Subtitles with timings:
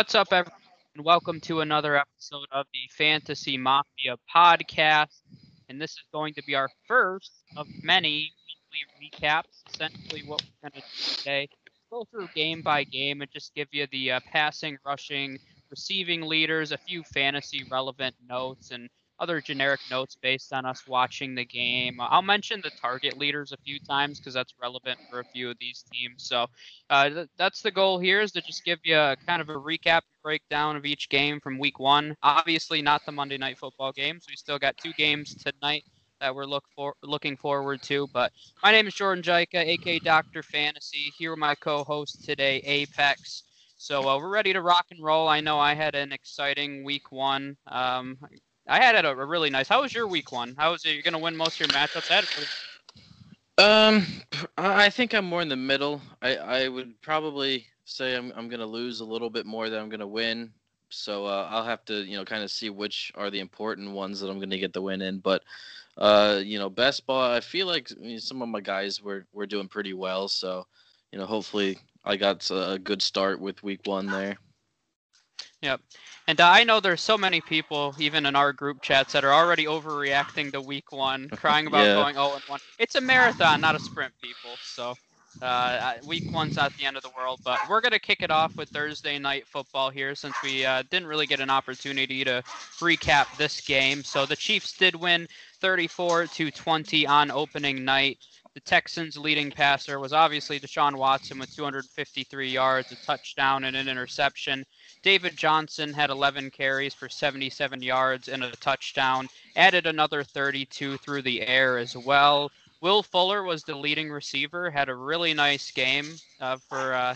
[0.00, 0.62] What's up, everyone?
[0.96, 5.20] And welcome to another episode of the Fantasy Mafia podcast.
[5.68, 8.32] And this is going to be our first of many
[8.72, 9.62] weekly recaps.
[9.70, 11.48] Essentially, what we're going to do today
[11.90, 16.72] go through game by game and just give you the uh, passing, rushing, receiving leaders,
[16.72, 18.88] a few fantasy relevant notes, and
[19.20, 21.98] other generic notes based on us watching the game.
[22.00, 25.58] I'll mention the target leaders a few times because that's relevant for a few of
[25.60, 26.24] these teams.
[26.26, 26.46] So
[26.90, 29.54] uh, th- that's the goal here is to just give you a, kind of a
[29.54, 32.16] recap breakdown of each game from week one.
[32.22, 34.26] Obviously, not the Monday night football games.
[34.28, 35.84] We still got two games tonight
[36.20, 38.08] that we're look for looking forward to.
[38.12, 41.12] But my name is Jordan Jaika, aka Doctor Fantasy.
[41.16, 43.44] Here with my co-host today, Apex.
[43.76, 45.28] So uh, we're ready to rock and roll.
[45.28, 47.56] I know I had an exciting week one.
[47.66, 48.18] Um,
[48.70, 49.66] I had a, a really nice.
[49.66, 50.54] How was your week one?
[50.56, 50.92] How was it?
[50.92, 52.08] You're gonna win most of your matchups.
[52.08, 52.26] I had
[53.58, 54.06] Um,
[54.56, 56.00] I think I'm more in the middle.
[56.22, 59.88] I, I would probably say I'm I'm gonna lose a little bit more than I'm
[59.88, 60.52] gonna win.
[60.88, 64.20] So uh, I'll have to you know kind of see which are the important ones
[64.20, 65.18] that I'm gonna get the win in.
[65.18, 65.42] But
[65.98, 67.32] uh, you know, best ball.
[67.32, 70.28] I feel like some of my guys were were doing pretty well.
[70.28, 70.64] So
[71.10, 74.38] you know, hopefully I got a good start with week one there.
[75.62, 75.80] Yep.
[76.26, 79.32] And uh, I know there's so many people, even in our group chats, that are
[79.32, 81.94] already overreacting to week one, crying about Yeah.
[81.94, 82.60] going 0 and 1.
[82.78, 84.56] It's a marathon, not a sprint, people.
[84.62, 84.96] So
[85.42, 87.40] uh, week one's not the end of the world.
[87.44, 90.82] But we're going to kick it off with Thursday night football here since we uh,
[90.90, 92.42] didn't really get an opportunity to
[92.80, 94.02] recap this game.
[94.02, 95.26] So the Chiefs did win
[95.60, 98.18] 34 to 20 on opening night.
[98.54, 103.88] The Texans' leading passer was obviously Deshaun Watson with 253 yards, a touchdown, and an
[103.88, 104.64] interception.
[105.02, 111.22] David Johnson had 11 carries for 77 yards and a touchdown, added another 32 through
[111.22, 112.50] the air as well.
[112.82, 117.14] Will Fuller was the leading receiver, had a really nice game uh, for uh,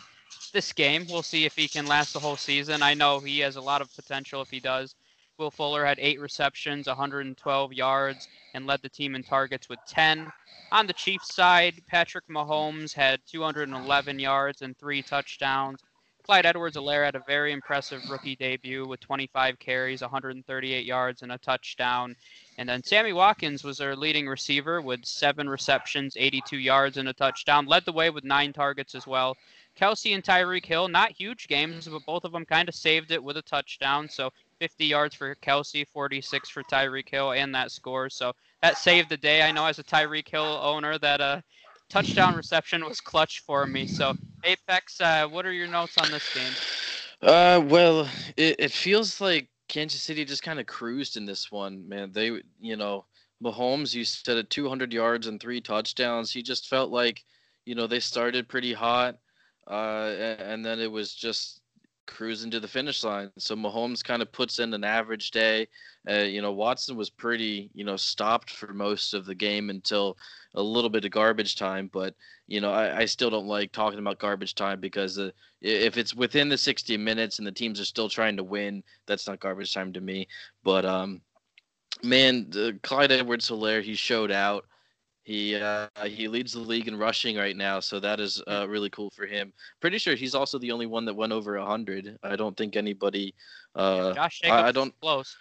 [0.53, 1.07] this game.
[1.11, 2.83] We'll see if he can last the whole season.
[2.83, 4.95] I know he has a lot of potential if he does.
[5.37, 10.33] Will Fuller had eight receptions, 112 yards, and led the team in targets with 10.
[10.73, 15.81] On the Chiefs side, Patrick Mahomes had 211 yards and three touchdowns.
[16.25, 21.39] Clyde Edwards-Helaire had a very impressive rookie debut with 25 carries, 138 yards, and a
[21.39, 22.17] touchdown.
[22.57, 27.13] And then Sammy Watkins was their leading receiver with seven receptions, 82 yards, and a
[27.13, 27.67] touchdown.
[27.67, 29.37] Led the way with nine targets as well.
[29.79, 33.23] Kelce and Tyreek Hill, not huge games, but both of them kind of saved it
[33.23, 34.09] with a touchdown.
[34.09, 34.31] So
[34.61, 38.09] 50 yards for Kelce, 46 for Tyreek Hill, and that score.
[38.09, 39.43] So that saved the day.
[39.43, 41.43] I know as a Tyreek Hill owner that uh,
[41.95, 43.87] touchdown reception was clutch for me.
[43.87, 46.53] So Apex, uh, what are your notes on this game?
[47.23, 51.89] Uh, well, it, it feels like Kansas City just kind of cruised in this one,
[51.89, 52.11] man.
[52.11, 53.05] They, you know,
[53.41, 56.33] Mahomes, you said at 200 yards and three touchdowns.
[56.33, 57.23] He just felt like,
[57.65, 59.17] you know, they started pretty hot,
[59.71, 61.61] uh, and then it was just
[62.07, 63.31] cruising to the finish line.
[63.39, 65.69] So Mahomes kind of puts in an average day.
[66.09, 70.17] Uh, you know, Watson was pretty, you know, stopped for most of the game until
[70.55, 71.91] a little bit of garbage time.
[71.93, 72.15] But
[72.47, 75.31] you know, I, I still don't like talking about garbage time because uh,
[75.63, 79.27] if it's within the 60 minutes and the teams are still trying to win, that's
[79.27, 80.29] not garbage time to me.
[80.63, 81.23] But um,
[82.03, 84.67] man, the Clyde Edwards-Helaire, he showed out.
[85.25, 88.91] He uh, he leads the league in rushing right now, so that is uh, really
[88.91, 89.53] cool for him.
[89.81, 92.19] Pretty sure he's also the only one that went over hundred.
[92.23, 93.35] I don't think anybody.
[93.75, 95.37] Uh, Josh I- Jacobs I was don't- close.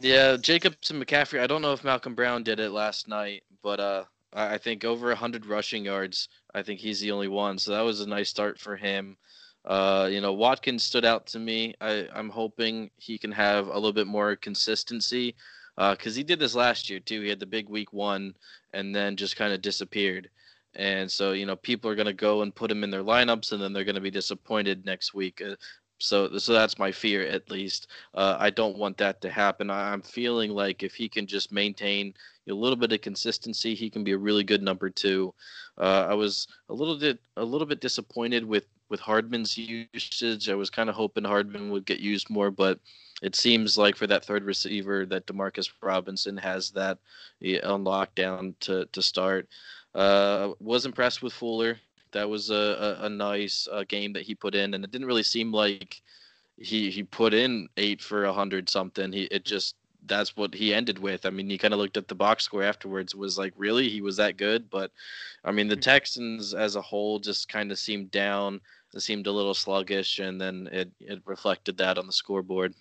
[0.00, 1.40] yeah, Jacobs and McCaffrey.
[1.40, 4.84] I don't know if Malcolm Brown did it last night, but uh, I I think
[4.86, 6.28] over 100 rushing yards.
[6.54, 7.58] I think he's the only one.
[7.58, 9.18] So that was a nice start for him.
[9.66, 11.74] Uh, you know, Watkins stood out to me.
[11.82, 15.34] I, I'm hoping he can have a little bit more consistency
[15.78, 17.20] because he did this last year too.
[17.22, 18.34] He had the big week one
[18.72, 20.28] and then just kind of disappeared.
[20.74, 23.52] And so, you know, people are going to go and put him in their lineups
[23.52, 25.40] and then they're going to be disappointed next week.
[25.40, 25.56] Uh,
[25.98, 27.88] so, so that's my fear at least.
[28.14, 29.70] Uh, I don't want that to happen.
[29.70, 32.14] I, I'm feeling like if he can just maintain
[32.48, 35.34] a little bit of consistency, he can be a really good number two.
[35.76, 40.48] Uh, I was a little bit a little bit disappointed with with Hardman's usage.
[40.48, 42.80] I was kind of hoping Hardman would get used more, but
[43.22, 46.98] it seems like for that third receiver that Demarcus Robinson has that
[47.40, 49.48] yeah, on lockdown to to start.
[49.94, 51.78] Uh, was impressed with Fuller.
[52.12, 55.06] That was a, a, a nice uh, game that he put in, and it didn't
[55.08, 56.02] really seem like
[56.56, 59.12] he he put in eight for a hundred something.
[59.12, 59.76] He it just
[60.06, 61.26] that's what he ended with.
[61.26, 64.00] I mean, he kind of looked at the box score afterwards, was like, really, he
[64.00, 64.70] was that good.
[64.70, 64.92] But
[65.44, 65.82] I mean, the Mhm.
[65.82, 68.60] Texans as a whole just kind of seemed down.
[68.94, 72.74] It seemed a little sluggish, and then it it reflected that on the scoreboard.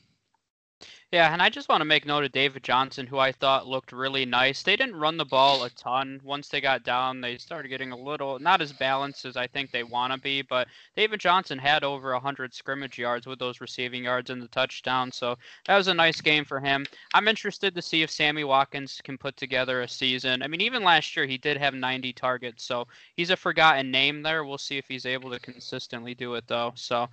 [1.14, 3.94] Yeah, and I just want to make note of David Johnson, who I thought looked
[3.94, 4.62] really nice.
[4.62, 6.20] They didn't run the ball a ton.
[6.22, 9.72] Once they got down, they started getting a little not as balanced as I think
[9.72, 10.42] they want to be.
[10.42, 10.68] But
[10.98, 15.38] David Johnson had over 100 scrimmage yards with those receiving yards and the touchdown, so
[15.66, 16.86] that was a nice game for him.
[17.14, 20.44] I'm interested to see if Sammy Watkins can put together a season.
[20.44, 24.24] I mean, even last year he did have 90 targets, so he's a forgotten name
[24.24, 24.44] there.
[24.44, 26.74] We'll see if he's able to consistently do it though.
[26.76, 27.08] So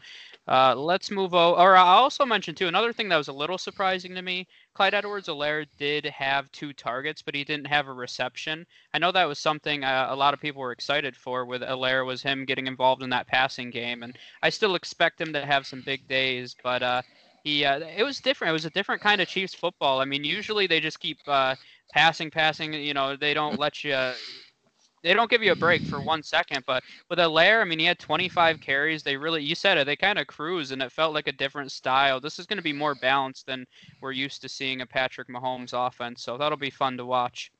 [0.48, 1.60] uh, let's move over.
[1.60, 4.46] Or I also mentioned too another thing that was a little surprising to me.
[4.74, 8.66] Clyde Edwards-Helaire did have two targets, but he didn't have a reception.
[8.92, 11.44] I know that was something uh, a lot of people were excited for.
[11.44, 15.32] With Helaire was him getting involved in that passing game, and I still expect him
[15.32, 16.56] to have some big days.
[16.62, 17.02] But uh,
[17.44, 18.50] he, uh, it was different.
[18.50, 20.00] It was a different kind of Chiefs football.
[20.00, 21.54] I mean, usually they just keep uh,
[21.92, 22.72] passing, passing.
[22.72, 24.12] You know, they don't let you
[25.04, 26.64] they don't give you a break for one second.
[26.66, 29.02] But with Helaire, I mean, he had 25 carries.
[29.02, 31.70] They really, you said it, they kind of cruise, and it felt like a different
[31.70, 32.20] style.
[32.20, 33.66] This is going to be more balanced than
[34.00, 36.22] we're used to seeing a Patrick Mahomes offense.
[36.22, 37.52] So that'll be fun to watch.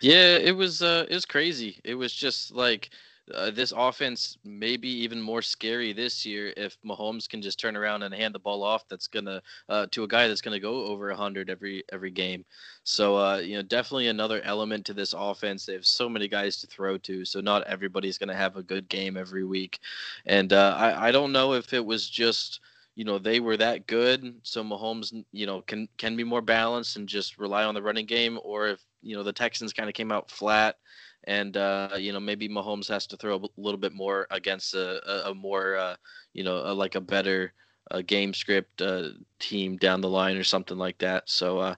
[0.00, 0.80] Yeah, it was.
[0.80, 1.78] Uh, it was crazy.
[1.84, 2.90] It was just like
[3.34, 7.76] uh, this offense may be even more scary this year if Mahomes can just turn
[7.76, 8.88] around and hand the ball off.
[8.88, 12.44] That's gonna uh, to a guy that's gonna go over hundred every every game.
[12.84, 15.66] So uh, you know, definitely another element to this offense.
[15.66, 18.88] They have so many guys to throw to, so not everybody's gonna have a good
[18.88, 19.80] game every week.
[20.26, 22.60] And uh, I I don't know if it was just
[22.96, 26.96] you know they were that good, so Mahomes you know can can be more balanced
[26.96, 29.94] and just rely on the running game, or if you know the Texans kind of
[29.94, 30.76] came out flat
[31.24, 35.00] and uh, you know maybe Mahomes has to throw a little bit more against a,
[35.10, 35.96] a, a more uh,
[36.32, 37.52] you know a, like a better
[37.90, 41.28] uh, game script uh, team down the line or something like that.
[41.28, 41.74] So uh,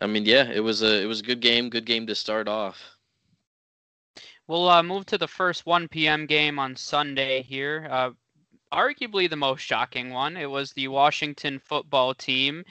[0.00, 2.48] I mean, yeah, it was a it was a good game, good game to start
[2.48, 2.82] off.
[4.46, 6.26] We'll uh, move to the first 1 p.m.
[6.26, 7.88] game on Sunday here.
[8.70, 10.36] arguably the most shocking one.
[10.36, 12.62] It was the Washington football team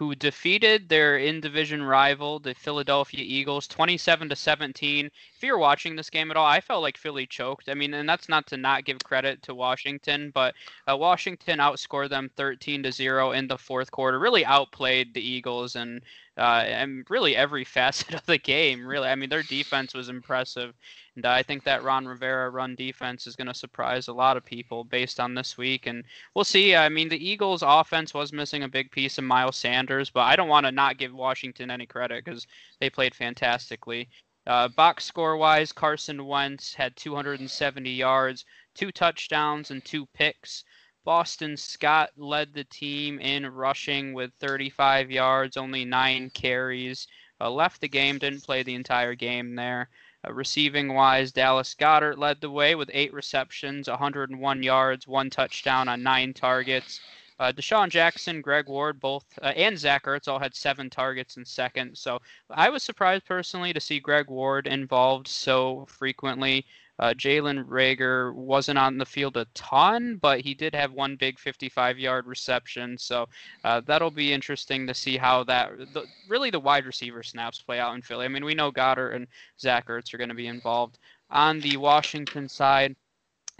[0.00, 5.04] who defeated their in-division rival, the Philadelphia Eagles, 27 to 17.
[5.36, 7.68] If you're watching this game at all, I felt like Philly choked.
[7.68, 10.54] I mean, and that's not to not give credit to Washington, but
[10.90, 14.18] uh, Washington outscored them 13 to 0 in the fourth quarter.
[14.18, 16.00] Really outplayed the Eagles and
[16.40, 18.86] uh, and really every facet of the game.
[18.86, 20.74] Really, I mean, their defense was impressive.
[21.16, 24.44] And I think that Ron Rivera run defense is going to surprise a lot of
[24.44, 25.86] people based on this week.
[25.86, 26.04] And
[26.34, 26.74] we'll see.
[26.74, 30.34] I mean, the Eagles' offense was missing a big piece of Miles Sanders, but I
[30.34, 32.46] don't want to not give Washington any credit because
[32.80, 34.08] they played fantastically.
[34.46, 40.64] Uh, box score wise, Carson Wentz had 270 yards, two touchdowns, and two picks.
[41.04, 47.06] Boston Scott led the team in rushing with 35 yards, only nine carries.
[47.40, 49.88] Uh, left the game, didn't play the entire game there.
[50.26, 55.88] Uh, receiving wise, Dallas Goedert led the way with eight receptions, 101 yards, one touchdown
[55.88, 57.00] on nine targets.
[57.38, 61.44] Uh, DeSean Jackson, Greg Ward, both, uh, and Zach Ertz all had seven targets in
[61.46, 61.96] second.
[61.96, 62.20] So
[62.50, 66.66] I was surprised personally to see Greg Ward involved so frequently.
[67.00, 71.38] Uh, Jalen Reagor wasn't on the field a ton, but he did have one big
[71.38, 72.98] 55-yard reception.
[72.98, 73.26] So
[73.64, 77.80] uh, that'll be interesting to see how that the, really the wide receiver snaps play
[77.80, 78.26] out in Philly.
[78.26, 79.26] I mean, we know Goedert and
[79.58, 80.98] Zach Ertz are going to be involved.
[81.30, 82.94] On the Washington side,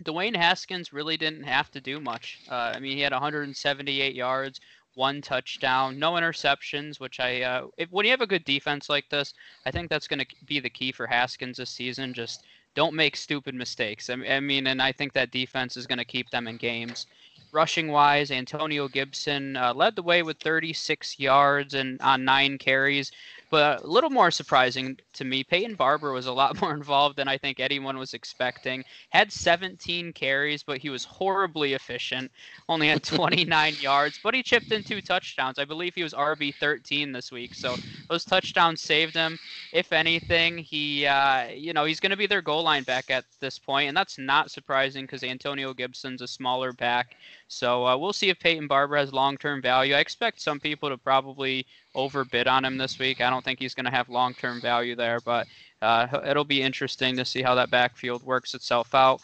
[0.04, 2.40] Dwayne Haskins really didn't have to do much.
[2.50, 4.61] Uh, I mean, he had 178 yards,
[4.94, 7.00] one touchdown, no interceptions.
[7.00, 9.32] Which I, uh, if, when you have a good defense like this,
[9.64, 12.12] I think that's going to be the key for Haskins this season.
[12.12, 14.10] Just don't make stupid mistakes.
[14.10, 17.06] I mean, and I think that defense is going to keep them in games.
[17.52, 23.10] Rushing wise, Antonio Gibson uh, led the way with 36 yards and on nine carries.
[23.50, 27.28] But a little more surprising to me, Peyton Barber was a lot more involved than
[27.28, 28.85] I think anyone was expecting.
[29.11, 32.30] Had 17 carries, but he was horribly efficient.
[32.69, 35.59] Only had 29 yards, but he chipped in two touchdowns.
[35.59, 37.76] I believe he was RB 13 this week, so
[38.09, 39.38] those touchdowns saved him.
[39.73, 43.25] If anything, he, uh, you know, he's going to be their goal line back at
[43.40, 47.16] this point, and that's not surprising because Antonio Gibson's a smaller back.
[47.50, 49.95] So uh, we'll see if Peyton Barber has long-term value.
[49.95, 51.66] I expect some people to probably
[51.97, 53.21] overbid on him this week.
[53.21, 55.49] I don't think he's going to have long term value there, but
[55.83, 59.21] uh, it'll be interesting to see how that backfield works itself out.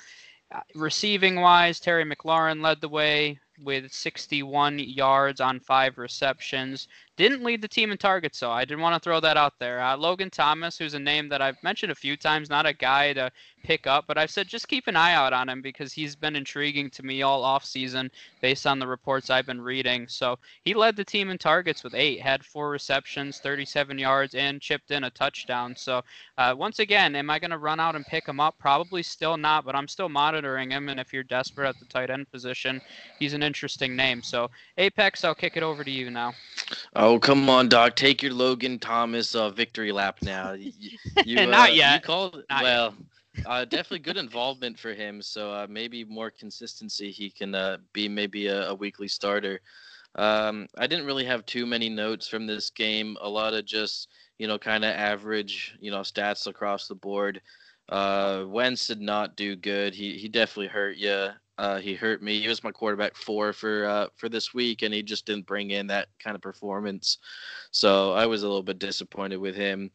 [0.52, 6.88] Uh, receiving wise, Terry McLaurin led the way with 61 yards on five receptions.
[7.16, 9.80] Didn't lead the team in targets, so I didn't want to throw that out there.
[9.80, 13.14] Uh, Logan Thomas, who's a name that I've mentioned a few times, not a guy
[13.14, 13.30] to
[13.66, 16.36] pick up, but I've said just keep an eye out on him because he's been
[16.36, 20.06] intriguing to me all off season based on the reports I've been reading.
[20.08, 24.60] So he led the team in targets with eight, had four receptions, 37 yards, and
[24.60, 25.74] chipped in a touchdown.
[25.74, 26.02] So
[26.38, 28.56] uh, once again, am I going to run out and pick him up?
[28.58, 30.88] Probably still not, but I'm still monitoring him.
[30.88, 32.80] And if you're desperate at the tight end position,
[33.18, 34.22] he's an interesting name.
[34.22, 36.34] So Apex, I'll kick it over to you now.
[37.06, 37.94] Oh come on, Doc!
[37.94, 40.54] Take your Logan Thomas uh, victory lap now.
[41.24, 41.94] You, you, Not uh, yet.
[41.94, 42.94] You called Not well.
[43.46, 45.22] uh, definitely good involvement for him.
[45.22, 47.12] So uh, maybe more consistency.
[47.12, 49.60] He can uh, be maybe a, a weekly starter.
[50.16, 53.16] Um, I didn't really have too many notes from this game.
[53.20, 54.08] A lot of just
[54.38, 57.40] you know kind of average you know stats across the board.
[57.88, 59.94] Uh, Wentz did not do good.
[59.94, 61.28] He he definitely hurt you.
[61.58, 62.40] Uh, he hurt me.
[62.40, 65.70] He was my quarterback four for uh, for this week, and he just didn't bring
[65.70, 67.18] in that kind of performance.
[67.70, 69.90] So I was a little bit disappointed with him.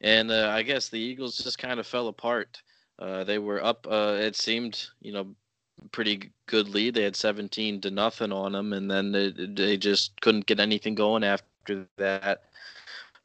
[0.00, 2.60] And uh, I guess the Eagles just kind of fell apart.
[2.98, 3.86] Uh, they were up.
[3.88, 5.34] Uh, it seemed, you know,
[5.92, 6.94] pretty good lead.
[6.94, 10.94] They had 17 to nothing on them, and then they, they just couldn't get anything
[10.94, 12.42] going after that.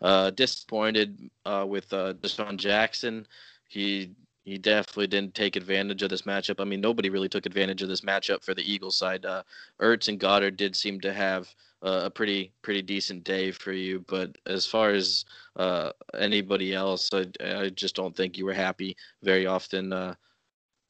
[0.01, 1.29] Uh, disappointed
[1.65, 3.27] with DeSean Jackson.
[3.67, 4.11] He
[4.49, 6.59] he definitely didn't take advantage of this matchup.
[6.59, 9.23] I mean, nobody really took advantage of this matchup for the Eagles side.
[9.23, 9.43] Uh,
[9.79, 11.53] Ertz and Goedert did seem to have
[11.83, 15.25] uh, a pretty pretty decent day for you, but as far as
[15.55, 19.93] uh, anybody else, I, I just don't think you were happy very often.
[19.93, 20.15] Uh,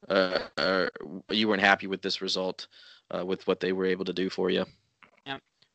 [0.08, 0.88] uh,
[1.30, 2.68] you weren't happy with this result,
[3.12, 4.66] uh, with what they were able to do for you.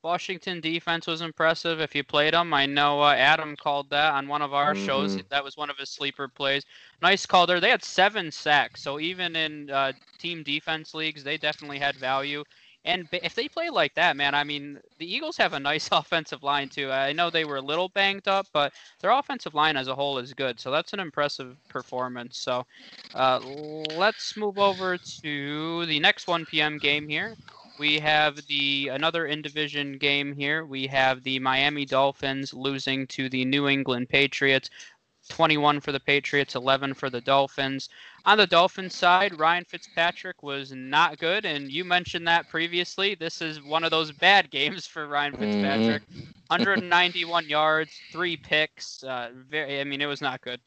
[0.05, 1.81] Washington defense was impressive.
[1.81, 4.85] If you played them, I know uh, Adam called that on one of our mm-hmm.
[4.85, 5.17] shows.
[5.31, 6.65] That was one of his sleeper plays.
[7.01, 7.59] Nice call there.
[7.59, 12.45] They had seven sacks, so even in uh, team defense leagues, they definitely had value.
[12.87, 16.43] And if they play like that, man, I mean, the Eagles have a nice offensive
[16.43, 16.93] line too.
[16.93, 20.19] I know they were a little banged up, but their offensive line as a whole
[20.19, 20.61] is good.
[20.61, 22.37] So that's an impressive performance.
[22.37, 22.67] So
[23.15, 23.41] uh,
[23.97, 26.77] let's move over to the next 1 p.m.
[26.77, 27.37] game here.
[27.79, 30.65] We have the another in division game here.
[30.65, 34.71] We have the Miami Dolphins losing to the New England Patriots.
[35.29, 37.89] 21 for the Patriots, 11 for the Dolphins.
[38.27, 43.15] On the Dolphins side, Ryan Fitzpatrick was not good, and you mentioned that previously.
[43.15, 45.43] This is one of those bad games for Ryan mm-hmm.
[45.43, 46.03] Fitzpatrick.
[46.11, 46.31] Mm-hmm.
[46.49, 49.03] 191 yards, three picks.
[49.03, 50.61] Uh, very, I mean, it was not good.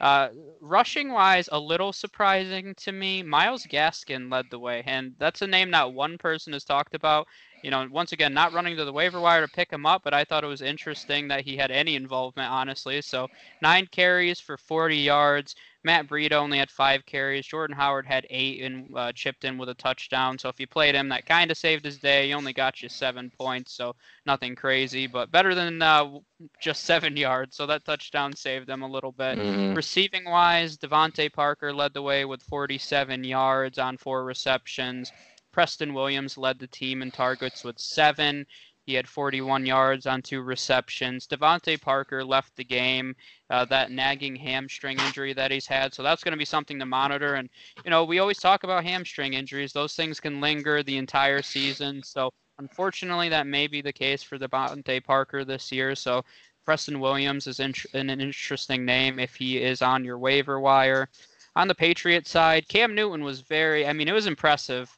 [0.00, 0.30] Uh,
[0.60, 3.22] rushing wise, a little surprising to me.
[3.22, 7.28] Myles Gaskin led the way, and that's a name not one person has talked about.
[7.62, 10.14] You know, once again, not running to the waiver wire to pick him up, but
[10.14, 13.02] I thought it was interesting that he had any involvement, honestly.
[13.02, 13.28] So,
[13.62, 15.54] nine carries for 40 yards.
[15.82, 17.46] Matt Breida only had five carries.
[17.46, 20.38] Jordan Howard had eight and uh, chipped in with a touchdown.
[20.38, 22.26] So if you played him, that kind of saved his day.
[22.26, 26.18] He only got you seven points, so nothing crazy, but better than uh,
[26.60, 27.56] just seven yards.
[27.56, 29.38] So that touchdown saved them a little bit.
[29.38, 29.74] Mm-hmm.
[29.74, 35.10] Receiving wise, DeVante Parker led the way with 47 yards on four receptions.
[35.52, 38.46] Preston Williams led the team in targets with seven.
[38.86, 41.26] He had 41 yards on two receptions.
[41.26, 43.14] DeVante Parker left the game,
[43.50, 45.94] uh, that nagging hamstring injury that he's had.
[45.94, 47.34] So that's going to be something to monitor.
[47.34, 47.48] And,
[47.84, 49.72] you know, we always talk about hamstring injuries.
[49.72, 52.02] Those things can linger the entire season.
[52.02, 55.94] So unfortunately, that may be the case for DeVante Parker this year.
[55.94, 56.24] So
[56.64, 61.08] Preston Williams is in, an interesting name if he is on your waiver wire.
[61.56, 64.96] On the Patriot side, Cam Newton was very, I mean, it was impressive.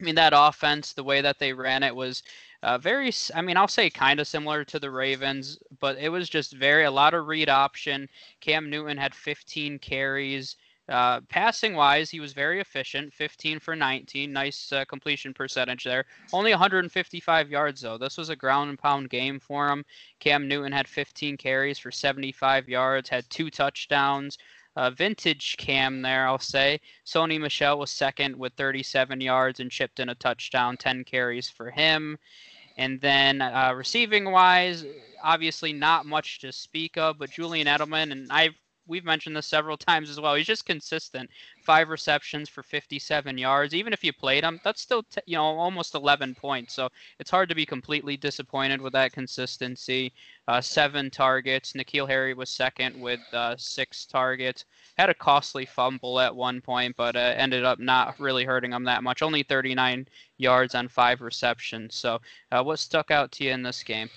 [0.00, 2.22] I mean, that offense, the way that they ran it was
[2.62, 6.28] uh, very, I mean, I'll say kind of similar to the Ravens, but it was
[6.28, 8.08] just very a lot of read option.
[8.40, 10.56] Cam Newton had 15 carries.
[10.88, 16.04] Uh, passing wise, he was very efficient, 15 for 19, nice uh, completion percentage there.
[16.32, 17.98] Only 155 yards though.
[17.98, 19.84] This was a ground and pound game for him.
[20.20, 24.38] Cam Newton had 15 carries for 75 yards, had two touchdowns.
[24.76, 26.80] Uh, vintage Cam there, I'll say.
[27.06, 31.70] Sony Michel was second with 37 yards and chipped in a touchdown, 10 carries for
[31.70, 32.18] him.
[32.76, 34.84] And then uh, receiving wise,
[35.24, 38.54] obviously not much to speak of, but Julian Edelman, and I've
[38.86, 40.34] we've mentioned this several times as well.
[40.34, 41.30] He's just consistent.
[41.62, 43.74] Five receptions for 57 yards.
[43.74, 46.74] Even if you played him, that's still t- you know almost 11 points.
[46.74, 46.88] So
[47.18, 50.12] it's hard to be completely disappointed with that consistency.
[50.48, 51.72] Uh, seven targets.
[51.72, 54.64] N'Keal Harry was second with uh, six targets.
[54.96, 58.84] Had a costly fumble at one point, but uh, ended up not really hurting him
[58.84, 59.22] that much.
[59.22, 60.06] Only 39
[60.38, 61.94] yards on five receptions.
[61.94, 62.20] So
[62.52, 64.10] uh, what stuck out to you in this game?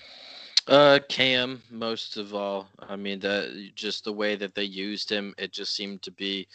[0.70, 2.68] Uh, Cam, most of all.
[2.80, 6.48] I mean, that just the way that they used him, it just seemed to be,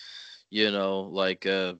[0.49, 1.75] you know, like uh,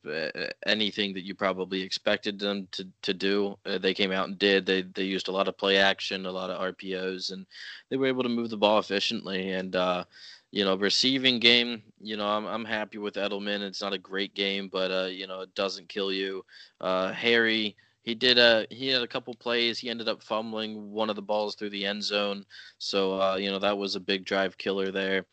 [0.66, 3.58] anything that you probably expected them to, to do.
[3.66, 4.66] Uh, they came out and did.
[4.66, 7.48] They they used a lot of play action, a lot of RPOs, and
[7.90, 9.52] they were able to move the ball efficiently.
[9.54, 10.06] And uh,
[10.52, 13.62] you know, receiving game, you know, I'm I'm happy with Edelman.
[13.62, 16.46] It's not a great game, but uh, you know, it doesn't kill you.
[16.82, 17.78] Uh, Harry.
[18.06, 19.80] He did a he had a couple plays.
[19.80, 22.46] He ended up fumbling one of the balls through the end zone,
[22.78, 25.26] so uh, you know that was a big drive killer there.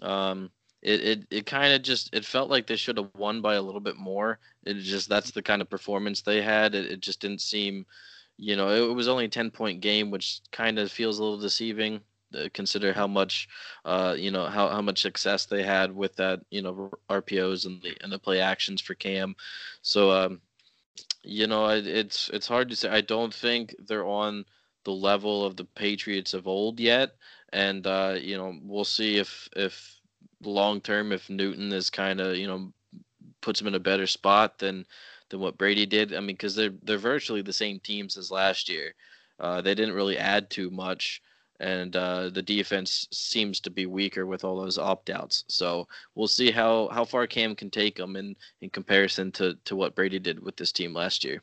[0.00, 0.50] Um,
[0.82, 3.62] it it, it kind of just it felt like they should have won by a
[3.62, 4.38] little bit more.
[4.64, 6.76] It just that's the kind of performance they had.
[6.76, 7.86] It, it just didn't seem,
[8.36, 11.40] you know, it, was only a ten point game, which kind of feels a little
[11.40, 12.00] deceiving.
[12.34, 13.48] Uh, consider how much,
[13.84, 17.82] uh, you know, how, how much success they had with that, you know, RPOs and
[17.82, 19.34] the and the play actions for Cam.
[19.82, 20.40] So, um,
[21.22, 22.88] you know, it, it's it's hard to say.
[22.88, 24.44] I don't think they're on
[24.84, 27.12] the level of the Patriots of old yet,
[27.52, 29.98] and uh, you know, we'll see if if
[30.42, 32.72] long term if Newton is kind of you know
[33.40, 34.86] puts him in a better spot than
[35.28, 36.14] than what Brady did.
[36.14, 38.94] I mean, because they're they're virtually the same teams as last year.
[39.38, 41.20] Uh, they didn't really add too much,
[41.62, 45.44] and uh, the defense seems to be weaker with all those opt outs.
[45.48, 49.76] So we'll see how how far Cam can take them in in comparison to to
[49.76, 51.42] what Brady did with this team last year.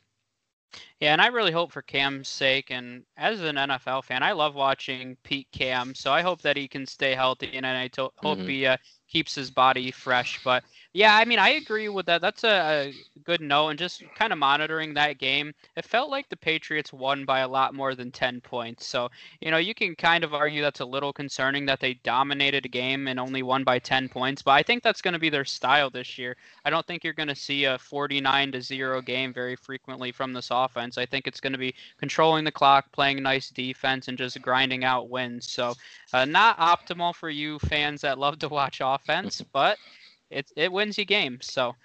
[0.99, 4.53] Yeah, and I really hope for Cam's sake, and as an NFL fan, I love
[4.53, 5.95] watching Pete Cam.
[5.95, 8.47] So I hope that he can stay healthy, and I to- hope mm-hmm.
[8.47, 10.39] he uh, keeps his body fresh.
[10.43, 12.19] But yeah, I mean, I agree with that.
[12.19, 12.93] That's a, a
[13.23, 13.69] good note.
[13.69, 17.47] And just kind of monitoring that game, it felt like the Patriots won by a
[17.47, 18.87] lot more than 10 points.
[18.87, 22.65] So, you know, you can kind of argue that's a little concerning that they dominated
[22.65, 24.41] a game and only won by 10 points.
[24.41, 26.35] But I think that's going to be their style this year.
[26.65, 30.33] I don't think you're going to see a 49 to 0 game very frequently from
[30.33, 30.97] this offense.
[30.97, 34.83] I think it's going to be controlling the clock, playing nice defense, and just grinding
[34.85, 35.51] out wins.
[35.51, 35.75] So,
[36.13, 39.77] uh, not optimal for you fans that love to watch offense, but
[40.29, 41.47] it it wins you games.
[41.51, 41.75] So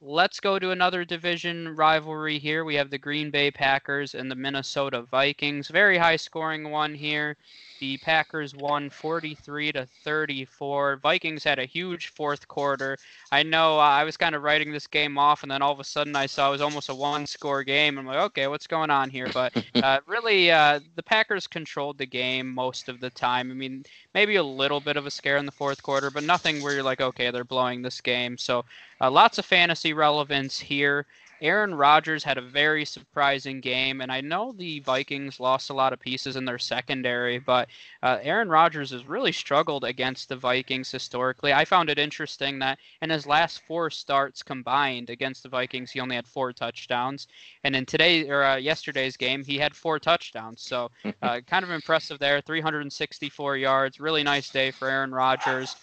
[0.00, 2.64] let's go to another division rivalry here.
[2.64, 5.68] We have the Green Bay Packers and the Minnesota Vikings.
[5.68, 7.36] Very high scoring one here.
[7.80, 10.96] The Packers won 43 to 34.
[10.96, 12.96] Vikings had a huge fourth quarter.
[13.30, 15.80] I know uh, I was kind of writing this game off, and then all of
[15.80, 17.98] a sudden I saw it was almost a one-score game.
[17.98, 19.28] I'm like, okay, what's going on here?
[19.32, 23.50] But uh, really, uh, the Packers controlled the game most of the time.
[23.50, 26.62] I mean, maybe a little bit of a scare in the fourth quarter, but nothing
[26.62, 28.38] where you're like, okay, they're blowing this game.
[28.38, 28.64] So
[29.00, 31.06] uh, lots of fantasy relevance here.
[31.40, 35.92] Aaron Rodgers had a very surprising game, and I know the Vikings lost a lot
[35.92, 37.68] of pieces in their secondary, but
[38.02, 41.52] uh, Aaron Rodgers has really struggled against the Vikings historically.
[41.52, 46.00] I found it interesting that in his last four starts combined against the Vikings, he
[46.00, 47.28] only had four touchdowns,
[47.64, 50.62] and in today or uh, yesterday's game, he had four touchdowns.
[50.62, 50.90] So,
[51.22, 52.40] uh, kind of impressive there.
[52.40, 55.76] 364 yards, really nice day for Aaron Rodgers.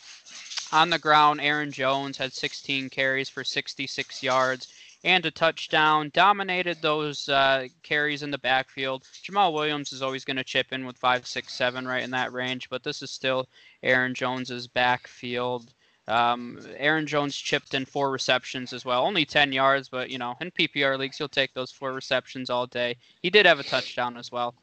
[0.72, 4.68] On the ground, Aaron Jones had 16 carries for 66 yards
[5.04, 6.12] and a touchdown.
[6.14, 9.04] Dominated those uh, carries in the backfield.
[9.24, 12.34] Jamaal Williams is always going to chip in with five, six, seven, right in that
[12.34, 13.48] range, but this is still
[13.82, 15.74] Aaron Jones's backfield.
[16.08, 20.36] Um, Aaron Jones chipped in four receptions as well, only 10 yards, but you know,
[20.42, 22.98] in PPR leagues, you'll take those four receptions all day.
[23.22, 24.54] He did have a touchdown as well.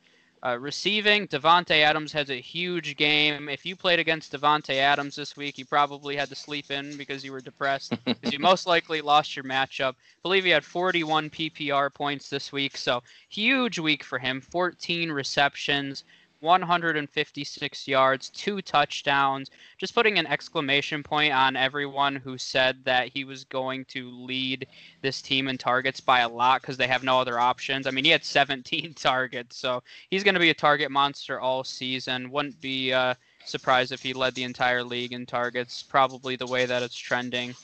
[0.43, 3.51] Uh, receiving, Davante Adams has a huge game.
[3.51, 7.23] If you played against Davante Adams this week, you probably had to sleep in because
[7.23, 7.93] you were depressed.
[8.07, 9.93] because you most likely lost your matchup.
[9.93, 14.41] I believe he had 41 PPR points this week, so huge week for him.
[14.41, 16.05] 14 receptions,
[16.41, 19.51] 156 yards, two touchdowns.
[19.79, 24.67] Just putting an exclamation point on everyone who said that he was going to lead
[25.03, 27.87] this team in targets by a lot because they have no other options.
[27.87, 31.65] I mean, he had 17 targets, so he's going to be a target monster all
[31.65, 32.31] season.
[32.31, 36.67] Wouldn't be uh, surprised if he led the entire league in targets, probably the way
[36.67, 37.55] that it's trending.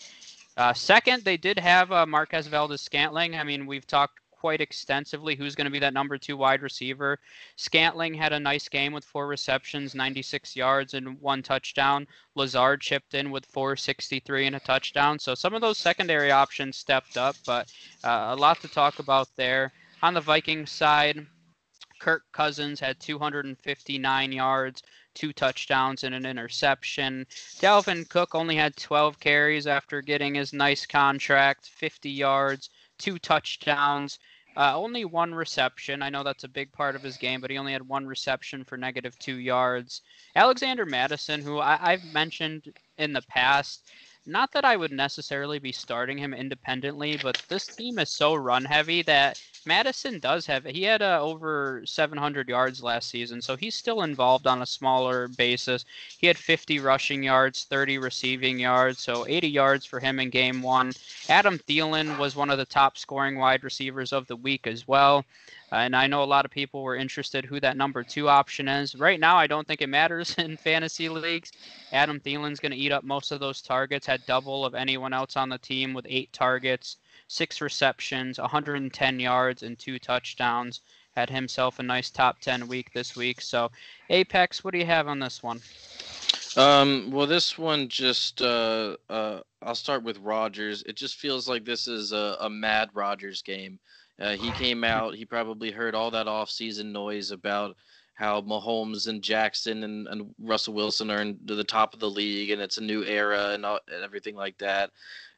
[0.56, 3.34] Uh, second, they did have uh, Marquez Valdes Scantling.
[3.36, 7.18] I mean, we've talked quite extensively who's going to be that number two wide receiver.
[7.56, 12.06] Scantling had a nice game with four receptions, 96 yards, and one touchdown.
[12.36, 15.18] Lazard chipped in with 463 and a touchdown.
[15.18, 17.72] So some of those secondary options stepped up, but
[18.04, 19.72] uh, a lot to talk about there.
[20.00, 21.26] On the Vikings side,
[21.98, 24.80] Kirk Cousins had 259 yards,
[25.12, 27.26] two touchdowns, and an interception.
[27.58, 34.18] Dalvin Cook only had 12 carries after getting his nice contract, 50 yards, two touchdowns.
[34.56, 36.02] Uh, only one reception.
[36.02, 38.64] I know that's a big part of his game, but he only had one reception
[38.64, 40.00] for negative two yards.
[40.34, 43.90] Alexander Mattison, who I, have mentioned in the past,
[44.24, 48.64] not that I would necessarily be starting him independently, but this team is so run
[48.64, 50.64] heavy that Mattison does have.
[50.64, 55.28] He had uh, over 700 yards last season, so he's still involved on a smaller
[55.28, 55.84] basis.
[56.18, 60.62] He had 50 rushing yards, 30 receiving yards, so 80 yards for him in game
[60.62, 60.92] one.
[61.28, 65.24] Adam Thielen was one of the top scoring wide receivers of the week as well.
[65.72, 68.68] Uh, and I know a lot of people were interested who that number two option
[68.68, 68.94] is.
[68.94, 71.50] Right now, I don't think it matters in fantasy leagues.
[71.92, 75.36] Adam Thielen's going to eat up most of those targets, had double of anyone else
[75.36, 76.98] on the team with eight targets,
[77.28, 80.80] six receptions, 110 yards, and two touchdowns.
[81.14, 83.40] Had himself a nice top 10 week this week.
[83.40, 83.70] So,
[84.10, 85.62] Apex, what do you have on this one?
[86.56, 90.82] Um, well, this one just uh, uh, I'll start with Rodgers.
[90.82, 93.78] It just feels like this is a, a mad Rodgers game.
[94.20, 95.14] Uh, he came out.
[95.14, 97.76] He probably heard all that off-season noise about
[98.14, 102.08] how Mahomes and Jackson and, and Russell Wilson are in, to the top of the
[102.08, 104.90] league, and it's a new era and, all, and everything like that.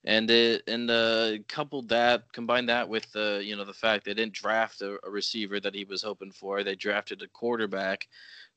[0.04, 4.14] And it and uh, coupled that, combined that with the you know the fact they
[4.14, 6.62] didn't draft a, a receiver that he was hoping for.
[6.62, 8.06] They drafted a quarterback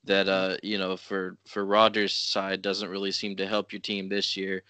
[0.04, 4.08] that uh you know for for Rodgers' side doesn't really seem to help your team
[4.08, 4.62] this year.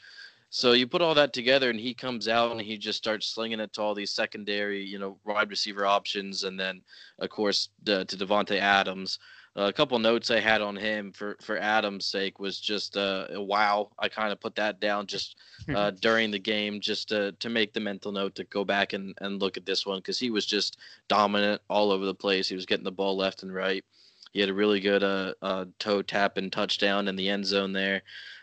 [0.50, 3.60] So you put all that together, and he comes out and he just starts slinging
[3.60, 6.82] it to all these secondary, you know, wide receiver options, and then
[7.18, 9.18] of course to, to Davante Adams.
[9.54, 13.26] Uh, a couple notes I had on him for for Adams' sake was just uh,
[13.32, 13.90] wow.
[13.98, 15.36] I kind of put that down just
[15.74, 19.14] uh, during the game, just to to make the mental note to go back and
[19.20, 22.48] and look at this one because he was just dominant all over the place.
[22.48, 23.84] He was getting the ball left and right.
[24.32, 27.72] He had a really good uh, uh, toe tap and touchdown in the end zone
[27.72, 28.02] there.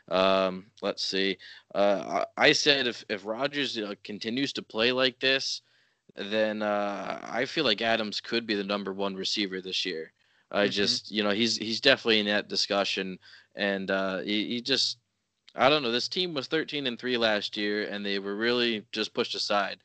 [0.09, 1.37] Um, let's see.
[1.73, 5.61] Uh, I said if if Rodgers continues to play like this,
[6.15, 10.11] then uh, I feel like Adams could be the number one receiver this year.
[10.51, 10.71] I mm-hmm.
[10.71, 13.19] just you know he's he's definitely in that discussion,
[13.55, 14.97] and uh, he, he just
[15.55, 15.91] I don't know.
[15.91, 19.77] This team was 13 and three last year, and they were really just pushed aside.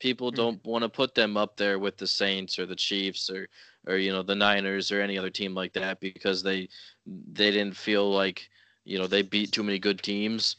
[0.00, 0.36] People mm-hmm.
[0.36, 3.48] don't want to put them up there with the Saints or the Chiefs or
[3.86, 6.68] or you know the Niners or any other team like that because they
[7.06, 8.48] they didn't feel like
[8.84, 10.56] you know, they beat too many good teams,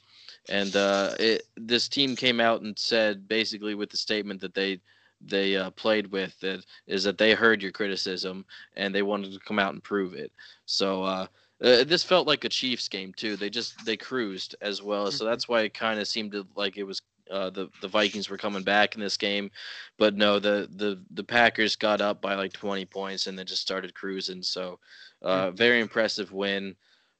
[0.49, 4.79] and uh, it, this team came out and said basically with the statement that they
[5.25, 9.39] they uh, played with that is that they heard your criticism and they wanted to
[9.39, 10.31] come out and prove it.
[10.65, 11.27] So uh,
[11.63, 13.35] uh, this felt like a Chiefs game too.
[13.35, 15.31] They just they cruised as well, so mm-hmm.
[15.31, 18.37] that's why it kind of seemed to like it was uh, the the Vikings were
[18.37, 19.49] coming back in this game,
[19.97, 23.61] but no, the the the Packers got up by like 20 points and then just
[23.61, 24.43] started cruising.
[24.43, 24.79] So,
[25.21, 25.55] uh, mm-hmm.
[25.55, 26.75] very impressive win.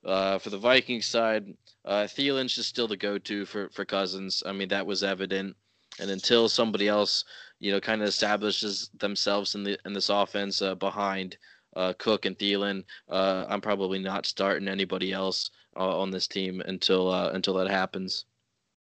[0.05, 1.45] Uh, for the Vikings side,
[1.85, 4.43] uh, Thielen's just still the go-to for, for Cousins.
[4.45, 5.55] I mean, that was evident.
[5.97, 7.23] And until somebody else,
[7.63, 11.37] you know, kind of establishes themselves in the in this offense uh, behind
[11.77, 16.61] uh, Cook and Thielen, uh, I'm probably not starting anybody else uh, on this team
[16.65, 18.25] until uh, until that happens.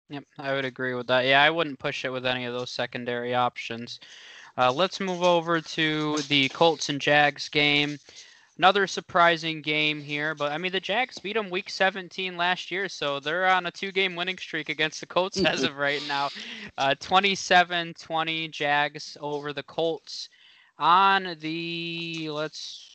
[0.09, 1.27] Yep, I would agree with that.
[1.27, 4.01] Yeah, I wouldn't push it with any of those secondary options.
[4.57, 7.99] Uh, let's move over to the Colts and Jags game.
[8.61, 12.91] Another surprising game here, but I mean the Jags beat them week 17 last year,
[12.91, 16.29] so they're on a two-game winning streak against the Colts as of right now.
[16.79, 20.29] 27-20 uh, Jags over the Colts.
[20.79, 22.91] On the let's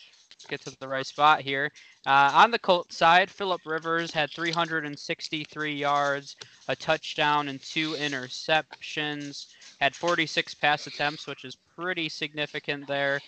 [0.47, 1.71] get to the right spot here.
[2.05, 6.35] Uh, on the Colts side, Philip Rivers had 363 yards,
[6.67, 9.47] a touchdown, and two interceptions.
[9.81, 13.19] Had 46 pass attempts, which is pretty significant there.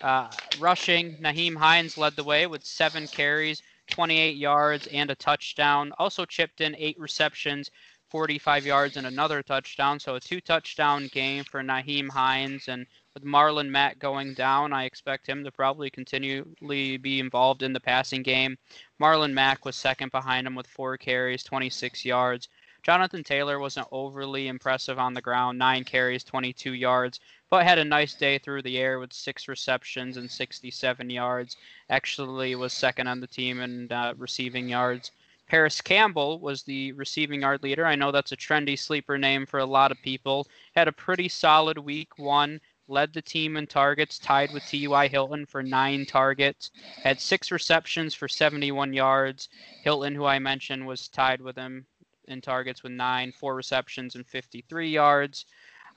[0.00, 0.28] Uh,
[0.58, 5.92] rushing, Nyheim Hines led the way with seven carries, 28 yards, and a touchdown.
[5.98, 7.70] Also chipped in eight receptions,
[8.10, 9.98] 45 yards, and another touchdown.
[9.98, 12.68] So a two touchdown game for Nyheim Hines.
[12.68, 17.72] And with Marlon Mack going down, I expect him to probably continually be involved in
[17.72, 18.58] the passing game.
[19.00, 22.48] Marlon Mack was second behind him with four carries, 26 yards.
[22.86, 27.84] Jonathan Taylor wasn't overly impressive on the ground, nine carries, 22 yards, but had a
[27.84, 31.56] nice day through the air with six receptions and 67 yards.
[31.88, 35.12] Actually, was second on the team in uh, receiving yards.
[35.46, 37.86] Parris Campbell was the receiving yard leader.
[37.86, 40.48] I know that's a trendy sleeper name for a lot of people.
[40.74, 42.60] Had a pretty solid week one.
[42.88, 45.08] Led the team in targets, tied with T.Y.
[45.08, 46.70] Hilton for nine targets.
[47.02, 49.48] Had six receptions for 71 yards.
[49.82, 51.86] Hilton, who I mentioned, was tied with him
[52.26, 55.46] in targets with nine, four receptions, and 53 yards.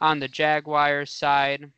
[0.01, 1.71] On the Jaguars side,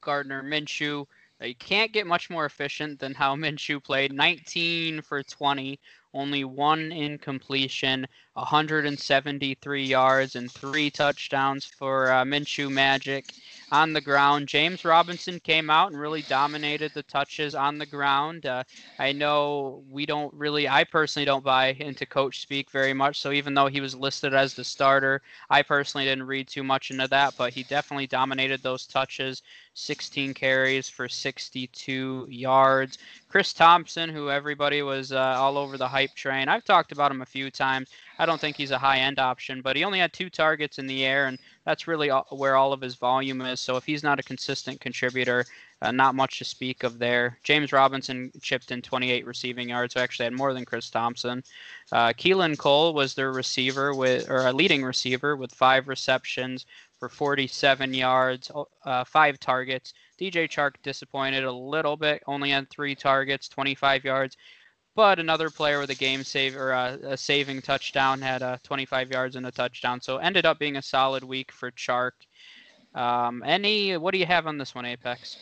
[0.00, 1.06] Gardner Minshew.
[1.40, 4.12] You can't get much more efficient than how Minshew played.
[4.12, 5.78] 19 for 20,
[6.14, 13.26] only one incompletion, 173 yards, and three touchdowns for uh, Minshew Magic.
[13.70, 14.48] On the ground.
[14.48, 18.46] James Robinson came out and really dominated the touches on the ground.
[18.46, 18.62] Uh,
[18.98, 23.20] I know we don't really, I personally don't buy into coach speak very much.
[23.20, 26.90] So even though he was listed as the starter, I personally didn't read too much
[26.90, 29.42] into that, but he definitely dominated those touches.
[29.74, 32.98] 16 carries for 62 yards.
[33.28, 37.22] Chris Thompson, who everybody was uh, all over the hype train, I've talked about him
[37.22, 37.90] a few times.
[38.18, 40.86] I don't think he's a high end option, but he only had two targets in
[40.86, 43.60] the air, and that's really where all of his volume is.
[43.60, 45.44] So if he's not a consistent contributor,
[45.82, 47.38] uh, not much to speak of there.
[47.42, 51.44] James Robinson chipped in 28 receiving yards, so actually had more than Chris Thompson.
[51.92, 56.64] Uh, Keelan Cole was their receiver with, or a leading receiver with five receptions
[56.98, 58.50] for 47 yards,
[58.84, 59.92] uh, five targets.
[60.18, 64.36] DJ Chark disappointed a little bit, only had three targets, 25 yards.
[64.96, 69.10] But another player with a game save or a, a saving touchdown had uh, 25
[69.10, 70.00] yards and a touchdown.
[70.00, 72.12] So ended up being a solid week for Chark.
[72.94, 73.98] Um, any?
[73.98, 75.36] What do you have on this one, Apex?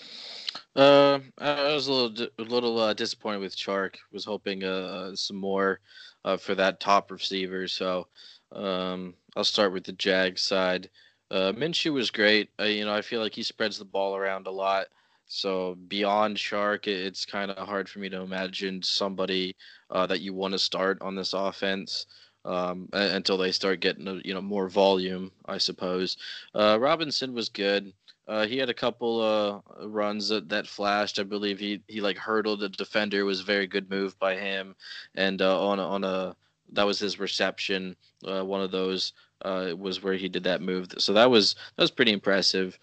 [0.75, 3.95] Uh, I was a little a little uh, disappointed with Chark.
[4.13, 5.79] Was hoping uh, some more
[6.25, 7.69] uh, for that top receiver.
[7.69, 8.09] So
[8.51, 10.91] um, I'll start with the Jag side.
[11.31, 12.51] Uh, Minshew was great.
[12.59, 14.87] Uh, you know, I feel like he spreads the ball around a lot.
[15.27, 19.57] So beyond Chark, it's kind of hard for me to imagine somebody
[19.91, 22.07] uh, that you want to start on this offense
[22.45, 26.17] um, until they start getting uh, you know more volume, I suppose.
[26.55, 27.93] Uh, Robinson was good.
[28.27, 31.19] Uh, he had a couple uh, runs that, that flashed.
[31.19, 33.21] I believe he he like hurdled a defender.
[33.21, 34.75] It was a very good move by him,
[35.15, 36.37] and uh, on a, on a
[36.73, 37.97] that was his reception.
[38.27, 40.89] Uh, one of those was where he did that move.
[40.99, 42.79] So that was that was pretty impressive.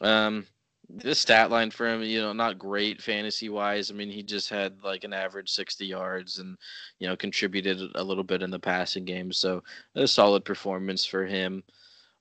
[0.00, 0.46] Um,
[0.96, 3.90] this stat line for him, you know, not great fantasy wise.
[3.90, 6.56] I mean, he just had like an average 60 yards and,
[6.98, 9.32] you know, contributed a little bit in the passing game.
[9.32, 9.62] So
[9.94, 11.62] a solid performance for him.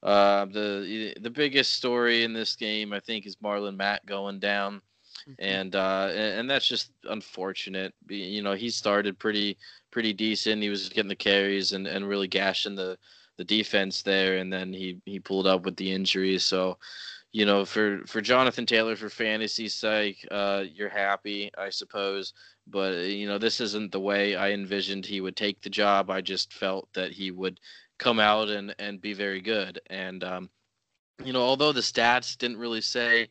[0.01, 4.81] Uh, the the biggest story in this game, I think, is Marlon Mack going down,
[5.27, 5.33] mm-hmm.
[5.39, 7.93] and uh, and that's just unfortunate.
[8.07, 9.57] You know, he started pretty
[9.91, 10.63] pretty decent.
[10.63, 12.97] He was getting the carries and, and really gashing the
[13.35, 16.45] the defense there, and then he he pulled up with the injuries.
[16.45, 16.77] So
[17.31, 22.33] you know, for for Jonathan Taylor for fantasy's sake, uh, you're happy, I suppose.
[22.67, 26.09] But uh, you know, this isn't the way I envisioned he would take the job.
[26.09, 27.59] I just felt that he would
[27.99, 29.79] come out and and be very good.
[29.87, 30.49] And um,
[31.23, 33.29] you know, although the stats didn't really say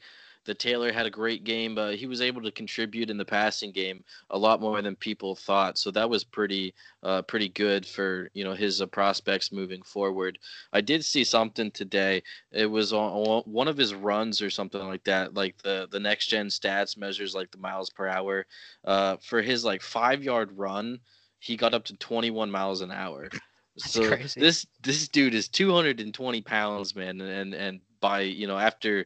[0.48, 1.74] that Taylor had a great game.
[1.74, 5.36] but he was able to contribute in the passing game a lot more than people
[5.36, 5.76] thought.
[5.76, 10.38] So that was pretty uh, pretty good for you know his uh, prospects moving forward.
[10.72, 12.22] I did see something today.
[12.50, 15.34] It was on one of his runs or something like that.
[15.34, 18.46] Like the the next gen stats measures like the miles per hour.
[18.84, 20.98] Uh, for his like five yard run,
[21.40, 23.28] he got up to 21 miles an hour.
[23.76, 24.40] That's so crazy.
[24.40, 29.04] this this dude is 220 pounds, man, and and by you know after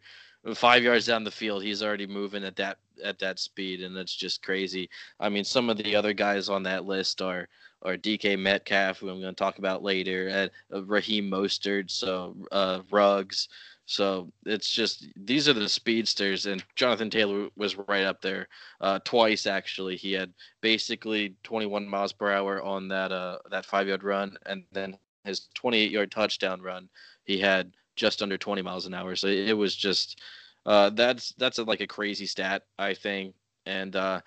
[0.54, 4.14] five yards down the field, he's already moving at that at that speed, and that's
[4.14, 4.88] just crazy.
[5.20, 7.48] I mean, some of the other guys on that list are
[7.82, 12.36] are DK Metcalf, who I'm going to talk about later, and uh, Raheem Mostert, so
[12.52, 13.48] uh, Ruggs.
[13.86, 18.48] So it's just these are the speedsters, and Jonathan Taylor was right up there
[18.80, 19.46] uh, twice.
[19.46, 24.36] Actually, he had basically 21 miles per hour on that uh, that five yard run,
[24.46, 26.88] and then his 28 yard touchdown run,
[27.24, 29.16] he had just under 20 miles an hour.
[29.16, 30.20] So it was just
[30.66, 33.34] uh, that's that's a, like a crazy stat, I think.
[33.66, 34.20] And uh,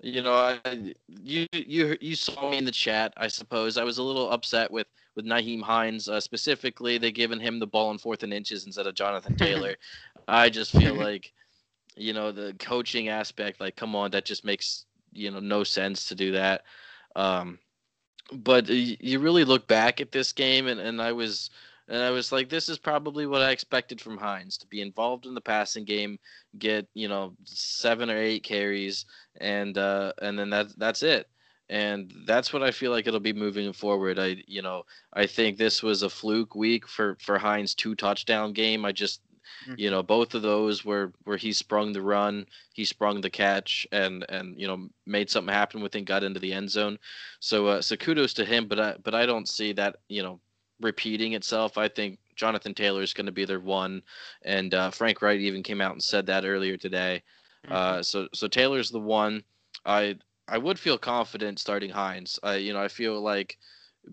[0.00, 3.12] you know, I, you you you saw me in the chat.
[3.16, 6.98] I suppose I was a little upset with with Nyheim Hines uh, specifically.
[6.98, 9.76] They given him the ball in fourth and inches instead of Jonathan Taylor.
[10.28, 11.32] I just feel like
[11.96, 13.60] you know the coaching aspect.
[13.60, 16.62] Like, come on, that just makes you know no sense to do that.
[17.14, 17.58] Um,
[18.32, 21.50] but you really look back at this game, and, and I was
[21.88, 25.24] and I was like, this is probably what I expected from Hines to be involved
[25.26, 26.18] in the passing game,
[26.58, 29.06] get you know seven or eight carries,
[29.40, 31.28] and uh, and then that that's it.
[31.68, 34.18] And that's what I feel like it'll be moving forward.
[34.18, 38.52] I you know I think this was a fluke week for for Hines two touchdown
[38.52, 38.84] game.
[38.84, 39.20] I just
[39.64, 39.74] mm-hmm.
[39.78, 43.86] you know both of those were where he sprung the run, he sprung the catch,
[43.92, 46.98] and and you know made something happen with him, got into the end zone.
[47.38, 48.66] So uh, so kudos to him.
[48.66, 50.40] But I but I don't see that you know
[50.80, 51.78] repeating itself.
[51.78, 54.02] I think Jonathan Taylor is going to be their one,
[54.42, 57.22] and uh, Frank Reich even came out and said that earlier today.
[57.64, 57.72] Mm-hmm.
[57.74, 59.42] Uh, so so Taylor's the one.
[59.84, 60.16] I
[60.48, 62.38] I would feel confident starting Hines.
[62.42, 63.56] I you know I feel like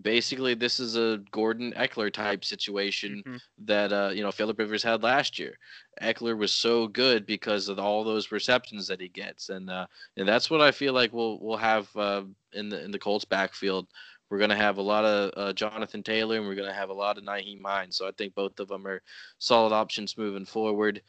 [0.02, 3.36] basically this is a Gordon Ekeler type situation mm-hmm.
[3.66, 5.58] that uh, you know Philip Rivers had last year.
[6.02, 10.26] Ekeler was so good because of all those receptions that he gets, and uh, and
[10.26, 12.22] that's what I feel like we'll we'll have uh,
[12.52, 13.86] in the in the Colts backfield
[14.30, 16.90] we're going to have a lot of uh, Jonathan Taylor and we're going to have
[16.90, 17.96] a lot of Nyheim Hines.
[17.96, 19.02] So I think both of them are
[19.38, 21.02] solid options moving forward.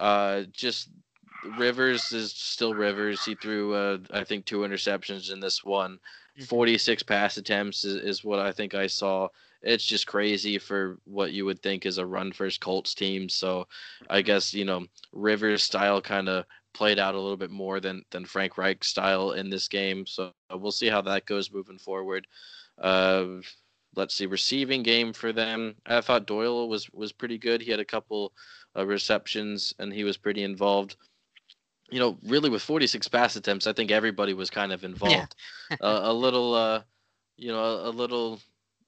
[0.00, 0.88] Uh, just
[1.58, 3.24] Rivers is still Rivers.
[3.24, 5.98] He threw, uh, I think, two interceptions in this one.
[6.38, 6.44] Mm-hmm.
[6.44, 9.28] 46 pass attempts is, is what I think I saw.
[9.62, 13.28] It's just crazy for what you would think is a run first Colts team.
[13.28, 13.68] So
[14.10, 18.02] I guess, you know, Rivers style kind of played out a little bit more than
[18.10, 20.06] than Frank Reich style in this game.
[20.06, 22.26] So we'll see how that goes moving forward.
[22.82, 23.40] Uh,
[23.96, 25.76] let's see, receiving game for them.
[25.86, 27.62] I thought Doyle was was pretty good.
[27.62, 28.32] He had a couple
[28.76, 30.96] uh, receptions and he was pretty involved.
[31.90, 35.36] You know, really with 46 pass attempts, I think everybody was kind of involved.
[35.70, 35.76] Yeah.
[35.80, 36.82] uh, a little, uh,
[37.36, 38.40] you know, a, a little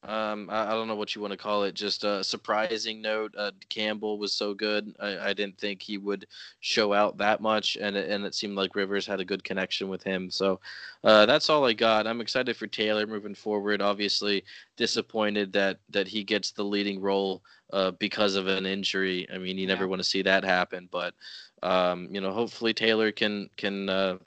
[0.07, 1.75] um, I, I, don't know what you want to call it.
[1.75, 3.35] Just a surprising note.
[3.37, 4.95] Uh, Campbell was so good.
[5.01, 6.27] I, I, didn't think he would
[6.61, 9.89] show out that much, and it, and it seemed like Rivers had a good connection
[9.89, 10.31] with him.
[10.31, 10.61] So
[11.05, 12.07] uh, that's all I got.
[12.07, 13.81] I'm excited for Taylor moving forward.
[13.81, 14.45] Obviously,
[14.77, 19.27] disappointed that that he gets the leading role uh, because of an injury.
[19.33, 21.15] I mean, you never want to see that happen, but
[21.63, 24.19] um, you know, hopefully Taylor can can uh,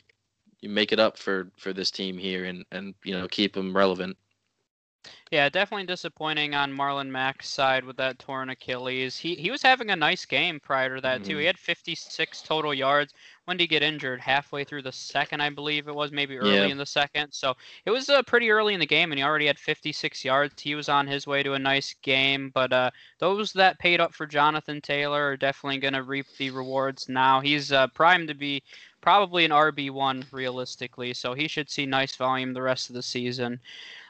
[0.63, 4.17] make it up for for this team here and and you know keep him relevant.
[5.31, 9.17] Yeah, definitely disappointing on Marlon Mack's side with that torn Achilles.
[9.17, 11.31] He he was having a nice game prior to that mm-hmm.
[11.31, 11.37] too.
[11.37, 13.13] He had 56 total yards.
[13.45, 14.19] When did he get injured?
[14.19, 16.65] Halfway through the second, I believe it was, maybe early yeah.
[16.65, 17.31] in the second.
[17.31, 20.61] So it was uh, pretty early in the game, and he already had 56 yards.
[20.61, 22.51] He was on his way to a nice game.
[22.53, 26.49] But uh, those that paid up for Jonathan Taylor are definitely going to reap the
[26.49, 27.39] rewards now.
[27.39, 28.63] He's uh, primed to be
[28.99, 33.61] probably an RB1 realistically, so he should see nice volume the rest of the season.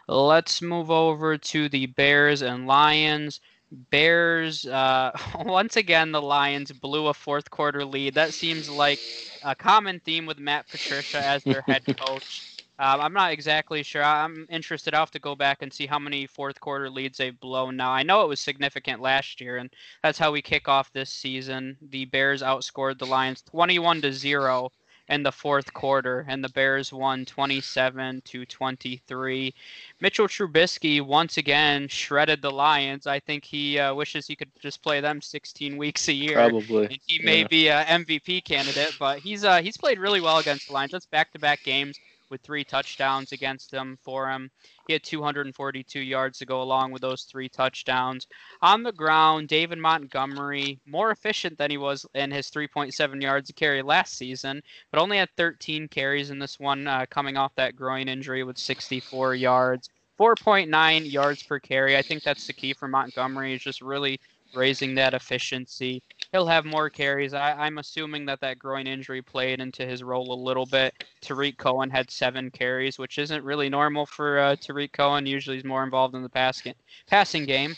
[0.08, 3.41] Let's move over to the Bears and Lions.
[3.72, 8.13] Bears, uh, once again, the Lions blew a fourth quarter lead.
[8.13, 9.00] That seems like
[9.43, 12.58] a common theme with Matt Patricia as their head coach.
[12.80, 14.04] Um, I'm not exactly sure.
[14.04, 14.93] I'm interested.
[14.93, 17.89] I'll have to go back and see how many fourth quarter leads they've blown now.
[17.89, 19.70] I know it was significant last year, and
[20.04, 21.76] that's how we kick off this season.
[21.89, 24.72] The Bears outscored the Lions 21 to 0
[25.10, 29.54] in the fourth quarter, and the Bears won 27 to 23.
[30.02, 33.08] Mitchell Trubisky once again shredded the Lions.
[33.08, 36.36] I think he uh, wishes he could just play them 16 weeks a year.
[36.36, 36.86] Probably.
[36.86, 37.48] And he may yeah.
[37.48, 40.91] be an MVP candidate, but he's uh, he's played really well against the Lions.
[40.91, 41.98] That's back-to-back games
[42.29, 44.49] with three touchdowns against them for him.
[44.87, 48.27] He had 242 yards to go along with those three touchdowns.
[48.61, 53.53] On the ground, David Montgomery, more efficient than he was in his 3.7 yards a
[53.53, 54.61] carry last season,
[54.91, 58.57] but only had 13 carries in this one, uh, coming off that groin injury with
[58.57, 59.89] 64 yards.
[60.19, 61.95] 4.9 yards per carry.
[61.95, 64.19] I think that's the key for Montgomery, is just really
[64.53, 66.01] raising that efficiency.
[66.38, 67.34] He'll have more carries.
[67.34, 71.04] I, am assuming that that groin injury played into his role a little bit.
[71.19, 75.26] Tarik Cohen had seven carries, which isn't really normal for uh, Tarik Cohen.
[75.26, 76.76] Usually he's more involved in the pass ga-
[77.08, 77.76] passing game.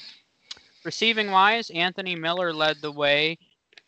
[0.83, 3.37] Receiving wise, Anthony Miller led the way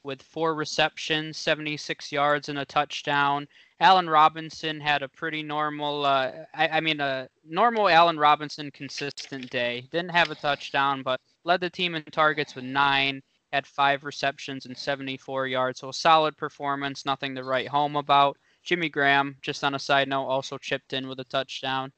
[0.04, 3.50] with four receptions, 76 yards, and a touchdown.
[3.82, 9.50] Allen Robinson had a pretty normal, uh, I, I, mean, a normal Allen Robinson consistent
[9.50, 9.84] day.
[9.92, 14.66] Didn't have a touchdown, but led the team in targets with nine, had five receptions
[14.66, 15.80] and 74 yards.
[15.80, 18.38] So a solid performance, nothing to write home about.
[18.64, 21.92] Jimmy Graham, just on a side note, also chipped in with a touchdown.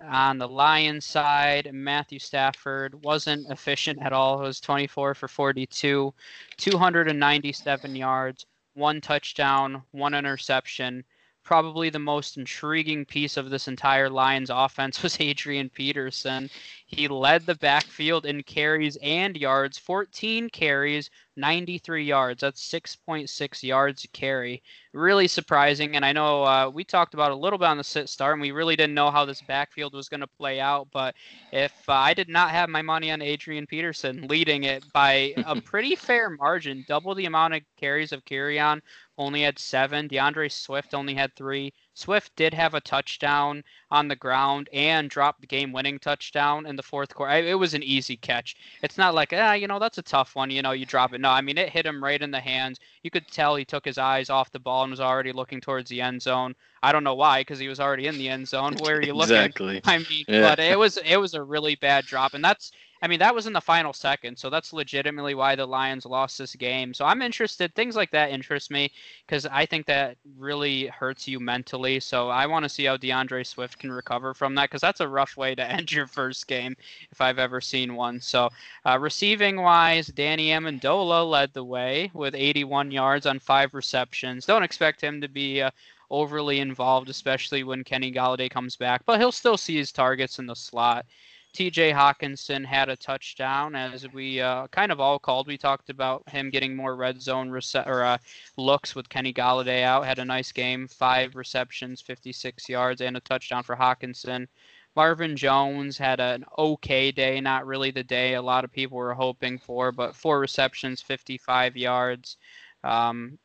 [0.00, 4.40] On the Lions side, Matthew Stafford wasn't efficient at all.
[4.40, 6.14] It was 24 for 42,
[6.56, 11.04] 297 yards, one touchdown, one interception
[11.48, 16.50] probably the most intriguing piece of this entire Lions offense was Adrian Peterson.
[16.84, 21.08] He led the backfield in carries and yards, 14 carries,
[21.38, 22.42] 93 yards.
[22.42, 24.62] That's 6.6 yards a carry.
[24.92, 25.96] Really surprising.
[25.96, 28.42] And I know uh, we talked about a little bit on the sit start, and
[28.42, 30.88] we really didn't know how this backfield was going to play out.
[30.92, 31.14] But
[31.52, 35.60] if uh, I did not have my money on Adrian Peterson leading it by a
[35.62, 38.80] pretty fair margin, double the amount of carries of Kerryon,
[39.18, 40.06] only had seven.
[40.06, 41.72] D'Andre Swift only had three.
[41.94, 46.82] Swift did have a touchdown on the ground and dropped the game-winning touchdown in the
[46.82, 47.34] fourth quarter.
[47.34, 48.54] It was an easy catch.
[48.82, 50.50] It's not like, ah, you know, that's a tough one.
[50.50, 51.20] You know, you drop it.
[51.20, 52.78] No, I mean, it hit him right in the hands.
[53.08, 55.88] You could tell he took his eyes off the ball and was already looking towards
[55.88, 56.54] the end zone.
[56.82, 58.76] I don't know why, because he was already in the end zone.
[58.80, 59.34] Where are you looking?
[59.34, 59.80] exactly.
[59.86, 60.42] I mean, yeah.
[60.42, 63.46] but it was it was a really bad drop, and that's I mean, that was
[63.46, 66.92] in the final second, so that's legitimately why the Lions lost this game.
[66.92, 67.74] So I'm interested.
[67.74, 68.90] Things like that interest me
[69.24, 72.00] because I think that really hurts you mentally.
[72.00, 75.08] So I want to see how D'Andre Swift can recover from that because that's a
[75.08, 76.76] rough way to end your first game
[77.12, 78.20] if I've ever seen one.
[78.20, 78.48] So
[78.84, 84.46] uh, receiving wise, Danny Amendola led the way with 81 yards on five receptions.
[84.46, 85.62] Don't expect him to be.
[85.62, 85.70] Uh,
[86.10, 89.04] overly involved, especially when Kenny Golladay comes back.
[89.04, 91.06] But he'll still see his targets in the slot.
[91.54, 95.46] TJ Hockenson had a touchdown, as we uh, kind of all called.
[95.46, 98.18] We talked about him getting more red zone rece- or uh,
[98.56, 100.04] looks with Kenny Golladay out.
[100.04, 104.46] Had a nice game, five receptions, 56 yards, and a touchdown for Hockenson.
[104.94, 109.14] Marvin Jones had an okay day, not really the day a lot of people were
[109.14, 112.36] hoping for, but four receptions, 55 yards.
[112.84, 113.38] Um,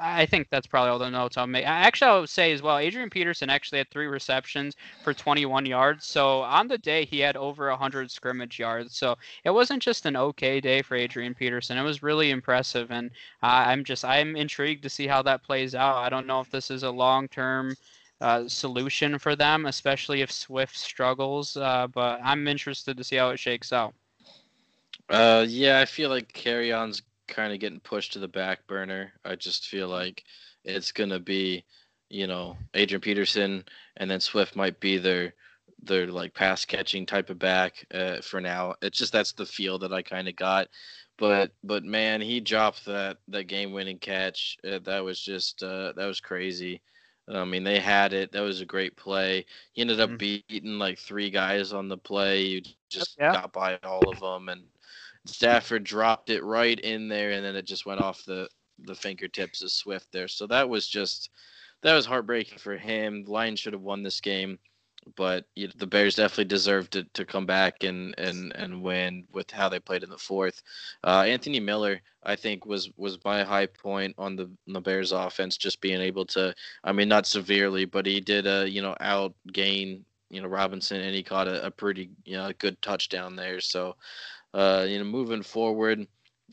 [0.00, 1.66] I think that's probably all the notes I'll make.
[1.66, 6.06] Actually, I would say as well, Adrian Peterson actually had three receptions for 21 yards.
[6.06, 8.96] So on the day, he had over 100 scrimmage yards.
[8.96, 11.78] So it wasn't just an okay day for Adrian Peterson.
[11.78, 13.10] It was really impressive, and
[13.42, 15.96] uh, I'm just I'm intrigued to see how that plays out.
[15.96, 17.74] I don't know if this is a long-term
[18.20, 21.56] uh, solution for them, especially if Swift struggles.
[21.56, 23.94] Uh, but I'm interested to see how it shakes out.
[25.08, 29.12] Uh, yeah, I feel like Kerryon's kind of getting pushed to the back burner.
[29.24, 30.24] I just feel like
[30.64, 31.64] it's gonna be,
[32.08, 33.64] you know, Adrian Peterson,
[33.96, 35.34] and then Swift might be their
[35.82, 38.74] their like pass catching type of back uh, for now.
[38.82, 40.68] It's just that's the feel that I kind of got.
[41.18, 44.56] But but man, he dropped that that game winning catch.
[44.64, 46.80] Uh, that was just uh, that was crazy.
[47.30, 48.32] I mean, they had it.
[48.32, 49.44] That was a great play.
[49.72, 50.16] He ended up mm-hmm.
[50.48, 52.42] beating like three guys on the play.
[52.42, 53.32] You just yeah.
[53.32, 54.62] got by all of them, and
[55.26, 58.48] Stafford dropped it right in there, and then it just went off the
[58.84, 60.28] the fingertips of Swift there.
[60.28, 61.30] So that was just
[61.82, 63.24] that was heartbreaking for him.
[63.24, 64.58] The Lions should have won this game,
[65.16, 69.24] but you know, the Bears definitely deserved to, to come back and, and, and win
[69.32, 70.62] with how they played in the fourth.
[71.04, 75.12] Uh, Anthony Miller, I think, was was my high point on the, on the Bears
[75.12, 76.54] offense, just being able to,
[76.84, 81.14] I mean, not severely, but he did, uh, you know, outgain you know Robinson, and
[81.14, 83.60] he caught a, a pretty you know good touchdown there.
[83.60, 83.96] So
[84.58, 86.06] uh, you know, moving forward,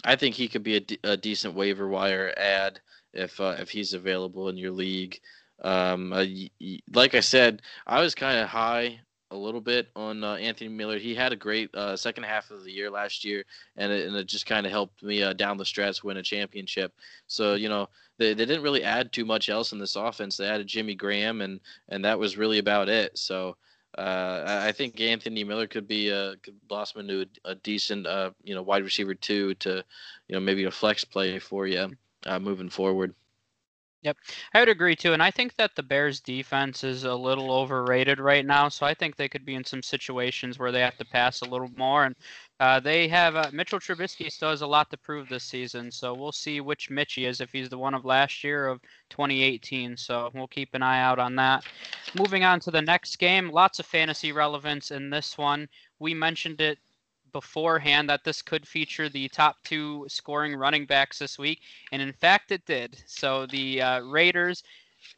[0.03, 2.79] I think he could be a, d- a decent waiver wire add
[3.13, 5.19] if uh, if he's available in your league.
[5.63, 6.25] Um, uh,
[6.61, 8.99] y- like I said, I was kind of high
[9.31, 10.99] a little bit on uh, Anthony Miller.
[10.99, 13.43] He had a great uh, second half of the year last year,
[13.77, 16.23] and it, and it just kind of helped me uh, down the stretch win a
[16.23, 16.93] championship.
[17.27, 17.89] So you know
[18.19, 20.37] they, they didn't really add too much else in this offense.
[20.37, 23.17] They added Jimmy Graham, and and that was really about it.
[23.17, 23.57] So
[23.97, 28.31] uh, I think Anthony Miller could be a could blossom into a, a decent, uh,
[28.43, 29.83] you know, wide receiver too to,
[30.27, 33.13] you know, maybe a flex play for you uh, moving forward.
[34.01, 34.17] Yep,
[34.53, 38.19] I would agree too, and I think that the Bears' defense is a little overrated
[38.19, 38.69] right now.
[38.69, 41.45] So I think they could be in some situations where they have to pass a
[41.45, 42.15] little more, and
[42.59, 46.13] uh, they have uh, Mitchell Trubisky still has a lot to prove this season, so
[46.13, 49.97] we'll see which Mitch he is if he's the one of last year of 2018.
[49.97, 51.65] So we'll keep an eye out on that.
[52.17, 55.67] Moving on to the next game, lots of fantasy relevance in this one.
[55.99, 56.77] We mentioned it
[57.33, 61.59] beforehand that this could feature the top two scoring running backs this week,
[61.91, 63.03] and in fact it did.
[63.05, 64.63] So the uh, Raiders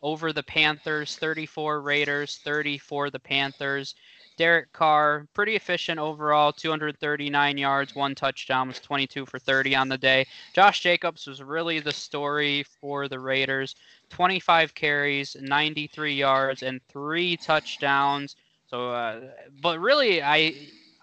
[0.01, 3.93] over the Panthers, 34 Raiders, 34 the Panthers.
[4.37, 9.97] Derek Carr, pretty efficient overall, 239 yards, one touchdown, was 22 for 30 on the
[9.97, 10.25] day.
[10.53, 13.75] Josh Jacobs was really the story for the Raiders.
[14.09, 18.35] 25 carries, 93 yards, and three touchdowns.
[18.69, 19.21] So, uh,
[19.61, 20.53] but really, I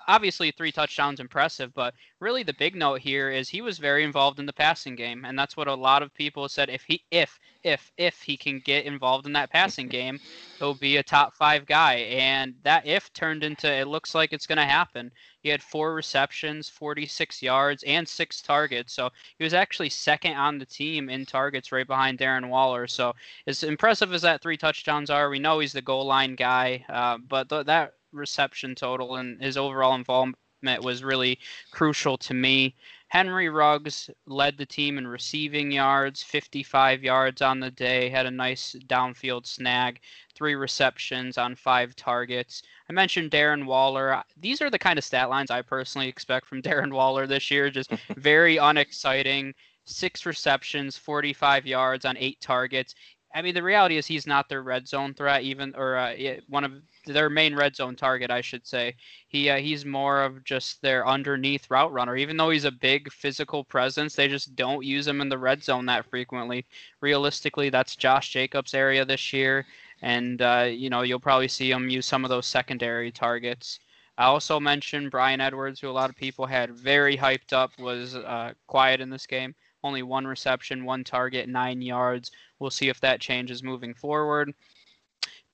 [0.07, 4.39] obviously three touchdowns impressive, but really the big note here is he was very involved
[4.39, 6.69] in the passing game, and that's what a lot of people said.
[6.69, 10.21] If he, if, if, if he can get involved in that passing game,
[10.59, 11.95] he'll be a top five guy.
[11.95, 15.11] And that if turned into it looks like it's going to happen.
[15.43, 18.95] He had four receptions, 46 yards, and six targets.
[18.95, 22.87] So he was actually second on the team in targets, right behind Darren Waller.
[22.87, 23.15] So
[23.47, 27.19] as impressive as that three touchdowns are, we know he's the goal line guy, uh,
[27.29, 30.37] but th- that reception total and his overall involvement
[30.83, 31.39] was really
[31.71, 32.75] crucial to me.
[33.15, 38.31] Henry Ruggs led the team in receiving yards, 55 yards on the day, had a
[38.33, 40.01] nice downfield snag,
[40.35, 42.65] three receptions on five targets.
[42.91, 44.21] I mentioned Darren Waller.
[44.37, 47.71] These are the kind of stat lines I personally expect from Darren Waller this year,
[47.71, 49.55] just very unexciting.
[49.85, 52.97] Six receptions, 45 yards on eight targets.
[53.35, 56.15] I mean, the reality is he's not their red zone threat, even or uh,
[56.49, 56.73] one of
[57.05, 58.95] their main red zone target, I should say.
[59.27, 62.17] He uh, he's more of just their underneath route runner.
[62.17, 65.65] Even though he's a big physical presence, they just don't use him in the red
[65.65, 66.65] zone that frequently.
[67.01, 69.67] Realistically, that's Josh Jacobs' area this year,
[70.01, 73.81] and uh, you know you'll probably see him use some of those secondary targets.
[74.17, 78.15] I also mentioned Bryan Edwards, who a lot of people had very hyped up, was
[78.15, 79.57] uh, quiet in this game.
[79.85, 82.33] Only one reception, one target, nine yards.
[82.59, 84.55] We'll see if that changes moving forward.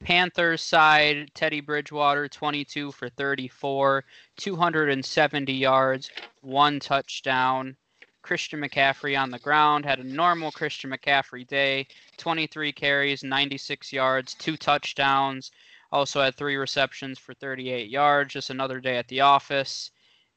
[0.04, 4.04] Panthers side, Teddy Bridgewater, 22 for 34,
[4.36, 6.10] 270 yards,
[6.42, 7.76] one touchdown.
[8.22, 14.34] Christian McCaffrey on the ground had a normal Christian McCaffrey day 23 carries, 96 yards,
[14.34, 15.50] two touchdowns.
[15.90, 18.32] Also had three receptions for 38 yards.
[18.32, 19.90] Just another day at the office.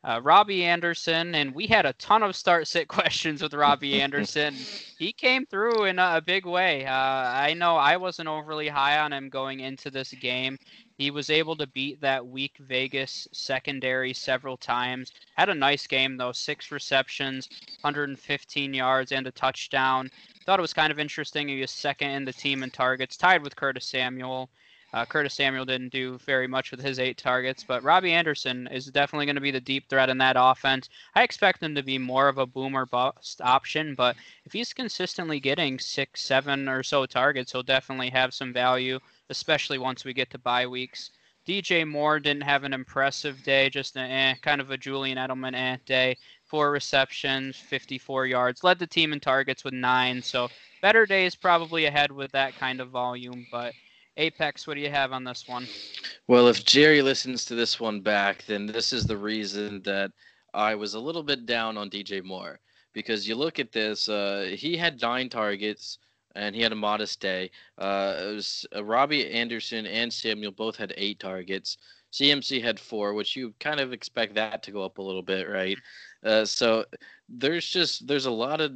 [0.05, 4.53] Uh, Robbie Anderson, and we had a ton of start sit questions with Robbie Anderson.
[4.97, 6.85] he came through in a, a big way.
[6.85, 10.57] Uh, I know I wasn't overly high on him going into this game.
[10.97, 15.11] He was able to beat that weak Vegas secondary several times.
[15.35, 17.47] Had a nice game though, six receptions,
[17.81, 20.11] 115 yards, and a touchdown.
[20.45, 21.47] Thought it was kind of interesting.
[21.47, 24.49] He was second in the team in targets, tied with Curtis Samuel.
[24.93, 28.85] Uh, Curtis Samuel didn't do very much with his eight targets, but Robbie Anderson is
[28.85, 30.87] definitely going to be the deep threat in that offense.
[31.15, 34.15] I expect him to be more of a boomer bust option, but
[34.45, 38.99] if he's consistently getting six, seven or so targets, he'll definitely have some value,
[39.31, 41.09] especially once we get to bye weeks.
[41.47, 45.55] DJ Moore didn't have an impressive day, just a eh, kind of a Julian Edelman
[45.55, 46.15] eh day.
[46.45, 48.63] Four receptions, 54 yards.
[48.63, 50.49] Led the team in targets with nine, so
[50.83, 53.73] better days probably ahead with that kind of volume, but
[54.17, 55.67] Apex, what do you have on this one?
[56.27, 60.11] Well, if Jerry listens to this one back, then this is the reason that
[60.53, 62.59] I was a little bit down on DJ Moore
[62.93, 65.97] because you look at this, uh, he had nine targets
[66.35, 67.49] and he had a modest day.
[67.77, 71.77] Uh, it was uh, Robbie Anderson and Samuel both had eight targets.
[72.11, 75.49] CMC had four, which you kind of expect that to go up a little bit,
[75.49, 75.77] right?
[76.23, 76.85] Uh, so
[77.27, 78.71] there's just there's a lot of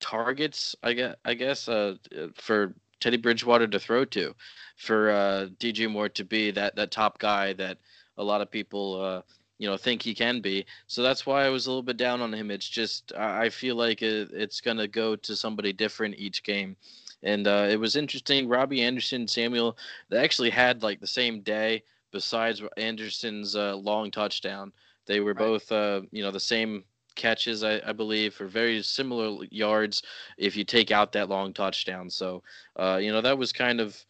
[0.00, 1.96] targets, I guess, I guess uh,
[2.34, 4.34] for Teddy Bridgewater to throw to
[4.76, 7.78] for uh, DJ Moore to be that that top guy that
[8.16, 9.22] a lot of people uh,
[9.58, 10.64] you know think he can be.
[10.86, 12.50] So that's why I was a little bit down on him.
[12.50, 16.76] It's just I feel like it, it's gonna go to somebody different each game.
[17.24, 18.48] And uh, it was interesting.
[18.48, 19.76] Robbie Anderson, Samuel,
[20.08, 21.82] they actually had like the same day.
[22.10, 24.72] Besides Anderson's uh, long touchdown,
[25.06, 25.38] they were right.
[25.38, 26.84] both uh, you know the same
[27.18, 30.02] catches, I, I, believe, for very similar yards
[30.38, 32.08] if you take out that long touchdown.
[32.08, 32.42] So,
[32.76, 34.02] uh, you know, that was kind of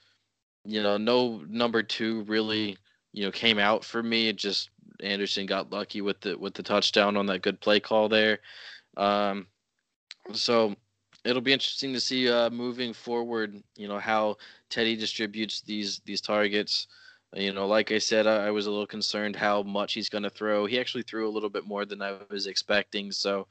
[0.69, 2.77] you know, no number two really,
[3.13, 4.29] you know, came out for me.
[4.29, 4.69] It just
[5.03, 8.41] Anderson got lucky with the with the touchdown on that good play call there.
[8.99, 9.47] Um,
[10.33, 10.75] so
[11.25, 13.63] it'll be interesting to see uh, moving forward.
[13.77, 14.37] You know how
[14.69, 16.87] Teddy distributes these these targets.
[17.35, 20.31] You know, like I said, I, was a little concerned how much he's going to
[20.31, 20.65] throw.
[20.65, 23.13] He actually threw a little bit more than I was expecting.
[23.13, 23.47] So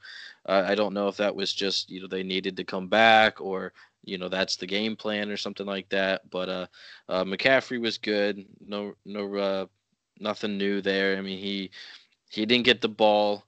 [0.46, 3.40] uh, I don't know if that was just you know they needed to come back
[3.40, 3.72] or
[4.04, 6.28] you know that's the game plan or something like that.
[6.30, 6.66] But uh,
[7.08, 8.44] uh McCaffrey was good.
[8.66, 9.66] No, no, uh,
[10.18, 11.16] nothing new there.
[11.16, 11.70] I mean, he
[12.30, 13.44] he didn't get the ball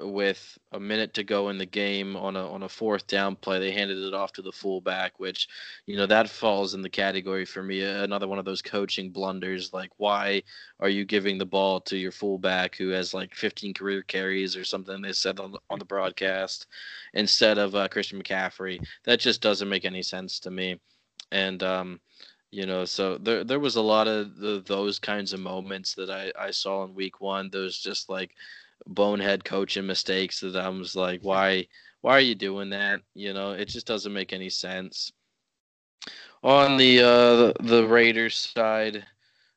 [0.00, 3.58] with a minute to go in the game on a on a fourth down play.
[3.58, 5.48] They handed it off to the fullback, which
[5.86, 7.82] you know that falls in the category for me.
[7.82, 9.72] Another one of those coaching blunders.
[9.72, 10.42] Like, why
[10.80, 14.64] are you giving the ball to your fullback who has like 15 career carries or
[14.64, 15.02] something?
[15.02, 16.66] They said on the, on the broadcast
[17.14, 18.84] instead of uh, Christian McCaffrey.
[19.04, 20.80] That just doesn't make any sense to me.
[21.30, 22.00] And um,
[22.50, 26.10] you know, so there there was a lot of the, those kinds of moments that
[26.10, 27.48] I I saw in week one.
[27.50, 28.32] Those just like
[28.86, 31.66] bonehead coaching mistakes that I was like, why
[32.02, 33.00] why are you doing that?
[33.14, 35.12] You know, it just doesn't make any sense.
[36.42, 38.98] On the uh the Raiders side,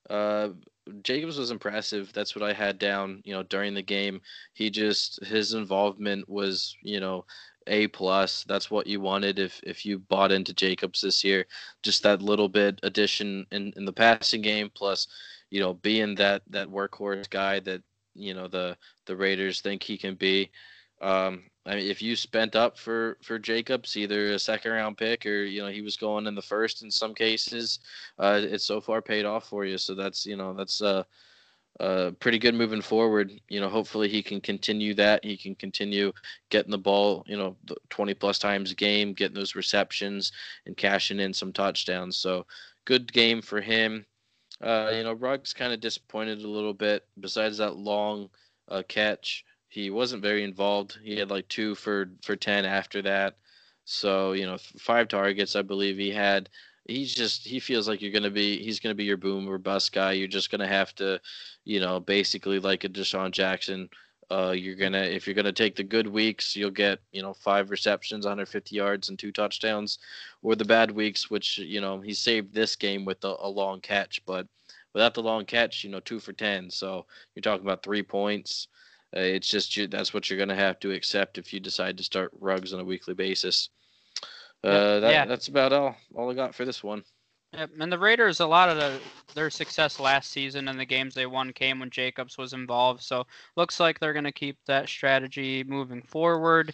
[0.04, 0.50] uh
[0.96, 2.12] Jacobs was impressive.
[2.14, 4.22] That's what I had down, you know, during the game.
[4.54, 7.26] He just his involvement was, you know,
[7.68, 8.44] a plus.
[8.48, 11.46] That's what you wanted if if you bought into Jacobs this year.
[11.84, 15.08] Just that little bit addition in in the passing game, plus
[15.50, 17.82] you know being that that workhorse guy that
[18.16, 20.52] you know the the Raiders think he can be.
[21.02, 25.26] Um, I mean, if you spent up for for Jacobs, either a second round pick
[25.26, 27.80] or you know he was going in the first in some cases,
[28.20, 29.78] uh, it's so far paid off for you.
[29.78, 31.04] So that's you know that's uh,
[31.80, 33.32] uh, pretty good moving forward.
[33.50, 35.26] You know, hopefully he can continue that.
[35.26, 36.12] He can continue
[36.50, 37.58] getting the ball, you know,
[37.90, 40.32] 20 plus times a game, getting those receptions
[40.66, 42.18] and cashing in some touchdowns.
[42.18, 42.46] So
[42.86, 44.06] good game for him.
[44.62, 47.06] Uh, you know, Ruggs kind of disappointed a little bit.
[47.20, 48.30] Besides that long
[48.70, 50.98] uh, catch, he wasn't very involved.
[51.04, 53.38] He had like two for for ten after that.
[53.86, 56.50] So you know, five targets, I believe he had.
[56.88, 59.92] He's just he feels like you're gonna be he's gonna be your boom or bust
[59.92, 60.14] guy.
[60.14, 61.20] You're just gonna have to,
[61.66, 63.90] you know, basically like a DeSean Jackson,
[64.32, 67.70] uh, you're gonna if you're gonna take the good weeks, you'll get you know five
[67.70, 70.00] receptions, 150 yards, and two touchdowns,
[70.42, 73.82] or the bad weeks, which you know he saved this game with a, a long
[73.82, 74.48] catch, but
[74.94, 76.70] without the long catch, you know two for ten.
[76.70, 77.06] So
[77.36, 78.68] you're talking about three points.
[79.16, 82.04] Uh, it's just you, that's what you're gonna have to accept if you decide to
[82.04, 83.70] start Ruggs on a weekly basis.
[84.64, 85.26] Uh, that, yeah.
[85.26, 87.04] that's about all all I got for this one.
[87.58, 87.72] Yep.
[87.80, 89.00] And the Raiders, a lot of the,
[89.34, 93.02] their success last season and the games they won came when Jacobs was involved.
[93.04, 93.26] So
[93.56, 96.74] looks like they're going to keep that strategy moving forward.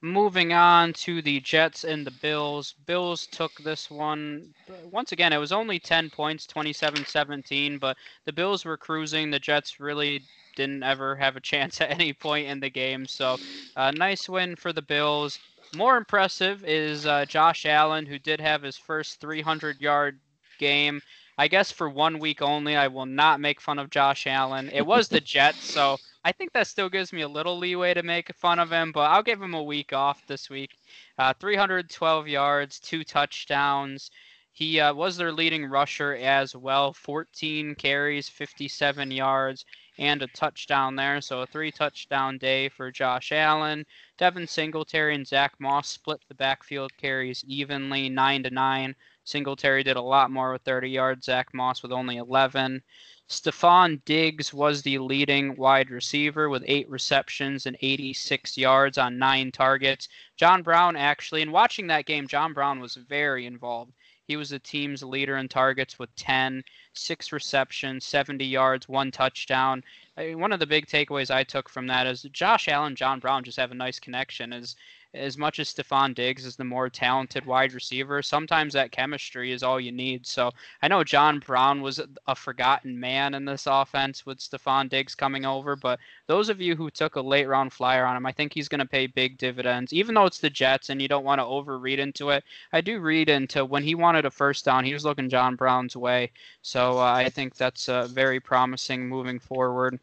[0.00, 2.74] Moving on to the Jets and the Bills.
[2.86, 4.54] Bills took this one.
[4.92, 9.30] Once again, it was only 10 points, 27 17, but the Bills were cruising.
[9.30, 10.22] The Jets really
[10.54, 13.06] didn't ever have a chance at any point in the game.
[13.06, 13.38] So,
[13.76, 15.40] a uh, nice win for the Bills.
[15.76, 20.18] More impressive is uh, Josh Allen, who did have his first 300 yard
[20.58, 21.00] game.
[21.36, 24.70] I guess for one week only, I will not make fun of Josh Allen.
[24.72, 28.02] It was the Jets, so I think that still gives me a little leeway to
[28.02, 30.70] make fun of him, but I'll give him a week off this week.
[31.16, 34.10] Uh, 312 yards, two touchdowns.
[34.52, 36.92] He uh, was their leading rusher as well.
[36.92, 39.64] 14 carries, 57 yards,
[39.98, 41.20] and a touchdown there.
[41.20, 43.84] So a three touchdown day for Josh Allen.
[44.16, 48.94] Devin Singletary and Zach Moss split the backfield carries evenly, nine to nine.
[49.24, 51.26] Singletary did a lot more with 30 yards.
[51.26, 52.82] Zach Moss with only 11.
[53.28, 59.52] Stefon Diggs was the leading wide receiver with eight receptions and 86 yards on nine
[59.52, 60.08] targets.
[60.36, 63.92] John Brown actually, in watching that game, John Brown was very involved.
[64.28, 66.62] He was the team's leader in targets with 10,
[66.92, 69.82] six receptions, 70 yards, one touchdown.
[70.16, 73.56] one of the big takeaways I took from that is Josh Allen, John Brown just
[73.56, 74.52] have a nice connection.
[74.52, 74.76] As
[75.14, 79.62] as much as Stefon Diggs is the more talented wide receiver, sometimes that chemistry is
[79.62, 80.26] all you need.
[80.26, 80.50] So
[80.82, 85.46] I know John Brown was a forgotten man in this offense with Stefon Diggs coming
[85.46, 88.52] over, but those of you who took a late round flyer on him, I think
[88.52, 89.92] he's going to pay big dividends.
[89.94, 93.00] Even though it's the Jets and you don't want to overread into it, I do
[93.00, 96.32] read into when he wanted a first down, he was looking John Brown's way.
[96.60, 99.98] So uh, I think that's uh, very promising moving forward.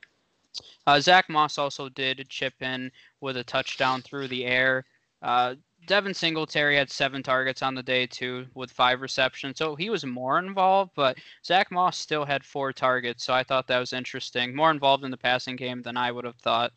[0.88, 4.86] Uh, Zach Moss also did chip in with a touchdown through the air.
[5.26, 5.56] Uh,
[5.88, 10.06] Devin Singletary had seven targets on the day too, with five receptions, so he was
[10.06, 10.92] more involved.
[10.96, 14.56] But Zach Moss still had four targets, so I thought that was interesting.
[14.56, 16.74] More involved in the passing game than I would have thought.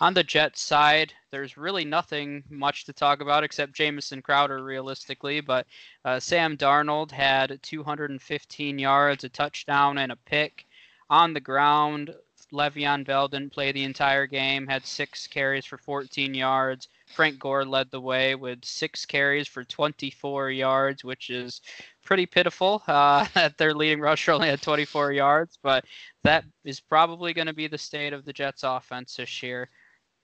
[0.00, 5.40] On the Jets side, there's really nothing much to talk about except Jamison Crowder, realistically.
[5.40, 5.68] But
[6.04, 10.66] uh, Sam Darnold had 215 yards, a touchdown, and a pick
[11.08, 12.12] on the ground.
[12.52, 16.88] Le'Veon Bell didn't play the entire game, had six carries for 14 yards.
[17.12, 21.60] Frank Gore led the way with six carries for 24 yards, which is
[22.04, 22.82] pretty pitiful.
[22.92, 25.84] Uh, that their leading rusher only had 24 yards, but
[26.24, 29.70] that is probably going to be the state of the Jets' offense this year.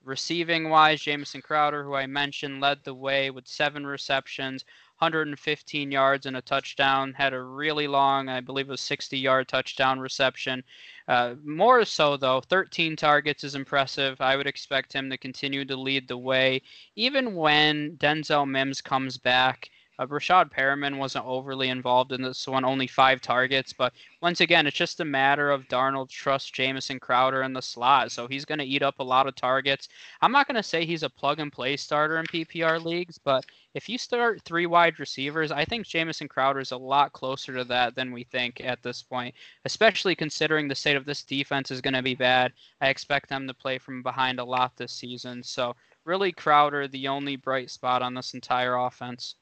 [0.03, 4.63] Receiving wise, Jamison Crowder, who I mentioned, led the way with seven receptions,
[4.99, 7.13] 115 yards and a touchdown.
[7.13, 10.63] Had a really long, I believe it was 60 yard touchdown reception.
[11.07, 14.19] Uh, more so, though, 13 targets is impressive.
[14.21, 16.61] I would expect him to continue to lead the way.
[16.95, 19.69] Even when Denzel Mims comes back,
[19.99, 23.73] uh, Breshad Perriman wasn't overly involved in this one, only five targets.
[23.73, 23.91] But
[24.21, 28.09] once again, it's just a matter of Darnold trust Jamison Crowder in the slot.
[28.13, 29.89] So he's going to eat up a lot of targets.
[30.21, 33.45] I'm not going to say he's a plug and play starter in PPR leagues, but
[33.73, 37.65] if you start three wide receivers, I think Jamison Crowder is a lot closer to
[37.65, 39.35] that than we think at this point,
[39.65, 42.53] especially considering the state of this defense is going to be bad.
[42.79, 45.43] I expect them to play from behind a lot this season.
[45.43, 45.75] So,
[46.05, 49.35] really, Crowder, the only bright spot on this entire offense.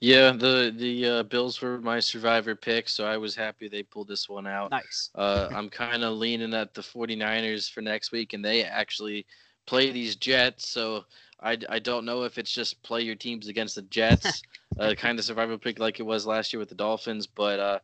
[0.00, 4.08] Yeah, the the uh, Bills were my survivor pick, so I was happy they pulled
[4.08, 4.70] this one out.
[4.70, 5.10] Nice.
[5.14, 9.26] Uh, I'm kind of leaning at the 49ers for next week, and they actually
[9.66, 11.04] play these Jets, so
[11.40, 14.42] I, I don't know if it's just play your teams against the Jets,
[14.78, 17.78] uh, kind of survival pick like it was last year with the Dolphins, but uh,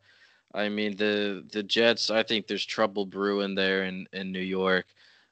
[0.53, 2.09] I mean the the Jets.
[2.09, 4.85] I think there's trouble brewing there in in New York.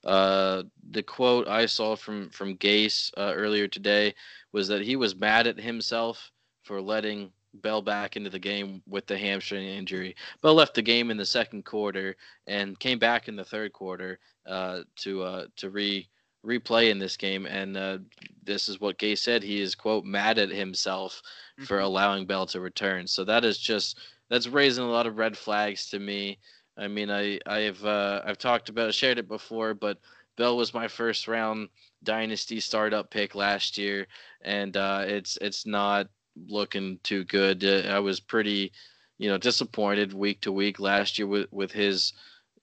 [0.03, 4.15] Uh, the quote I saw from from Gase uh, earlier today
[4.51, 6.31] was that he was mad at himself
[6.63, 10.15] for letting Bell back into the game with the hamstring injury.
[10.41, 12.15] Bell left the game in the second quarter
[12.47, 16.07] and came back in the third quarter uh, to uh, to re
[16.45, 17.45] replay in this game.
[17.45, 17.99] And uh,
[18.43, 19.43] this is what Gay said.
[19.43, 21.21] He is quote mad at himself
[21.59, 21.65] mm-hmm.
[21.65, 23.05] for allowing Bell to return.
[23.05, 23.99] So that is just
[24.29, 26.39] that's raising a lot of red flags to me.
[26.77, 29.99] I mean, I I've uh, I've talked about shared it before, but
[30.37, 31.69] Bell was my first round
[32.03, 34.07] dynasty startup pick last year,
[34.41, 36.07] and uh, it's it's not
[36.47, 37.63] looking too good.
[37.63, 38.71] Uh, I was pretty,
[39.17, 42.13] you know, disappointed week to week last year with with his,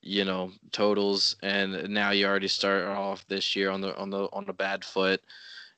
[0.00, 4.28] you know, totals, and now you already start off this year on the on the
[4.32, 5.20] on a bad foot.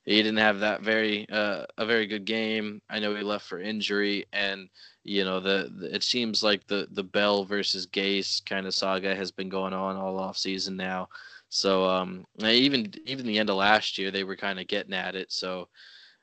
[0.05, 2.81] He didn't have that very uh, a very good game.
[2.89, 4.69] I know he left for injury, and
[5.05, 9.15] you know the, the it seems like the the Bell versus Gase kind of saga
[9.15, 11.09] has been going on all off season now.
[11.51, 15.15] So um, even even the end of last year, they were kind of getting at
[15.17, 15.33] it.
[15.33, 15.69] So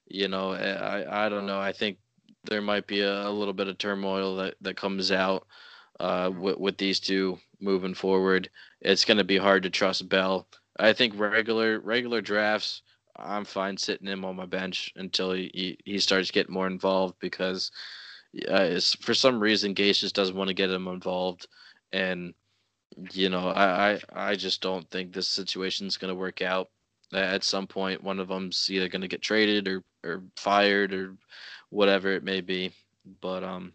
[0.07, 1.59] you know, I I don't know.
[1.59, 1.97] I think
[2.45, 5.45] there might be a, a little bit of turmoil that that comes out
[5.99, 8.49] uh, with with these two moving forward.
[8.82, 10.47] It's going to be hard to trust Bell.
[10.80, 12.82] I think regular regular drafts.
[13.18, 17.72] I'm fine sitting him on my bench until he, he starts getting more involved because
[18.49, 21.47] uh, for some reason Gase just doesn't want to get him involved,
[21.91, 22.34] and
[23.11, 26.70] you know I I, I just don't think this situation is going to work out.
[27.13, 31.15] At some point, one of them's either going to get traded or or fired or
[31.70, 32.72] whatever it may be.
[33.22, 33.74] But um,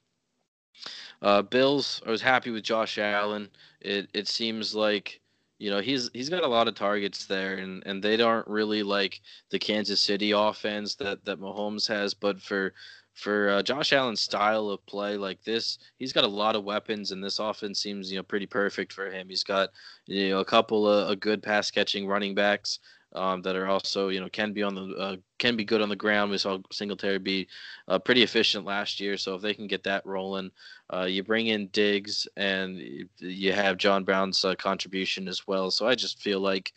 [1.22, 2.02] uh, Bills.
[2.06, 3.48] I was happy with Josh Allen.
[3.80, 5.21] It it seems like
[5.62, 8.82] you know he's he's got a lot of targets there, and and they aren't really
[8.82, 12.14] like the Kansas City offense that that Mahomes has.
[12.14, 12.74] But for
[13.14, 17.12] for uh, Josh Allen's style of play like this, he's got a lot of weapons,
[17.12, 19.28] and this offense seems you know pretty perfect for him.
[19.28, 19.68] He's got
[20.06, 22.80] you know a couple of a good pass catching running backs
[23.14, 25.88] um, that are also you know can be on the uh, can be good on
[25.88, 26.30] the ground.
[26.30, 27.48] We saw Singletary be
[27.88, 30.50] uh, pretty efficient last year, so if they can get that rolling,
[30.92, 32.80] uh, you bring in Diggs and
[33.18, 35.70] you have John Brown's uh, contribution as well.
[35.70, 36.72] So I just feel like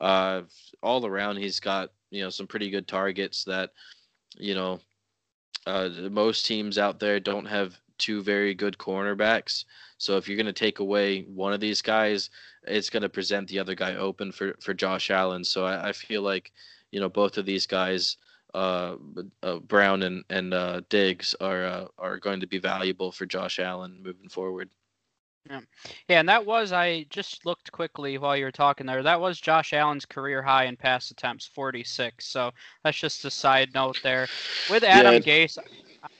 [0.00, 0.42] uh,
[0.82, 3.70] all around he's got you know some pretty good targets that
[4.36, 4.80] you know
[5.66, 9.64] uh, most teams out there don't have two very good cornerbacks.
[9.98, 12.30] So if you're going to take away one of these guys,
[12.66, 15.44] it's going to present the other guy open for for Josh Allen.
[15.44, 16.52] So I, I feel like
[16.90, 18.16] you know both of these guys,
[18.54, 18.96] uh,
[19.42, 23.58] uh, Brown and and uh, Diggs, are uh, are going to be valuable for Josh
[23.58, 24.70] Allen moving forward.
[25.50, 25.60] Yeah.
[26.08, 29.02] yeah, and that was I just looked quickly while you were talking there.
[29.02, 32.26] That was Josh Allen's career high in pass attempts, 46.
[32.26, 32.50] So
[32.82, 34.26] that's just a side note there.
[34.70, 35.20] With Adam yeah.
[35.20, 35.58] Gase,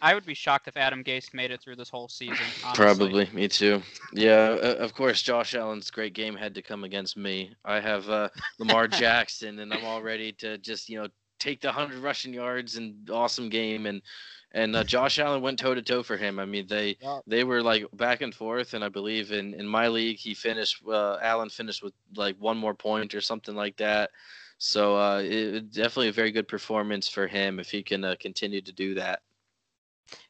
[0.00, 2.36] I would be shocked if Adam Gase made it through this whole season.
[2.64, 2.84] Honestly.
[2.84, 3.82] Probably, me too.
[4.12, 7.54] Yeah, uh, of course, Josh Allen's great game had to come against me.
[7.64, 8.28] I have uh,
[8.58, 11.08] Lamar Jackson, and I'm all ready to just you know
[11.38, 14.00] take the hundred rushing yards and awesome game and
[14.54, 16.38] and uh, Josh Allen went toe to toe for him.
[16.38, 17.18] I mean, they yeah.
[17.26, 20.80] they were like back and forth, and I believe in in my league he finished.
[20.86, 24.10] Uh, Allen finished with like one more point or something like that.
[24.58, 28.60] So uh, it, definitely a very good performance for him if he can uh, continue
[28.62, 29.22] to do that.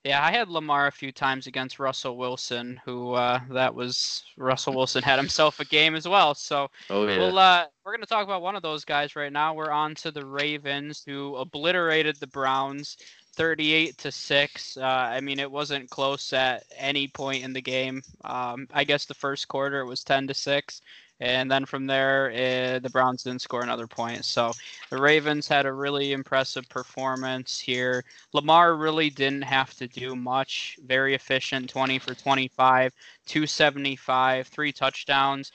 [0.04, 4.74] Yeah, I had Lamar a few times against Russell Wilson, who uh, that was Russell
[4.74, 6.34] Wilson had himself a game as well.
[6.34, 7.18] So oh, yeah.
[7.18, 9.54] we'll, uh, we're going to talk about one of those guys right now.
[9.54, 12.96] We're on to the Ravens, who obliterated the Browns
[13.34, 14.76] 38 to 6.
[14.76, 18.02] Uh, I mean, it wasn't close at any point in the game.
[18.24, 20.82] Um, I guess the first quarter it was 10 to 6.
[21.24, 24.26] And then from there, uh, the Browns didn't score another point.
[24.26, 24.52] So
[24.90, 28.04] the Ravens had a really impressive performance here.
[28.34, 30.78] Lamar really didn't have to do much.
[30.84, 32.92] Very efficient 20 for 25,
[33.24, 35.50] 275, three touchdowns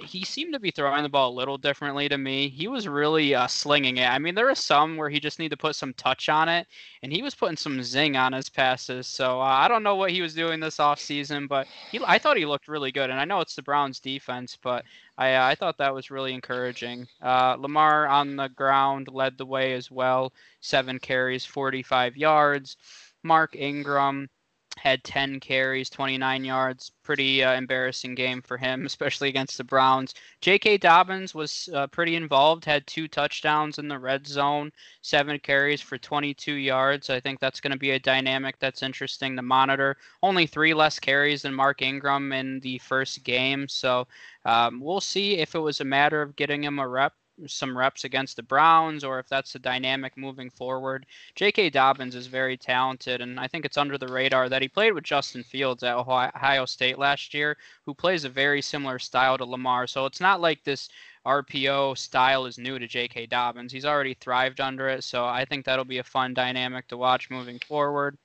[0.00, 2.48] he seemed to be throwing the ball a little differently to me.
[2.48, 4.08] He was really uh, slinging it.
[4.08, 6.66] I mean, there are some where he just needed to put some touch on it,
[7.02, 9.06] and he was putting some zing on his passes.
[9.06, 12.36] So uh, I don't know what he was doing this offseason, but he, I thought
[12.36, 13.10] he looked really good.
[13.10, 14.84] And I know it's the Browns defense, but
[15.18, 17.06] I, uh, I thought that was really encouraging.
[17.22, 20.32] Uh, Lamar on the ground led the way as well.
[20.60, 22.76] Seven carries, 45 yards.
[23.22, 24.28] Mark Ingram
[24.76, 26.92] had 10 carries, 29 yards.
[27.02, 30.14] Pretty uh, embarrassing game for him, especially against the Browns.
[30.40, 30.78] J.K.
[30.78, 34.70] Dobbins was uh, pretty involved, had two touchdowns in the red zone,
[35.02, 37.10] seven carries for 22 yards.
[37.10, 39.96] I think that's going to be a dynamic that's interesting to monitor.
[40.22, 43.68] Only three less carries than Mark Ingram in the first game.
[43.68, 44.06] So
[44.44, 47.14] um, we'll see if it was a matter of getting him a rep
[47.46, 51.06] some reps against the Browns or if that's the dynamic moving forward.
[51.34, 51.70] J.K.
[51.70, 55.04] Dobbins is very talented, and I think it's under the radar that he played with
[55.04, 59.86] Justin Fields at Ohio State last year, who plays a very similar style to Lamar.
[59.86, 60.88] So it's not like this
[61.26, 63.26] RPO style is new to J.K.
[63.26, 63.72] Dobbins.
[63.72, 67.30] He's already thrived under it, so I think that'll be a fun dynamic to watch
[67.30, 68.16] moving forward.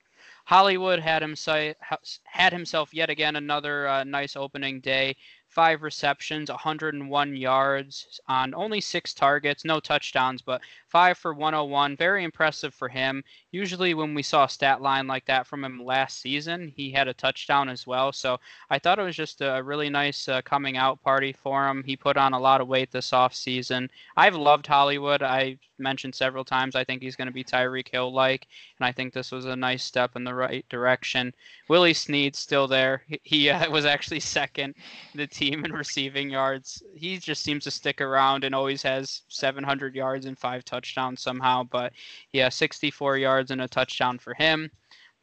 [0.44, 1.76] Hollywood had himself
[2.24, 5.16] had himself yet again another uh, nice opening day
[5.52, 11.96] five receptions, 101 yards on only six targets, no touchdowns, but five for 101.
[11.96, 13.22] Very impressive for him.
[13.50, 17.06] Usually, when we saw a stat line like that from him last season, he had
[17.06, 18.12] a touchdown as well.
[18.12, 18.40] So
[18.70, 21.84] I thought it was just a really nice uh, coming out party for him.
[21.84, 23.90] He put on a lot of weight this off season.
[24.16, 25.22] I've loved Hollywood.
[25.22, 28.46] I mentioned several times I think he's going to be Tyreek Hill like,
[28.78, 31.34] and I think this was a nice step in the right direction.
[31.68, 33.02] Willie Snead still there.
[33.22, 34.74] He, uh, was actually second
[35.14, 36.82] the in receiving yards.
[36.94, 41.64] He just seems to stick around and always has 700 yards and five touchdowns somehow.
[41.64, 41.92] But
[42.32, 44.70] yeah, 64 yards and a touchdown for him.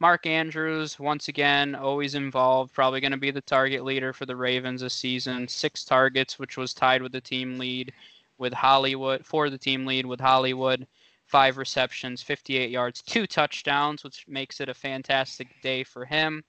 [0.00, 4.34] Mark Andrews, once again, always involved, probably going to be the target leader for the
[4.34, 5.46] Ravens this season.
[5.46, 7.92] Six targets, which was tied with the team lead
[8.38, 10.86] with Hollywood, for the team lead with Hollywood.
[11.26, 16.42] Five receptions, 58 yards, two touchdowns, which makes it a fantastic day for him.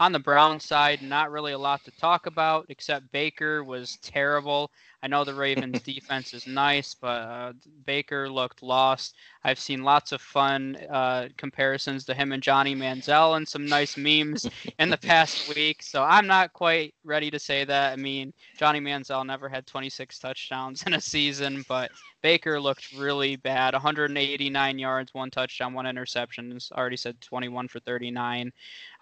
[0.00, 4.70] On the Brown side, not really a lot to talk about, except Baker was terrible.
[5.02, 7.52] I know the Ravens defense is nice, but uh,
[7.84, 9.14] Baker looked lost.
[9.44, 13.98] I've seen lots of fun uh, comparisons to him and Johnny Manziel and some nice
[13.98, 14.48] memes
[14.78, 15.82] in the past week.
[15.82, 17.92] So I'm not quite ready to say that.
[17.92, 21.90] I mean, Johnny Manziel never had 26 touchdowns in a season, but
[22.22, 23.74] Baker looked really bad.
[23.74, 26.58] 189 yards, one touchdown, one interception.
[26.72, 28.52] Already said 21 for 39.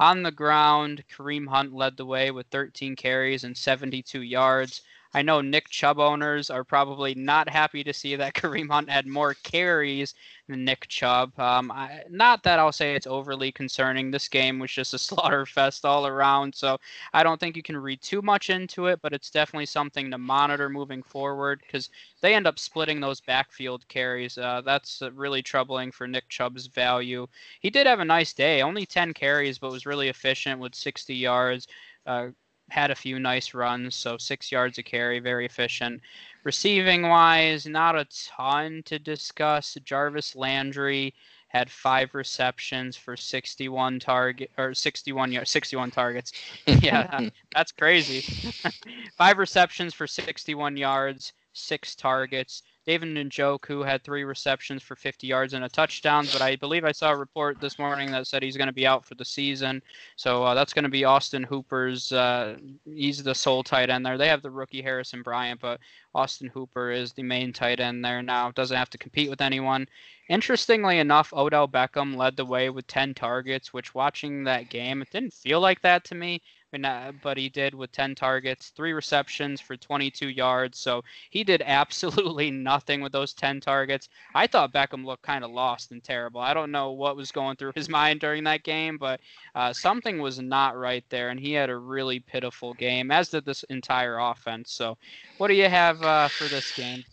[0.00, 4.82] On the ground, Kareem Hunt led the way with 13 carries and 72 yards.
[5.14, 9.06] I know Nick Chubb owners are probably not happy to see that Kareem Hunt had
[9.06, 10.14] more carries
[10.48, 11.38] than Nick Chubb.
[11.38, 14.10] Um, I, not that I'll say it's overly concerning.
[14.10, 16.78] This game was just a slaughter fest all around, so
[17.12, 20.18] I don't think you can read too much into it, but it's definitely something to
[20.18, 21.88] monitor moving forward because
[22.20, 24.36] they end up splitting those backfield carries.
[24.36, 27.26] Uh, that's really troubling for Nick Chubb's value.
[27.60, 31.14] He did have a nice day, only 10 carries, but was really efficient with 60
[31.14, 31.66] yards.
[32.06, 32.28] Uh,
[32.70, 36.00] had a few nice runs, so six yards a carry, very efficient.
[36.44, 39.76] Receiving wise, not a ton to discuss.
[39.84, 41.14] Jarvis Landry
[41.48, 46.32] had five receptions for 61 target or 61 yards, 61 targets.
[46.66, 48.20] yeah, that's crazy.
[49.16, 52.62] five receptions for 61 yards, six targets.
[52.88, 56.92] David Njoku had three receptions for 50 yards and a touchdown, but I believe I
[56.92, 59.82] saw a report this morning that said he's going to be out for the season.
[60.16, 62.10] So uh, that's going to be Austin Hooper's.
[62.12, 64.16] Uh, he's the sole tight end there.
[64.16, 65.80] They have the rookie Harrison Bryant, but
[66.14, 68.52] Austin Hooper is the main tight end there now.
[68.52, 69.86] Doesn't have to compete with anyone.
[70.30, 75.10] Interestingly enough, Odell Beckham led the way with 10 targets, which watching that game, it
[75.10, 76.40] didn't feel like that to me
[76.72, 80.78] but he did with 10 targets, three receptions for 22 yards.
[80.78, 84.08] So he did absolutely nothing with those 10 targets.
[84.34, 86.40] I thought Beckham looked kind of lost and terrible.
[86.40, 89.20] I don't know what was going through his mind during that game, but
[89.54, 93.44] uh, something was not right there, and he had a really pitiful game, as did
[93.44, 94.72] this entire offense.
[94.72, 94.96] So,
[95.38, 97.04] what do you have uh, for this game?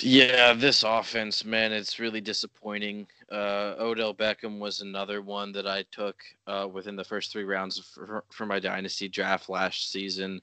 [0.00, 3.06] Yeah, this offense, man, it's really disappointing.
[3.30, 7.78] Uh, Odell Beckham was another one that I took uh, within the first three rounds
[7.78, 10.40] for, for my dynasty draft last season.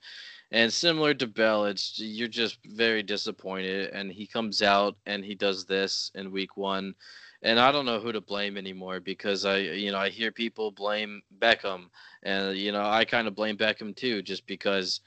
[0.51, 3.91] And similar to Bell, it's you're just very disappointed.
[3.91, 6.93] And he comes out and he does this in week one,
[7.41, 10.71] and I don't know who to blame anymore because I, you know, I hear people
[10.71, 11.85] blame Beckham,
[12.23, 15.01] and you know, I kind of blame Beckham too, just because,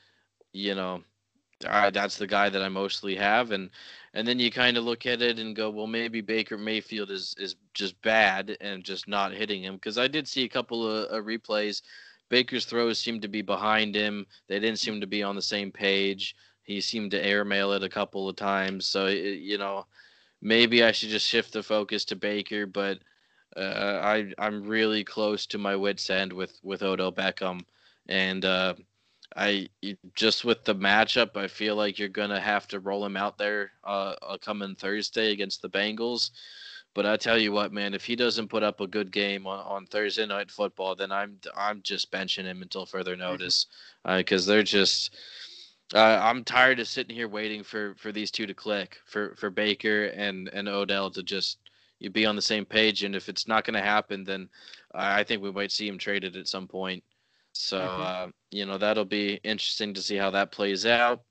[0.53, 1.03] you know,
[1.69, 3.71] I, that's the guy that I mostly have, and
[4.15, 7.35] and then you kind of look at it and go, well, maybe Baker Mayfield is
[7.39, 11.11] is just bad and just not hitting him because I did see a couple of
[11.11, 11.83] uh, replays.
[12.29, 14.27] Baker's throws seemed to be behind him.
[14.49, 16.35] They didn't seem to be on the same page.
[16.63, 18.87] He seemed to airmail it a couple of times.
[18.87, 19.87] So it, you know,
[20.41, 22.99] maybe I should just shift the focus to Baker, but
[23.57, 27.61] uh, I I'm really close to my wits end with with Odell Beckham,
[28.09, 28.75] and uh,
[29.37, 29.69] I
[30.15, 33.73] just with the matchup, I feel like you're gonna have to roll him out there
[33.85, 36.31] uh, coming Thursday against the Bengals.
[36.95, 39.61] But I tell you what, man, if he doesn't put up a good game on,
[39.61, 43.23] on Thursday night football, then I'm I'm just benching him until further mm-hmm.
[43.23, 43.67] notice,
[44.05, 45.15] because uh, they're just.
[45.95, 49.51] Uh, I'm tired of sitting here waiting for, for these two to click for, for
[49.51, 51.59] Baker and, and Odell to just
[51.99, 53.05] you be on the same page.
[53.05, 54.49] And if it's not going to happen, then
[54.95, 57.05] I think we might see him traded at some point.
[57.53, 58.03] So mm-hmm.
[58.03, 61.23] uh, you know that'll be interesting to see how that plays out.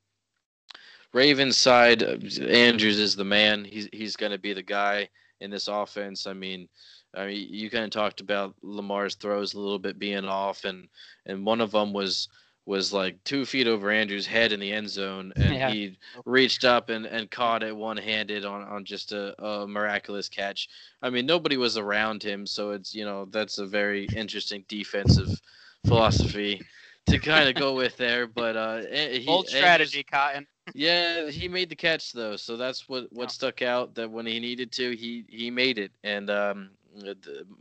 [1.14, 3.66] Ravens side, uh, Andrews is the man.
[3.66, 5.10] He's he's going to be the guy
[5.42, 6.28] in this offense.
[6.28, 6.70] I mean,
[7.16, 10.88] I mean, you kind of talked about Lamar's throws a little bit being off, and
[11.26, 12.30] and one of them was
[12.66, 15.70] was like two feet over Andrews' head in the end zone, and yeah.
[15.72, 20.30] he reached up and, and caught it one handed on, on just a, a miraculous
[20.30, 20.70] catch.
[21.02, 25.42] I mean, nobody was around him, so it's you know that's a very interesting defensive
[25.86, 26.62] philosophy
[27.08, 28.28] to kind of go with there.
[28.28, 30.48] But uh, he, old strategy, Cotton.
[30.74, 33.96] yeah, he made the catch though, so that's what what stuck out.
[33.96, 35.92] That when he needed to, he he made it.
[36.04, 36.70] And um,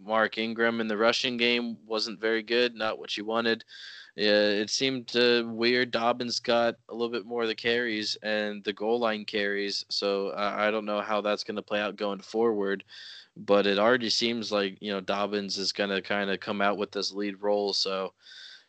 [0.04, 3.64] Mark Ingram in the rushing game wasn't very good, not what you wanted.
[4.16, 5.92] Yeah, it seemed uh, weird.
[5.92, 10.28] Dobbins got a little bit more of the carries and the goal line carries, so
[10.30, 12.84] uh, I don't know how that's going to play out going forward
[13.46, 16.76] but it already seems like you know Dobbins is going to kind of come out
[16.78, 17.72] with this lead role.
[17.72, 18.12] So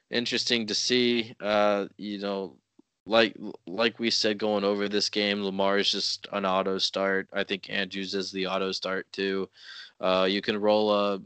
[0.10, 1.36] interesting to see.
[1.40, 2.58] Uh, you know,
[3.06, 3.36] like
[3.68, 7.28] like we said going over this game, Lamar is just an auto start.
[7.34, 9.50] I think Andrews is the auto start too.
[10.00, 11.22] Uh, you can roll a,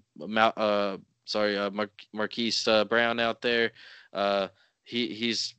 [0.58, 3.72] uh, sorry, uh, Mar- Marquise uh, Brown out there.
[4.14, 4.48] Uh,
[4.84, 5.56] he he's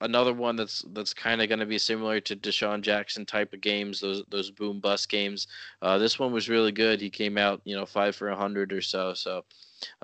[0.00, 3.60] another one that's that's kind of going to be similar to DeSean Jackson type of
[3.60, 5.46] games, those those boom bust games.
[5.82, 7.00] Uh, this one was really good.
[7.00, 9.14] He came out, you know, five for a hundred or so.
[9.14, 9.44] So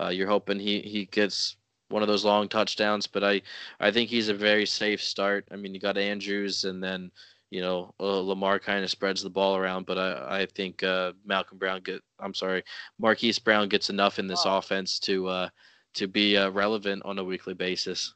[0.01, 1.57] uh, you're hoping he he gets
[1.89, 3.07] one of those long touchdowns.
[3.07, 3.43] But I
[3.81, 5.47] I think he's a very safe start.
[5.51, 7.11] I mean, you got Andrews, and then
[7.51, 9.87] you know uh, Lamar kind of spreads the ball around.
[9.87, 12.63] But I I think uh, Malcolm Brown get I'm sorry
[12.99, 14.59] Marquise Brown gets enough in this oh.
[14.59, 15.49] offense to uh,
[15.95, 18.15] to be uh, relevant on a weekly basis.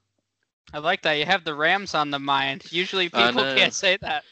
[0.72, 2.64] I like that you have the Rams on the mind.
[2.70, 4.24] Usually people can't say that.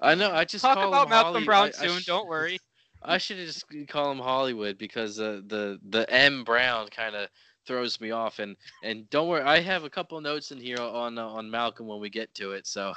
[0.00, 0.32] I know.
[0.32, 1.90] I just talk about Malcolm Holly- Brown I, soon.
[1.90, 2.58] I sh- don't worry.
[3.02, 7.28] I should just call him Hollywood because uh, the the M Brown kind of
[7.66, 8.38] throws me off.
[8.38, 11.86] And and don't worry, I have a couple notes in here on uh, on Malcolm
[11.86, 12.66] when we get to it.
[12.66, 12.94] So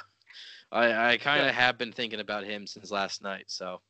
[0.72, 3.44] I I kind of have been thinking about him since last night.
[3.48, 3.80] So.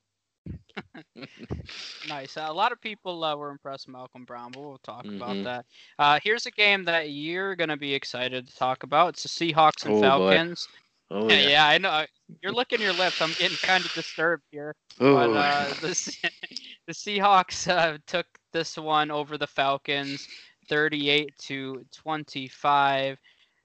[2.09, 2.37] nice.
[2.37, 5.17] Uh, a lot of people uh, were impressed with Malcolm Brown, but we'll talk mm-hmm.
[5.17, 5.67] about that.
[5.99, 9.11] Uh, here's a game that you're going to be excited to talk about.
[9.11, 10.69] It's the Seahawks and oh, Falcons.
[11.11, 11.17] Boy.
[11.17, 11.49] Oh, yeah, yeah.
[11.49, 12.05] yeah, I know.
[12.43, 13.21] You're licking your lips.
[13.21, 14.75] I'm getting kind of disturbed here.
[15.01, 15.15] Oh.
[15.15, 16.19] But uh, the,
[16.87, 20.27] the Seahawks uh, took this one over the Falcons,
[20.69, 23.19] 38 to 25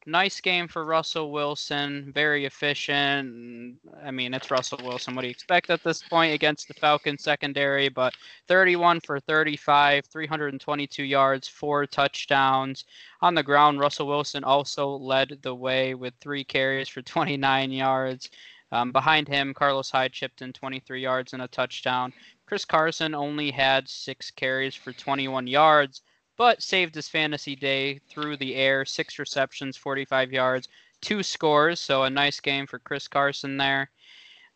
[0.06, 2.12] nice game for Russell Wilson.
[2.14, 3.78] Very efficient.
[4.04, 5.16] I mean, it's Russell Wilson.
[5.16, 7.90] What do you expect at this point against the Falcons secondary?
[7.90, 8.14] But
[8.48, 12.86] 31 for 35, 322 yards, four touchdowns.
[13.22, 18.30] On the ground, Russell Wilson also led the way with three carries for 29 yards.
[18.72, 22.14] Um, behind him, Carlos Hyde chipped in 23 yards and a touchdown.
[22.46, 26.02] Chris Carson only had six carries for 21 yards
[26.38, 28.86] but saved his fantasy day through the air.
[28.86, 30.68] Six receptions, 45 yards,
[31.02, 31.80] two scores.
[31.80, 33.90] So a nice game for Chris Carson there.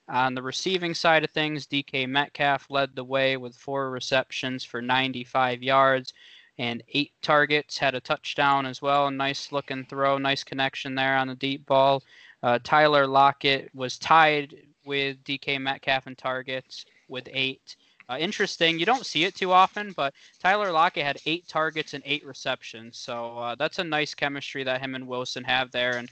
[0.09, 4.81] On the receiving side of things, DK Metcalf led the way with four receptions for
[4.81, 6.13] 95 yards
[6.57, 7.77] and eight targets.
[7.77, 9.07] Had a touchdown as well.
[9.07, 12.03] A Nice looking throw, nice connection there on the deep ball.
[12.41, 14.55] Uh, Tyler Lockett was tied
[14.85, 17.75] with DK Metcalf in targets with eight.
[18.09, 18.79] Uh, interesting.
[18.79, 22.97] You don't see it too often, but Tyler Lockett had eight targets and eight receptions.
[22.97, 25.97] So uh, that's a nice chemistry that him and Wilson have there.
[25.97, 26.09] And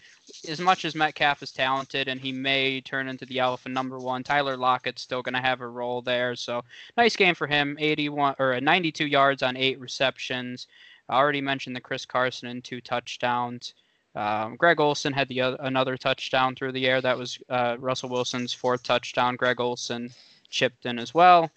[0.47, 4.21] as much as Metcalf is talented and he may turn into the elephant number one,
[4.23, 6.35] Tyler Lockett's still going to have a role there.
[6.35, 6.63] So
[6.97, 7.75] nice game for him.
[7.79, 10.67] 81 or 92 yards on eight receptions.
[11.09, 13.73] I already mentioned the Chris Carson and two touchdowns.
[14.13, 17.01] Um, Greg Olsen had the other, another touchdown through the air.
[17.01, 19.35] That was uh, Russell Wilson's fourth touchdown.
[19.35, 20.11] Greg Olsen
[20.51, 21.49] chipped in as well.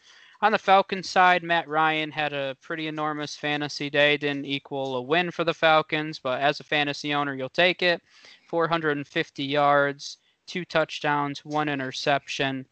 [0.42, 4.16] On the Falcons side, Matt Ryan had a pretty enormous fantasy day.
[4.16, 8.00] Didn't equal a win for the Falcons, but as a fantasy owner, you'll take it.
[8.48, 10.16] 450 yards,
[10.46, 12.64] two touchdowns, one interception.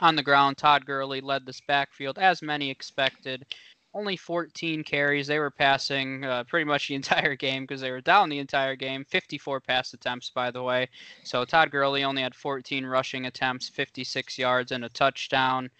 [0.00, 3.46] On the ground, Todd Gurley led this backfield as many expected.
[3.92, 5.28] Only 14 carries.
[5.28, 8.74] They were passing uh, pretty much the entire game because they were down the entire
[8.74, 9.04] game.
[9.04, 10.88] 54 pass attempts, by the way.
[11.22, 15.70] So Todd Gurley only had 14 rushing attempts, 56 yards, and a touchdown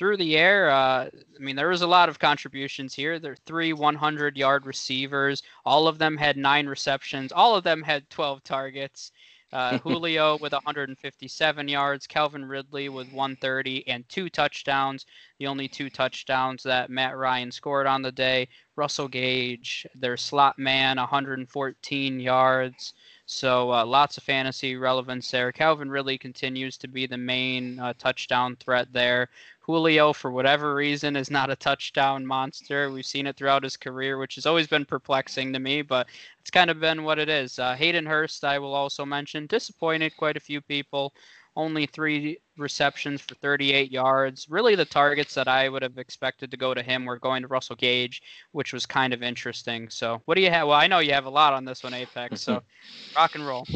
[0.00, 3.18] through the air, uh, I mean, there was a lot of contributions here.
[3.18, 5.42] There are three 100 yard receivers.
[5.66, 7.32] All of them had nine receptions.
[7.32, 9.12] All of them had 12 targets.
[9.52, 15.04] Uh, Julio with 157 yards, Calvin Ridley with 130 and two touchdowns.
[15.38, 18.48] The only two touchdowns that Matt Ryan scored on the day.
[18.76, 22.94] Russell Gage, their slot man, 114 yards.
[23.32, 25.52] So uh, lots of fantasy relevance there.
[25.52, 29.28] Calvin Ridley continues to be the main uh, touchdown threat there.
[29.60, 32.90] Julio, for whatever reason, is not a touchdown monster.
[32.90, 36.08] We've seen it throughout his career, which has always been perplexing to me, but
[36.40, 37.60] it's kind of been what it is.
[37.60, 41.14] Uh, Hayden Hurst, I will also mention, disappointed quite a few people.
[41.56, 44.46] Only three receptions for 38 yards.
[44.48, 47.48] Really, the targets that I would have expected to go to him were going to
[47.48, 48.22] Russell Gage,
[48.52, 49.88] which was kind of interesting.
[49.88, 50.68] So, what do you have?
[50.68, 52.40] Well, I know you have a lot on this one, Apex.
[52.40, 52.62] So,
[53.16, 53.66] rock and roll.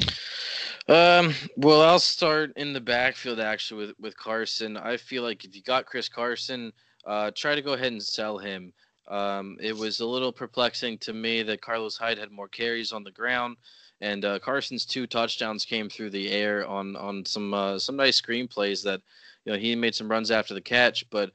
[0.89, 4.77] Um, well, I'll start in the backfield actually with, with Carson.
[4.77, 6.72] I feel like if you got Chris Carson,
[7.07, 8.72] uh, try to go ahead and sell him.
[9.09, 13.05] Um, it was a little perplexing to me that Carlos Hyde had more carries on
[13.05, 13.57] the ground,
[14.05, 18.21] and uh, Carson's two touchdowns came through the air on on some uh, some nice
[18.21, 19.01] screenplays that
[19.45, 21.31] you know he made some runs after the catch, but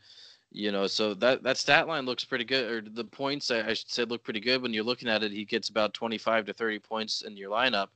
[0.52, 3.74] you know so that that stat line looks pretty good or the points I, I
[3.74, 5.32] should say look pretty good when you're looking at it.
[5.32, 7.90] He gets about 25 to 30 points in your lineup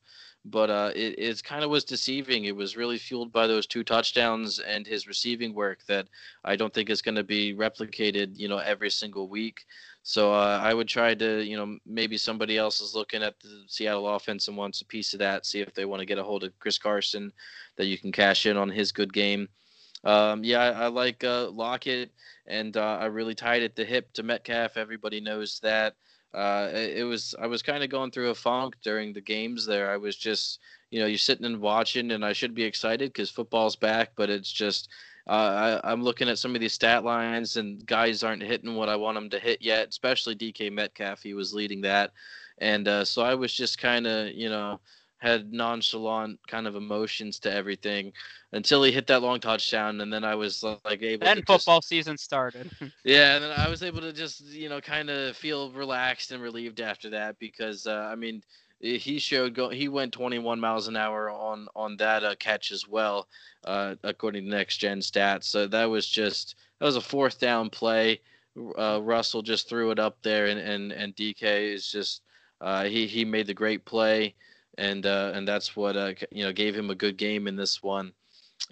[0.45, 2.45] but uh, it, it kind of was deceiving.
[2.45, 6.07] It was really fueled by those two touchdowns and his receiving work that
[6.43, 9.65] I don't think is going to be replicated, you know, every single week.
[10.01, 13.63] So uh, I would try to, you know, maybe somebody else is looking at the
[13.67, 15.45] Seattle offense and wants a piece of that.
[15.45, 17.31] See if they want to get a hold of Chris Carson,
[17.77, 19.47] that you can cash in on his good game.
[20.03, 22.11] Um, yeah, I, I like uh, Lockett,
[22.47, 24.77] and uh, I really tied it the hip to Metcalf.
[24.77, 25.95] Everybody knows that
[26.33, 29.91] uh, it, was I was kind of going through a funk during the games there.
[29.91, 30.59] I was just
[30.91, 34.29] you know you're sitting and watching, and I should be excited because football's back, but
[34.29, 34.89] it's just
[35.27, 38.89] Uh, I, I'm looking at some of these stat lines, and guys aren't hitting what
[38.89, 39.87] I want them to hit yet.
[39.89, 42.11] Especially DK Metcalf, he was leading that,
[42.57, 44.79] and uh, so I was just kind of, you know,
[45.23, 48.11] had nonchalant kind of emotions to everything
[48.51, 51.25] until he hit that long touchdown, and then I was like able.
[51.25, 52.69] Then football just, season started.
[53.05, 56.43] yeah, and then I was able to just you know kind of feel relaxed and
[56.43, 58.43] relieved after that because uh, I mean
[58.81, 62.85] he showed go he went 21 miles an hour on on that uh, catch as
[62.85, 63.29] well,
[63.63, 65.45] uh, according to Next Gen Stats.
[65.45, 68.19] So that was just that was a fourth down play.
[68.77, 72.23] Uh, Russell just threw it up there, and and and DK is just
[72.59, 74.35] uh, he he made the great play
[74.77, 77.81] and uh, and that's what uh, you know gave him a good game in this
[77.83, 78.13] one.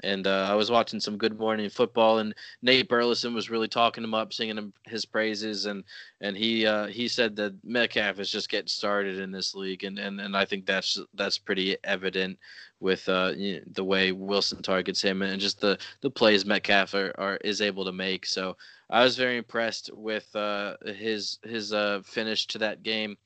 [0.04, 4.04] And uh, I was watching some Good Morning Football, and Nate Burleson was really talking
[4.04, 5.84] him up, singing him his praises, and
[6.22, 10.00] and he uh, he said that Metcalf is just getting started in this league, and
[10.00, 12.40] and, and I think that's that's pretty evident
[12.80, 16.94] with uh, you know, the way Wilson targets him and just the the plays Metcalf
[16.94, 18.26] are, are is able to make.
[18.26, 18.56] So
[18.90, 21.76] I was very impressed with uh, his his
[22.06, 23.18] finish to that game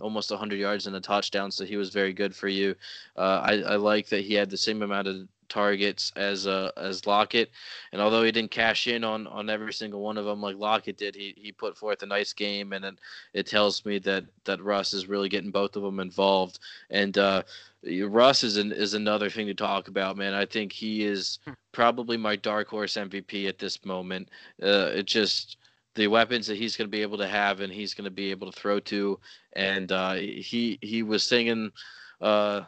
[0.00, 2.74] almost 100 yards and a touchdown, so he was very good for you.
[3.16, 7.06] Uh, I, I like that he had the same amount of targets as uh, as
[7.06, 7.50] Lockett,
[7.92, 10.96] and although he didn't cash in on on every single one of them like Lockett
[10.96, 12.98] did, he he put forth a nice game, and it,
[13.32, 16.58] it tells me that that Russ is really getting both of them involved.
[16.90, 17.42] And uh,
[17.84, 20.34] Russ is an, is another thing to talk about, man.
[20.34, 21.52] I think he is hmm.
[21.72, 24.30] probably my dark horse MVP at this moment.
[24.62, 25.56] Uh, it just
[25.94, 28.30] the weapons that he's going to be able to have and he's going to be
[28.30, 29.18] able to throw to.
[29.54, 31.70] And uh, he he was singing,
[32.20, 32.62] uh,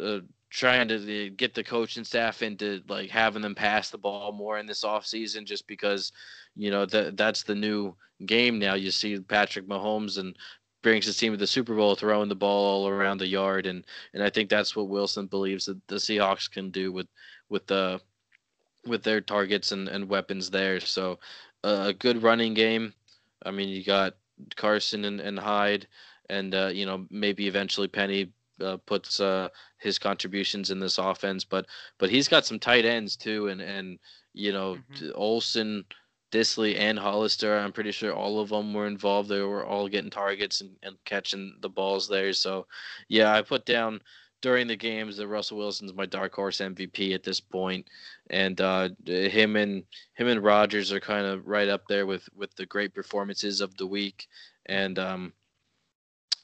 [0.00, 0.18] uh,
[0.50, 4.66] trying to get the coaching staff into like having them pass the ball more in
[4.66, 6.12] this offseason just because,
[6.56, 7.94] you know, that that's the new
[8.24, 8.74] game now.
[8.74, 10.36] You see Patrick Mahomes and
[10.82, 13.84] brings his team to the Super Bowl throwing the ball all around the yard and
[14.14, 17.08] and I think that's what Wilson believes that the Seahawks can do with
[17.48, 18.00] with the
[18.86, 20.80] with their targets and, and weapons there.
[20.80, 21.18] So
[21.66, 22.92] a good running game.
[23.44, 24.14] I mean, you got
[24.56, 25.86] Carson and, and Hyde,
[26.30, 29.48] and uh, you know maybe eventually Penny uh, puts uh,
[29.78, 31.66] his contributions in this offense, but
[31.98, 33.98] but he's got some tight ends too, and and
[34.32, 35.10] you know mm-hmm.
[35.14, 35.84] Olsen,
[36.32, 37.58] Dissly, and Hollister.
[37.58, 39.28] I'm pretty sure all of them were involved.
[39.28, 42.32] They were all getting targets and, and catching the balls there.
[42.32, 42.66] So
[43.08, 44.00] yeah, I put down
[44.42, 47.88] during the games that Russell Wilson's my dark horse MVP at this point,
[48.30, 49.84] and uh, him and
[50.14, 53.76] him and Rodgers are kind of right up there with with the great performances of
[53.76, 54.28] the week.
[54.66, 55.32] And um,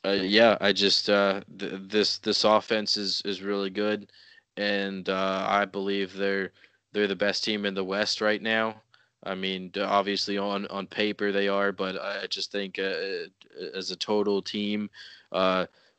[0.05, 4.11] uh, yeah, I just uh, th- this this offense is is really good,
[4.57, 6.53] and uh, I believe they're
[6.93, 8.82] they're the best team in the West right now.
[9.24, 13.28] I mean, obviously on on paper they are, but I just think uh,
[13.74, 14.90] as a total team.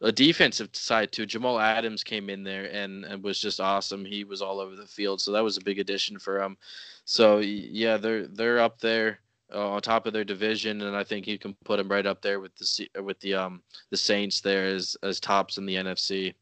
[0.03, 1.25] Uh, a defensive side too.
[1.25, 4.05] Jamal Adams came in there and, and was just awesome.
[4.05, 6.57] He was all over the field, so that was a big addition for him.
[7.05, 9.19] So yeah, they're they're up there
[9.53, 12.21] uh, on top of their division, and I think you can put them right up
[12.21, 16.33] there with the with the um the Saints there as as tops in the NFC.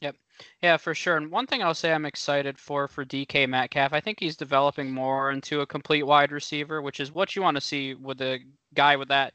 [0.00, 0.16] Yep.
[0.62, 1.16] Yeah, for sure.
[1.16, 4.92] And one thing I'll say I'm excited for for DK Metcalf, I think he's developing
[4.92, 8.40] more into a complete wide receiver, which is what you want to see with a
[8.74, 9.32] guy with that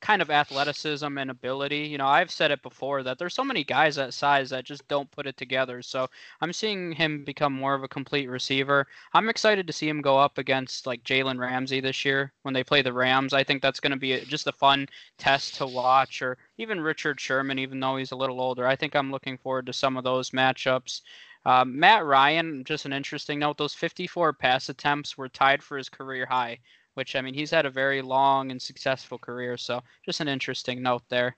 [0.00, 1.78] kind of athleticism and ability.
[1.78, 4.86] You know, I've said it before that there's so many guys that size that just
[4.88, 5.80] don't put it together.
[5.80, 6.08] So
[6.40, 8.86] I'm seeing him become more of a complete receiver.
[9.14, 12.62] I'm excited to see him go up against like Jalen Ramsey this year when they
[12.62, 13.32] play the Rams.
[13.32, 14.86] I think that's going to be just a fun
[15.16, 18.66] test to watch, or even Richard Sherman, even though he's a little older.
[18.66, 21.00] I think I'm looking forward to some of those matchups.
[21.46, 25.88] Um, Matt Ryan, just an interesting note, those 54 pass attempts were tied for his
[25.88, 26.58] career high
[26.94, 29.56] which I mean he's had a very long and successful career.
[29.56, 31.36] So just an interesting note there.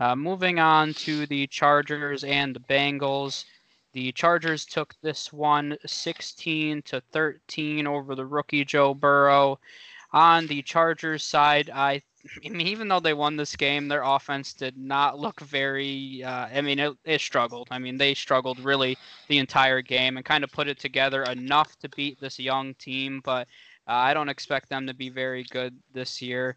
[0.00, 3.44] Uh, moving on to the Chargers and the Bengals.
[3.94, 9.58] The Chargers took this one 16 to 13 over the rookie Joe Burrow.
[10.12, 12.02] On the Chargers side, I,
[12.44, 16.22] I mean, even though they won this game, their offense did not look very.
[16.22, 17.68] Uh, I mean, it, it struggled.
[17.70, 18.96] I mean, they struggled really
[19.28, 23.20] the entire game and kind of put it together enough to beat this young team,
[23.24, 23.48] but
[23.88, 26.56] uh, I don't expect them to be very good this year.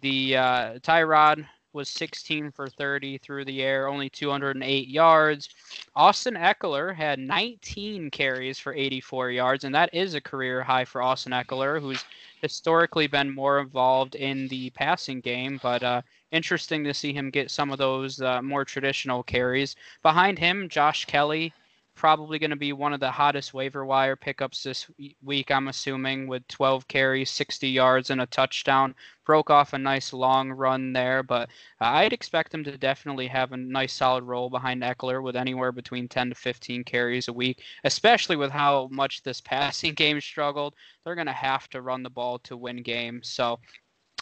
[0.00, 5.48] The uh, Tyrod was 16 for 30 through the air, only 208 yards.
[5.96, 11.02] Austin Ekeler had 19 carries for 84 yards, and that is a career high for
[11.02, 12.04] Austin Ekeler, who's
[12.42, 15.58] historically been more involved in the passing game.
[15.62, 19.76] But uh, interesting to see him get some of those uh, more traditional carries.
[20.02, 21.52] Behind him, Josh Kelley
[21.94, 24.90] probably going to be one of the hottest waiver wire pickups this
[25.22, 28.94] week, I'm assuming, with 12 carries, 60 yards, and a touchdown.
[29.24, 31.48] Broke off a nice long run there, but
[31.80, 36.08] I'd expect him to definitely have a nice solid role behind Ekeler with anywhere between
[36.08, 40.74] 10 to 15 carries a week, especially with how much this passing game struggled.
[41.04, 43.28] They're going to have to run the ball to win games.
[43.28, 43.60] So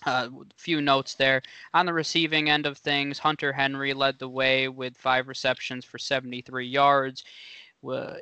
[0.06, 1.42] a uh, few notes there.
[1.74, 5.98] On the receiving end of things, Hunter Henry led the way with five receptions for
[5.98, 7.24] 73 yards,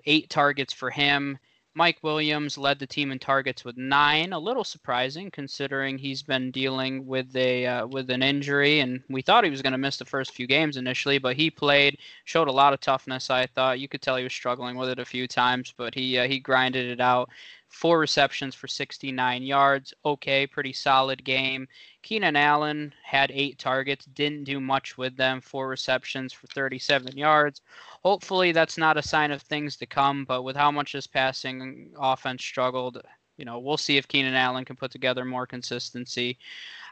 [0.07, 1.39] eight targets for him.
[1.75, 4.33] Mike Williams led the team in targets with nine.
[4.33, 9.23] A little surprising considering he's been dealing with a uh, with an injury, and we
[9.23, 12.49] thought he was going to miss the first few games initially, but he played, showed
[12.49, 13.31] a lot of toughness.
[13.31, 16.19] I thought you could tell he was struggling with it a few times, but he
[16.19, 17.31] uh, he grinded it out
[17.69, 19.95] four receptions for 69 yards.
[20.05, 21.69] Okay, pretty solid game.
[22.09, 27.61] Keenan Allen had eight targets, didn't do much with them, four receptions for 37 yards.
[28.03, 31.93] Hopefully, that's not a sign of things to come, but with how much this passing
[32.01, 33.03] offense struggled,
[33.37, 36.39] you know, we'll see if Keenan Allen can put together more consistency.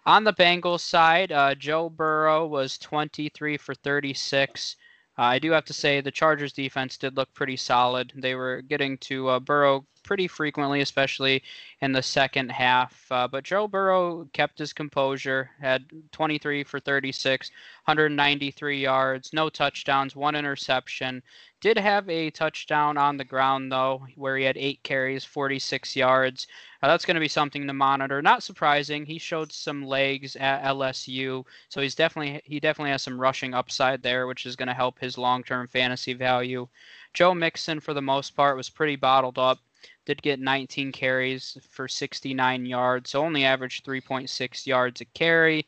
[0.05, 4.76] On the Bengals side, uh, Joe Burrow was 23 for 36.
[5.18, 8.12] Uh, I do have to say the Chargers defense did look pretty solid.
[8.14, 11.43] They were getting to uh, Burrow pretty frequently, especially
[11.83, 13.07] in the second half.
[13.11, 17.51] Uh, but Joe Burrow kept his composure, had 23 for 36,
[17.85, 21.23] 193 yards, no touchdowns, one interception.
[21.61, 26.47] Did have a touchdown on the ground, though, where he had eight carries, 46 yards.
[26.83, 28.23] Uh, that's going to be something to monitor.
[28.23, 29.05] Not surprising.
[29.05, 34.03] He showed some legs at LSU, so he's definitely he definitely has some rushing upside
[34.03, 36.69] there, which is going to help his long-term fantasy value.
[37.15, 39.59] Joe Mixon, for the most part, was pretty bottled up
[40.07, 45.66] did get 19 carries for 69 yards, so only averaged 3.6 yards a carry.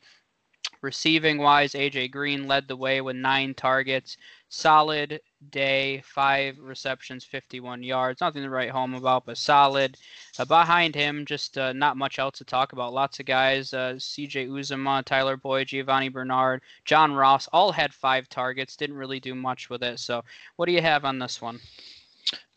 [0.81, 4.15] Receiving wise, AJ Green led the way with nine targets.
[4.47, 8.21] Solid day, five receptions, 51 yards.
[8.21, 9.97] Nothing to write home about, but solid.
[10.37, 12.93] Uh, behind him, just uh, not much else to talk about.
[12.93, 18.29] Lots of guys uh, CJ Uzomah, Tyler Boyd, Giovani Bernard, John Ross all had five
[18.29, 18.77] targets.
[18.77, 19.99] Didn't really do much with it.
[19.99, 20.23] So,
[20.55, 21.59] what do you have on this one?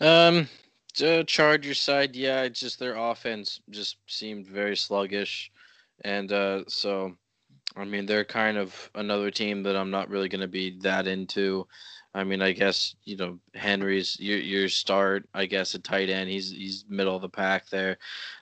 [0.01, 0.49] Um,
[0.99, 5.51] the Chargers side, yeah, it's just their offense just seemed very sluggish,
[6.05, 7.17] and uh, so
[7.77, 11.07] I mean they're kind of another team that I'm not really going to be that
[11.07, 11.67] into.
[12.15, 15.27] I mean, I guess you know Henry's your your start.
[15.33, 16.29] I guess a tight end.
[16.29, 17.97] He's he's middle of the pack there.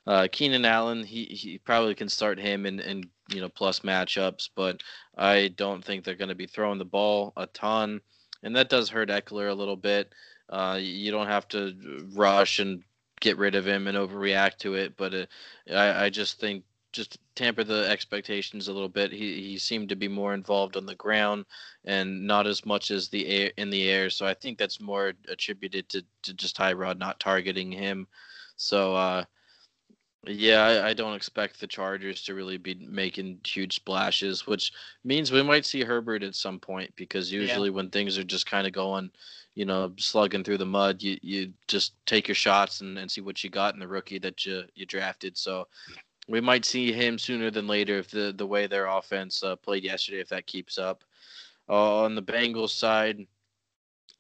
[0.07, 1.05] Uh, Keenan Allen.
[1.05, 4.83] He he probably can start him in in you know plus matchups, but
[5.17, 8.01] I don't think they're going to be throwing the ball a ton,
[8.43, 10.13] and that does hurt Ekeler a little bit.
[10.51, 12.83] Uh, you don't have to rush and
[13.21, 15.27] get rid of him and overreact to it, but uh,
[15.73, 19.13] I, I just think just tamper the expectations a little bit.
[19.13, 21.45] He he seemed to be more involved on the ground
[21.85, 24.11] and not as much as the air in the air.
[24.11, 28.09] So I think that's more attributed to, to just Tyrod not targeting him.
[28.57, 29.25] So uh,
[30.27, 34.73] yeah, I, I, don't expect the Chargers to really be making huge splashes, which
[35.03, 37.75] means we might see Herbert at some point because usually yeah.
[37.75, 39.11] when things are just kind of going
[39.55, 43.21] you know, slugging through the mud, you you just take your shots and, and see
[43.21, 45.37] what you got in the rookie that you you drafted.
[45.37, 45.67] So
[46.29, 49.85] we might see him sooner than later if the the way their offense uh, played
[49.85, 51.05] yesterday, if that keeps up.
[51.69, 53.27] Uh, on the Bengals side,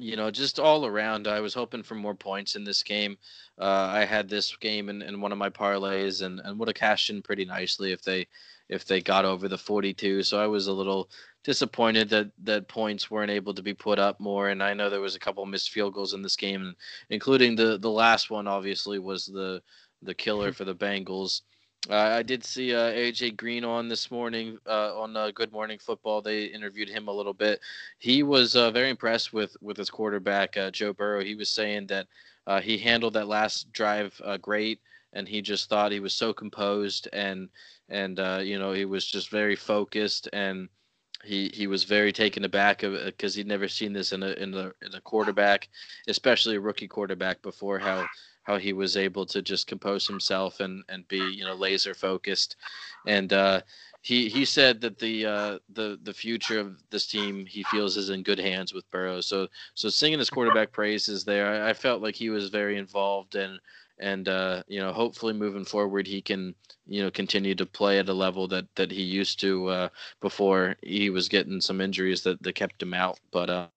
[0.00, 3.18] you know, just all around, I was hoping for more points in this game.
[3.58, 6.74] Uh, I had this game in, in one of my parlays and, and would have
[6.74, 8.26] cashed in pretty nicely if they
[8.70, 10.22] if they got over the 42.
[10.22, 11.10] So I was a little
[11.44, 14.48] disappointed that that points weren't able to be put up more.
[14.48, 16.74] And I know there was a couple missed field goals in this game,
[17.10, 18.46] including the the last one.
[18.46, 19.62] Obviously, was the
[20.02, 21.42] the killer for the Bengals.
[21.88, 25.78] Uh, I did see uh, AJ Green on this morning uh, on uh, Good Morning
[25.78, 26.20] Football.
[26.20, 27.60] They interviewed him a little bit.
[27.98, 31.24] He was uh, very impressed with with his quarterback uh, Joe Burrow.
[31.24, 32.06] He was saying that
[32.62, 34.80] he handled that last drive great,
[35.14, 37.48] and he just thought he was so composed and
[37.88, 40.68] and you know he was just very focused and
[41.24, 44.72] he he was very taken aback because he'd never seen this in a in a
[44.82, 45.68] in a quarterback,
[46.08, 47.78] especially a rookie quarterback before.
[47.78, 48.06] How
[48.50, 52.56] how he was able to just compose himself and and be you know laser focused,
[53.06, 53.60] and uh,
[54.02, 58.10] he he said that the uh, the the future of this team he feels is
[58.10, 59.20] in good hands with Burrow.
[59.20, 63.36] So so singing his quarterback praises there, I, I felt like he was very involved
[63.36, 63.60] and
[63.98, 66.54] and uh, you know hopefully moving forward he can
[66.86, 69.88] you know continue to play at a level that that he used to uh,
[70.20, 73.68] before he was getting some injuries that, that kept him out but um,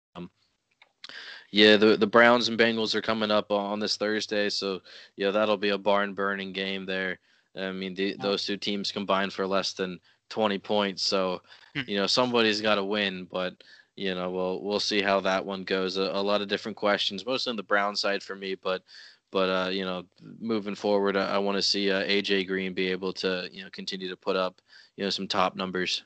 [1.53, 4.81] yeah the the Browns and Bengals are coming up on this Thursday so
[5.15, 7.19] yeah that'll be a barn burning game there
[7.55, 9.99] I mean the, those two teams combined for less than
[10.30, 11.41] 20 points so
[11.75, 11.81] hmm.
[11.88, 13.55] you know somebody's got to win but
[13.95, 15.97] you know, we'll we'll see how that one goes.
[15.97, 18.81] A, a lot of different questions, mostly on the Brown side for me, but
[19.31, 20.03] but uh, you know,
[20.39, 23.69] moving forward, I, I want to see uh, AJ Green be able to you know
[23.71, 24.61] continue to put up
[24.95, 26.03] you know some top numbers.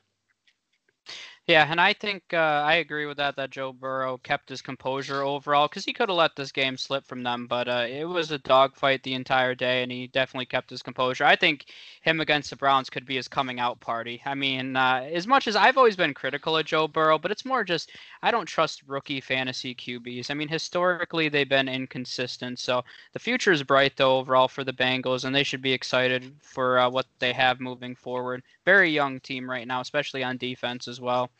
[1.48, 3.36] Yeah, and I think uh, I agree with that.
[3.36, 7.06] That Joe Burrow kept his composure overall because he could have let this game slip
[7.06, 10.68] from them, but uh, it was a dogfight the entire day, and he definitely kept
[10.68, 11.24] his composure.
[11.24, 11.64] I think
[12.02, 14.20] him against the Browns could be his coming out party.
[14.26, 17.46] I mean, uh, as much as I've always been critical of Joe Burrow, but it's
[17.46, 17.92] more just
[18.22, 20.30] I don't trust rookie fantasy QBs.
[20.30, 22.84] I mean, historically they've been inconsistent, so
[23.14, 26.78] the future is bright though overall for the Bengals, and they should be excited for
[26.78, 28.42] uh, what they have moving forward.
[28.68, 31.30] Very young team right now, especially on defense as well.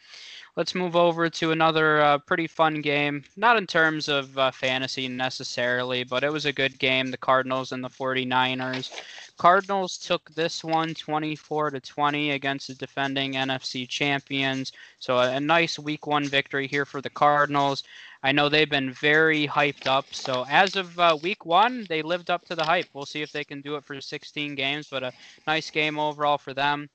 [0.57, 3.23] Let's move over to another uh, pretty fun game.
[3.37, 7.11] Not in terms of uh, fantasy necessarily, but it was a good game.
[7.11, 8.91] The Cardinals and the 49ers.
[9.37, 14.73] Cardinals took this one 24 to 20 against the defending NFC champions.
[14.99, 17.85] So a, a nice week one victory here for the Cardinals.
[18.23, 20.07] I know they've been very hyped up.
[20.13, 22.89] So as of uh, week one, they lived up to the hype.
[22.95, 25.13] We'll see if they can do it for 16 games, but a
[25.47, 26.89] nice game overall for them.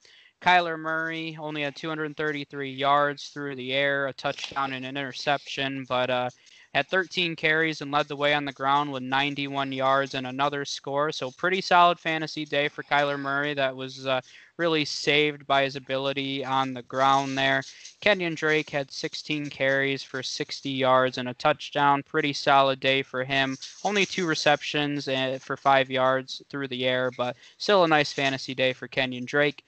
[0.44, 6.10] Kyler Murray only had 233 yards through the air, a touchdown and an interception, but
[6.10, 6.30] uh,
[6.74, 10.66] had 13 carries and led the way on the ground with 91 yards and another
[10.66, 11.14] score.
[11.14, 13.54] So pretty solid fantasy day for Kyler Murray.
[13.54, 14.20] That was uh,
[14.58, 17.64] really saved by his ability on the ground there.
[18.02, 22.04] Kenyon Drake had 16 carries for 60 yards and a touchdown.
[22.04, 23.56] Pretty solid day for him.
[23.86, 28.54] Only two receptions uh, for five yards through the air, but still a nice fantasy
[28.54, 29.64] day for Kenyon Drake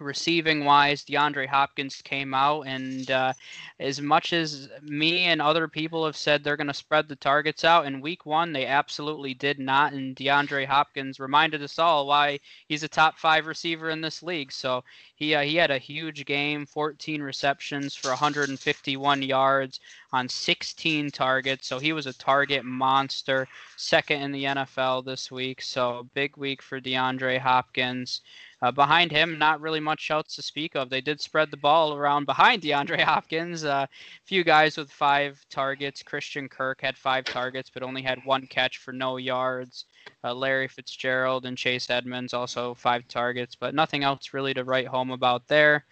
[0.00, 3.32] receiving wise, DeAndre Hopkins came out, and uh,
[3.78, 7.64] as much as me and other people have said they're going to spread the targets
[7.64, 9.92] out in week one, they absolutely did not.
[9.92, 14.52] And DeAndre Hopkins reminded us all why he's a top five receiver in this league.
[14.52, 14.82] So
[15.14, 19.80] he uh, he had a huge game, 14 receptions for 151 yards
[20.12, 21.66] on 16 targets.
[21.66, 23.46] So he was a target monster,
[23.76, 25.62] second in the NFL this week.
[25.62, 28.22] So big week for DeAndre Hopkins.
[28.62, 30.88] Uh, behind him, not really much else to speak of.
[30.88, 33.64] They did spread the ball around behind DeAndre Hopkins.
[33.64, 33.86] A uh,
[34.24, 36.04] few guys with five targets.
[36.04, 39.86] Christian Kirk had five targets, but only had one catch for no yards.
[40.22, 44.86] Uh, Larry Fitzgerald and Chase Edmonds also five targets, but nothing else really to write
[44.86, 45.84] home about there.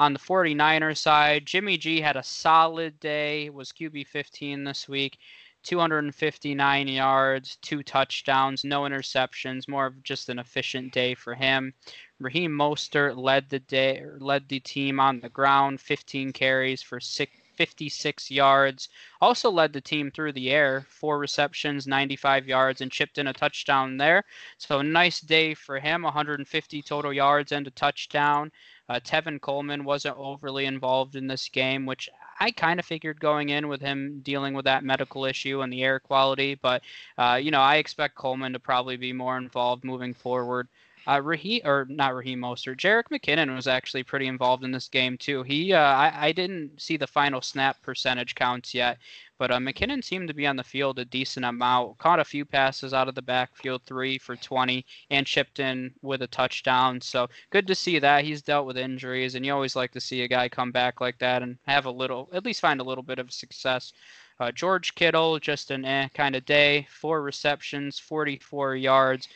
[0.00, 5.18] On the 49ers side, Jimmy G had a solid day, was QB 15 this week.
[5.62, 11.74] 259 yards, two touchdowns, no interceptions, more of just an efficient day for him.
[12.18, 17.32] Raheem Mostert led the day, led the team on the ground, 15 carries for six,
[17.58, 18.88] 56 yards.
[19.20, 23.32] Also led the team through the air, four receptions, 95 yards, and chipped in a
[23.32, 24.22] touchdown there.
[24.58, 28.52] So nice day for him, 150 total yards and a touchdown.
[28.88, 32.08] Uh, Tevin Coleman wasn't overly involved in this game, which
[32.40, 35.82] I kind of figured going in with him dealing with that medical issue and the
[35.82, 36.54] air quality.
[36.54, 36.82] But,
[37.18, 40.68] uh, you know, I expect Coleman to probably be more involved moving forward.
[41.08, 45.16] Uh, Raheem, or not Raheem Mostert, Jerick McKinnon was actually pretty involved in this game
[45.16, 45.42] too.
[45.42, 48.98] He, uh, I, I didn't see the final snap percentage counts yet,
[49.38, 51.96] but uh, McKinnon seemed to be on the field a decent amount.
[51.96, 56.20] Caught a few passes out of the backfield, three for 20, and chipped in with
[56.20, 57.00] a touchdown.
[57.00, 58.26] So good to see that.
[58.26, 61.18] He's dealt with injuries, and you always like to see a guy come back like
[61.20, 63.94] that and have a little, at least find a little bit of success.
[64.40, 69.26] Uh, George Kittle, just an eh kind of day, four receptions, 44 yards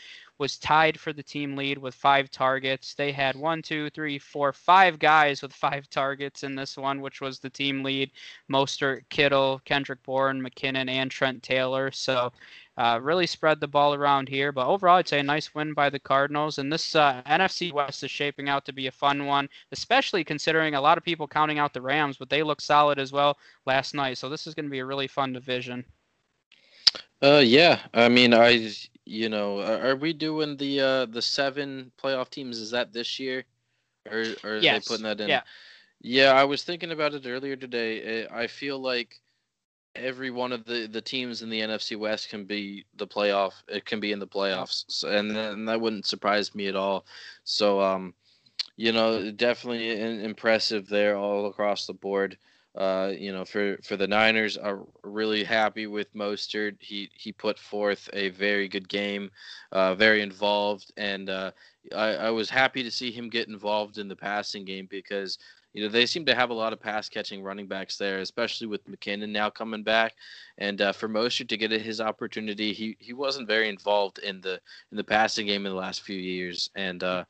[0.43, 2.95] was tied for the team lead with five targets.
[2.95, 7.21] They had one, two, three, four, five guys with five targets in this one, which
[7.21, 8.11] was the team lead.
[8.51, 11.93] Mostert, Kittle, Kendrick Bourne, McKinnon, and Trent Taylor.
[11.93, 12.33] So
[12.77, 14.51] uh, really spread the ball around here.
[14.51, 16.59] But overall, I'd say a nice win by the Cardinals.
[16.59, 20.75] And this uh, NFC West is shaping out to be a fun one, especially considering
[20.75, 23.95] a lot of people counting out the Rams, but they look solid as well last
[23.95, 24.19] night.
[24.19, 25.85] So this is going to be a really fun division.
[27.23, 27.79] Uh, yeah.
[27.95, 28.73] I mean, I
[29.05, 32.59] you know, are, are we doing the uh the seven playoff teams?
[32.59, 33.45] Is that this year,
[34.11, 34.85] or, or are yes.
[34.85, 35.29] they putting that in?
[35.29, 35.43] Yeah.
[36.05, 38.27] Yeah, I was thinking about it earlier today.
[38.27, 39.21] I feel like
[39.95, 43.53] every one of the, the teams in the NFC West can be the playoff.
[43.69, 47.07] It can be in the playoffs, so, and, and that wouldn't surprise me at all.
[47.45, 48.15] So, um,
[48.77, 52.37] you know, definitely impressive there all across the board.
[52.75, 56.77] Uh, you know, for for the Niners, are really happy with Mostert.
[56.81, 59.31] He he put forth a very good game,
[59.73, 61.51] uh, very involved, and uh,
[61.95, 65.39] I, I was happy to see him get involved in the passing game because
[65.75, 68.67] you know they seem to have a lot of pass catching running backs there, especially
[68.69, 70.15] with McKinnon now coming back.
[70.57, 74.55] And uh, for Mostert to get his opportunity, he he wasn't very involved in the
[74.91, 77.25] in the passing game in the last few years, and uh,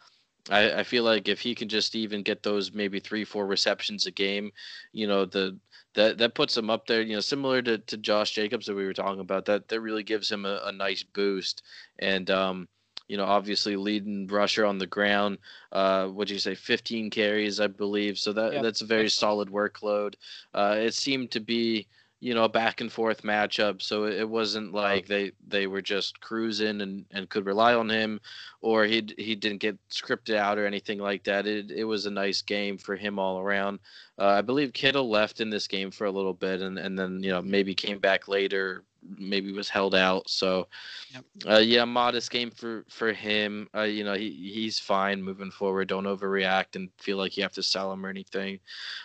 [0.50, 4.06] I, I feel like if he can just even get those maybe three, four receptions
[4.06, 4.50] a game,
[4.92, 5.58] you know, the
[5.94, 8.84] that that puts him up there, you know, similar to, to Josh Jacobs that we
[8.84, 9.44] were talking about.
[9.44, 11.62] That that really gives him a, a nice boost.
[11.98, 12.68] And um,
[13.08, 15.38] you know, obviously leading rusher on the ground.
[15.70, 18.18] Uh, what do you say, 15 carries, I believe.
[18.18, 18.62] So that yep.
[18.62, 20.14] that's a very solid workload.
[20.54, 21.86] Uh, it seemed to be
[22.22, 26.20] you know a back and forth matchup so it wasn't like they they were just
[26.20, 28.20] cruising and and could rely on him
[28.60, 31.48] or he he didn't get scripted out or anything like that.
[31.48, 33.80] It it was a nice game for him all around.
[34.18, 37.20] Uh, i believe kittle left in this game for a little bit and and then
[37.24, 38.84] you know maybe came back later
[39.18, 40.68] maybe was held out so
[41.12, 41.24] yep.
[41.48, 43.68] uh, yeah modest game for for him.
[43.74, 45.88] Uh, you know he he's fine moving forward.
[45.88, 48.60] Don't overreact and feel like you have to sell him or anything.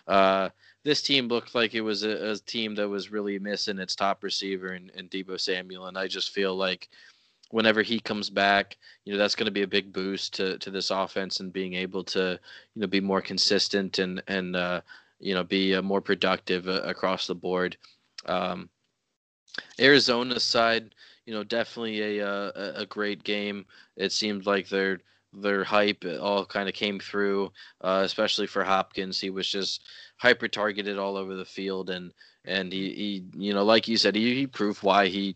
[0.08, 0.50] Uh
[0.88, 4.24] this team looked like it was a, a team that was really missing its top
[4.24, 6.88] receiver and, in Deebo Samuel, and I just feel like
[7.52, 10.72] whenever he comes back, you know that's going to be a big boost to to
[10.72, 12.40] this offense and being able to
[12.74, 14.80] you know be more consistent and and uh,
[15.20, 17.76] you know be uh, more productive uh, across the board.
[18.26, 18.70] Um,
[19.80, 20.96] Arizona's side,
[21.26, 23.66] you know, definitely a, uh, a a great game.
[23.98, 25.02] It seemed like their
[25.42, 27.52] their hype all kind of came through,
[27.82, 29.20] uh, especially for Hopkins.
[29.20, 29.84] He was just
[30.18, 32.14] hyper targeted all over the field, and
[32.46, 35.36] and he, he you know like you said he, he proved why he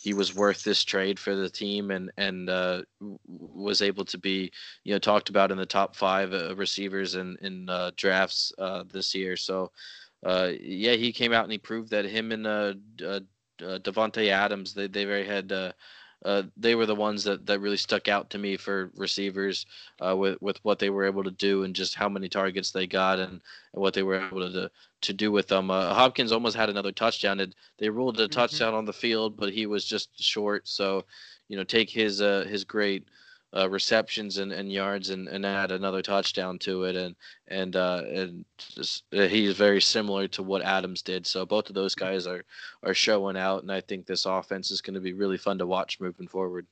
[0.00, 2.82] he was worth this trade for the team and and uh,
[3.26, 4.50] was able to be
[4.84, 8.84] you know talked about in the top five uh, receivers in in uh, drafts uh,
[8.92, 9.36] this year.
[9.36, 9.70] So
[10.24, 12.74] uh, yeah, he came out and he proved that him and uh,
[13.58, 15.52] Davante Adams they they very had
[16.24, 19.66] uh, they were the ones that, that really stuck out to me for receivers
[20.04, 22.86] uh, with with what they were able to do and just how many targets they
[22.86, 23.40] got and, and
[23.72, 24.70] what they were able to
[25.02, 25.70] to do with them.
[25.70, 27.38] Uh, Hopkins almost had another touchdown.
[27.40, 28.32] It, they ruled a mm-hmm.
[28.32, 30.66] touchdown on the field, but he was just short.
[30.66, 31.04] So,
[31.48, 33.06] you know, take his uh, his great
[33.56, 37.16] uh, receptions and, and yards and, and add another touchdown to it and
[37.48, 41.26] and uh, and just, uh, he's very similar to what Adams did.
[41.26, 42.44] So both of those guys are
[42.82, 45.66] are showing out, and I think this offense is going to be really fun to
[45.66, 46.66] watch moving forward.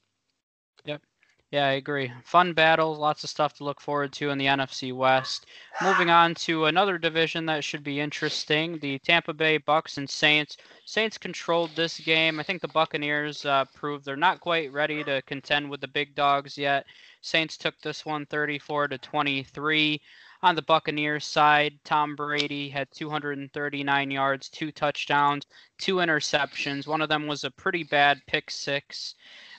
[1.51, 2.13] Yeah, I agree.
[2.25, 5.47] Fun battle, lots of stuff to look forward to in the NFC West.
[5.81, 10.57] Moving on to another division that should be interesting, the Tampa Bay Bucks and Saints.
[10.85, 12.41] Saints controlled this game.
[12.41, 16.15] I think the Buccaneers uh, proved they're not quite ready to contend with the big
[16.17, 16.87] dogs yet.
[17.21, 20.01] Saints took this one 34 to 23.
[20.43, 25.47] On the Buccaneers side, Tom Brady had 239 yards, two touchdowns,
[25.79, 26.87] two interceptions.
[26.87, 29.15] One of them was a pretty bad pick six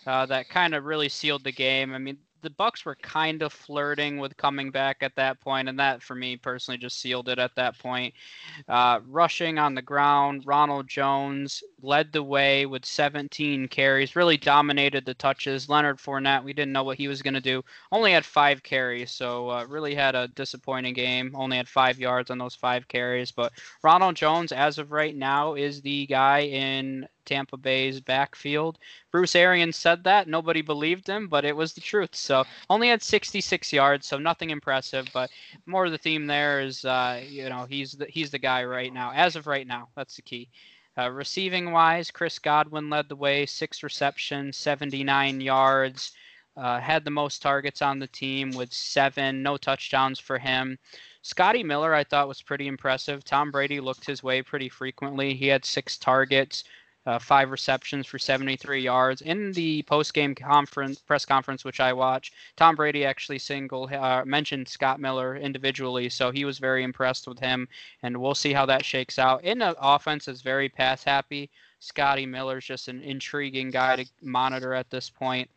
[0.05, 1.93] uh, that kind of really sealed the game.
[1.93, 5.79] I mean, the Bucks were kind of flirting with coming back at that point, and
[5.79, 8.13] that for me personally just sealed it at that point.
[8.67, 15.05] Uh, rushing on the ground, Ronald Jones led the way with 17 carries, really dominated
[15.05, 15.69] the touches.
[15.69, 19.11] Leonard Fournette, we didn't know what he was going to do, only had five carries,
[19.11, 21.33] so uh, really had a disappointing game.
[21.35, 23.53] Only had five yards on those five carries, but
[23.83, 28.77] Ronald Jones, as of right now, is the guy in Tampa Bay's backfield.
[29.11, 30.27] Bruce Arians said that.
[30.27, 32.15] Nobody believed him, but it was the truth.
[32.15, 35.07] So only had 66 yards, so nothing impressive.
[35.13, 35.31] But
[35.65, 38.93] more of the theme there is, uh, you know, he's the, he's the guy right
[38.93, 39.11] now.
[39.13, 40.49] As of right now, that's the key.
[40.97, 46.13] Uh, receiving wise, Chris Godwin led the way, six receptions, 79 yards.
[46.57, 50.79] Uh, had the most targets on the team with seven, no touchdowns for him.
[51.21, 53.25] Scotty Miller, I thought was pretty impressive.
[53.25, 55.33] Tom Brady looked his way pretty frequently.
[55.33, 56.63] He had six targets,
[57.05, 59.21] uh, five receptions for 73 yards.
[59.21, 64.67] In the post-game conference, press conference, which I watch, Tom Brady actually single uh, mentioned
[64.67, 67.67] Scott Miller individually, so he was very impressed with him,
[68.03, 69.43] and we'll see how that shakes out.
[69.43, 71.49] In an offense that's very pass happy,
[71.79, 75.49] Scotty Miller's just an intriguing guy to monitor at this point.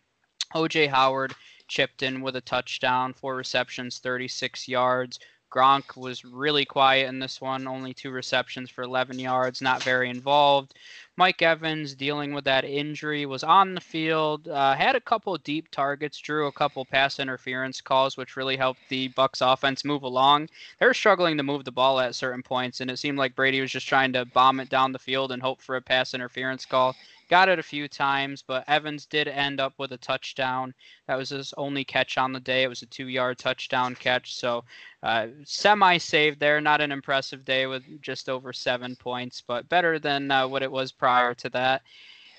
[0.55, 1.35] OJ Howard
[1.69, 5.21] chipped in with a touchdown, four receptions, 36 yards.
[5.51, 10.11] Gronk was really quiet in this one, only two receptions for 11 yards, not very
[10.11, 10.75] involved.
[11.17, 15.69] Mike Evans, dealing with that injury, was on the field, uh, had a couple deep
[15.71, 20.49] targets, drew a couple pass interference calls, which really helped the Bucks offense move along.
[20.79, 23.61] They were struggling to move the ball at certain points, and it seemed like Brady
[23.61, 26.65] was just trying to bomb it down the field and hope for a pass interference
[26.65, 26.95] call.
[27.29, 30.73] Got it a few times, but Evans did end up with a touchdown.
[31.07, 32.63] That was his only catch on the day.
[32.63, 34.35] It was a two yard touchdown catch.
[34.35, 34.65] So,
[35.03, 36.61] uh, semi saved there.
[36.61, 40.73] Not an impressive day with just over seven points, but better than uh, what it
[40.73, 41.83] was prior to that.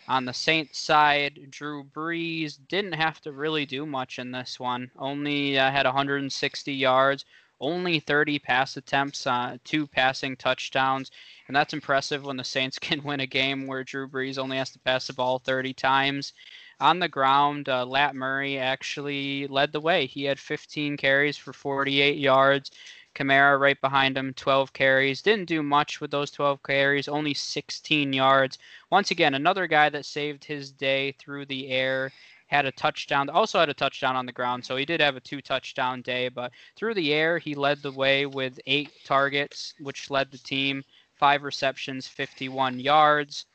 [0.07, 4.89] On the Saints side, Drew Brees didn't have to really do much in this one.
[4.97, 7.25] Only uh, had 160 yards,
[7.59, 11.11] only 30 pass attempts, uh, two passing touchdowns,
[11.47, 14.71] and that's impressive when the Saints can win a game where Drew Brees only has
[14.71, 16.33] to pass the ball 30 times.
[16.79, 20.05] on the ground, uh, Lat Murray actually led the way.
[20.05, 22.71] He had 15 carries for 48 yards.
[23.15, 25.21] Kamara right behind him, 12 carries.
[25.21, 28.57] Didn't do much with those 12 carries, only 16 yards.
[28.89, 32.11] Once again, another guy that saved his day through the air
[32.49, 33.29] had a touchdown.
[33.29, 36.29] Also had a touchdown on the ground, so he did have a two touchdown day.
[36.29, 40.83] But through the air, he led the way with eight targets, which led the team.
[41.15, 43.45] Five receptions, 51 yards.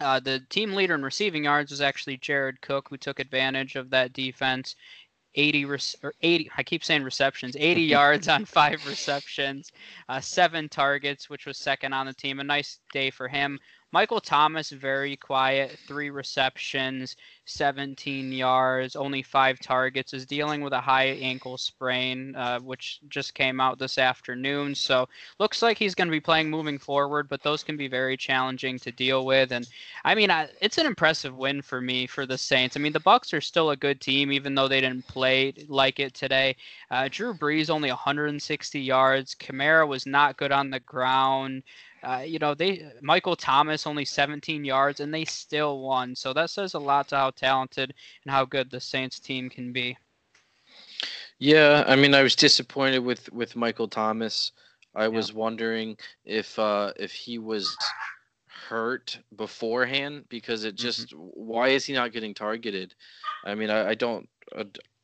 [0.00, 3.90] Uh, the team leader in receiving yards was actually Jared Cook, who took advantage of
[3.90, 4.74] that defense.
[5.36, 9.72] 80 or 80 I keep saying receptions 80 yards on five receptions
[10.08, 13.58] uh, seven targets which was second on the team a nice day for him
[13.94, 17.14] Michael Thomas, very quiet, three receptions,
[17.46, 23.34] 17 yards, only five targets, is dealing with a high ankle sprain, uh, which just
[23.34, 24.74] came out this afternoon.
[24.74, 25.08] So
[25.38, 28.78] looks like he's going to be playing moving forward, but those can be very challenging
[28.80, 29.52] to deal with.
[29.52, 29.66] And
[30.04, 32.76] I mean, I, it's an impressive win for me for the Saints.
[32.76, 36.00] I mean, the Bucks are still a good team, even though they didn't play like
[36.00, 36.56] it today.
[36.90, 39.34] Uh, Drew Brees only 160 yards.
[39.34, 41.62] Kamara was not good on the ground.
[42.04, 46.14] Uh, you know, they Michael Thomas only 17 yards and they still won.
[46.14, 47.94] So that says a lot to how talented
[48.24, 49.96] and how good the Saints team can be.
[51.38, 54.52] Yeah, I mean, I was disappointed with with Michael Thomas.
[54.94, 55.08] I yeah.
[55.08, 57.76] was wondering if uh, if he was
[58.46, 61.18] hurt beforehand because it just mm-hmm.
[61.18, 62.94] why is he not getting targeted?
[63.44, 64.28] I mean, I, I don't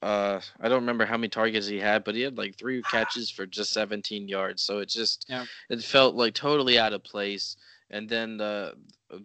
[0.03, 3.31] uh, I don't remember how many targets he had, but he had like three catches
[3.31, 4.63] for just 17 yards.
[4.63, 5.45] So it just yeah.
[5.69, 7.57] it felt like totally out of place.
[7.91, 8.75] And then the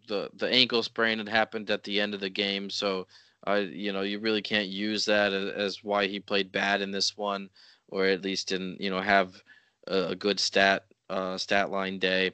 [0.08, 3.08] the the ankle sprain had happened at the end of the game, so
[3.46, 6.92] I you know you really can't use that as, as why he played bad in
[6.92, 7.50] this one,
[7.88, 9.42] or at least didn't you know have
[9.88, 12.32] a, a good stat uh, stat line day.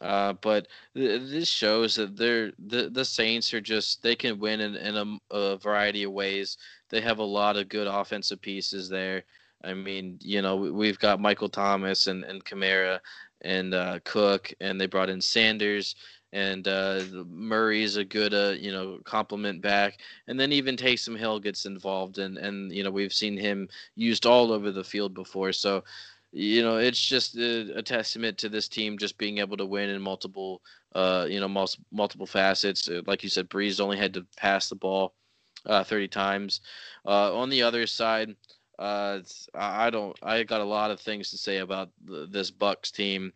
[0.00, 4.60] Uh, but th- this shows that they're the the Saints are just they can win
[4.60, 6.58] in, in a, a, variety of ways.
[6.90, 9.24] They have a lot of good offensive pieces there.
[9.64, 13.00] I mean, you know, we've got Michael Thomas and and Kamara
[13.40, 15.94] and uh, Cook, and they brought in Sanders
[16.32, 21.40] and uh, Murray's a good uh, you know compliment back, and then even Taysom Hill
[21.40, 25.52] gets involved, and and you know we've seen him used all over the field before,
[25.52, 25.82] so
[26.36, 29.88] you know, it's just a, a, testament to this team just being able to win
[29.88, 30.60] in multiple,
[30.94, 32.90] uh, you know, multiple multiple facets.
[32.90, 35.14] Uh, like you said, Brees only had to pass the ball
[35.64, 36.60] uh, 30 times.
[37.06, 38.36] Uh, on the other side,
[38.78, 39.20] uh,
[39.54, 40.14] I don't.
[40.22, 43.32] I got a lot of things to say about this Bucks team,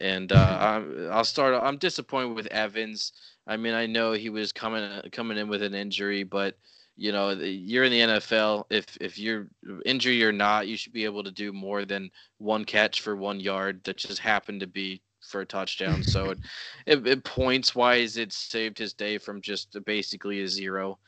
[0.00, 1.54] and uh, I'm, I'll start.
[1.62, 3.12] I'm disappointed with Evans.
[3.46, 6.56] I mean, I know he was coming coming in with an injury, but
[7.00, 8.64] you know you're in the NFL.
[8.68, 9.48] If if you're
[9.86, 13.40] injured or not, you should be able to do more than one catch for one
[13.40, 16.02] yard that just happened to be for a touchdown.
[16.02, 16.38] so it,
[16.86, 20.98] it, it, points wise, it saved his day from just basically a zero.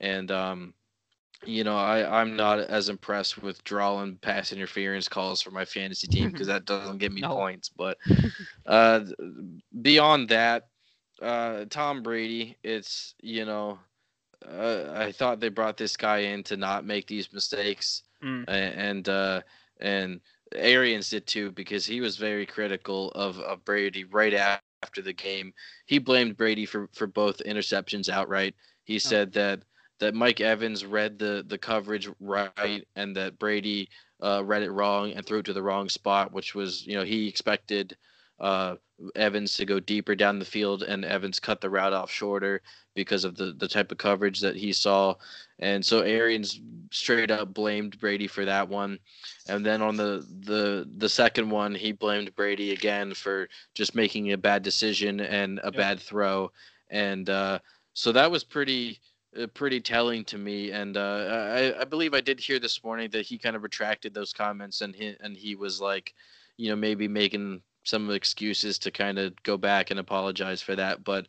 [0.00, 0.72] And um,
[1.44, 6.06] you know, I I'm not as impressed with drawing pass interference calls for my fantasy
[6.06, 7.36] team because that doesn't get me no.
[7.36, 7.68] points.
[7.68, 7.98] But
[8.66, 9.00] uh,
[9.82, 10.68] beyond that,
[11.20, 13.78] uh, Tom Brady, it's you know
[14.48, 18.44] uh, I thought they brought this guy in to not make these mistakes, mm.
[18.48, 19.42] and uh,
[19.80, 20.20] and
[20.54, 25.52] Arians did too because he was very critical of, of Brady right after the game.
[25.86, 28.54] He blamed Brady for, for both interceptions outright.
[28.84, 28.98] He oh.
[28.98, 29.62] said that
[29.98, 33.88] that Mike Evans read the the coverage right and that Brady
[34.22, 37.04] uh, read it wrong and threw it to the wrong spot, which was you know
[37.04, 37.96] he expected
[38.42, 38.76] uh,
[39.14, 42.60] Evans to go deeper down the field, and Evans cut the route off shorter
[42.94, 45.14] because of the, the type of coverage that he saw.
[45.60, 46.60] And so Arians
[46.90, 48.98] straight up blamed Brady for that one.
[49.48, 54.32] And then on the, the the second one, he blamed Brady again for just making
[54.32, 55.76] a bad decision and a yep.
[55.76, 56.50] bad throw.
[56.90, 57.60] And uh,
[57.94, 59.00] so that was pretty
[59.40, 60.72] uh, pretty telling to me.
[60.72, 64.12] And uh, I, I believe I did hear this morning that he kind of retracted
[64.12, 66.12] those comments and he and he was like,
[66.56, 71.04] you know, maybe making some excuses to kind of go back and apologize for that.
[71.04, 71.26] But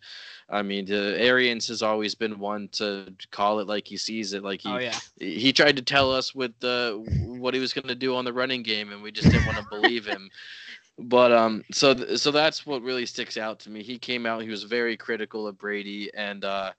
[0.50, 4.44] I mean, the Arians has always been one to call it like he sees it.
[4.44, 4.98] Like he, oh, yeah.
[5.20, 8.34] he tried to tell us with the what he was going to do on the
[8.34, 10.30] running game, and we just didn't want to believe him.
[11.00, 13.82] But um, so th- so that's what really sticks out to me.
[13.82, 16.72] He came out, he was very critical of Brady, and uh,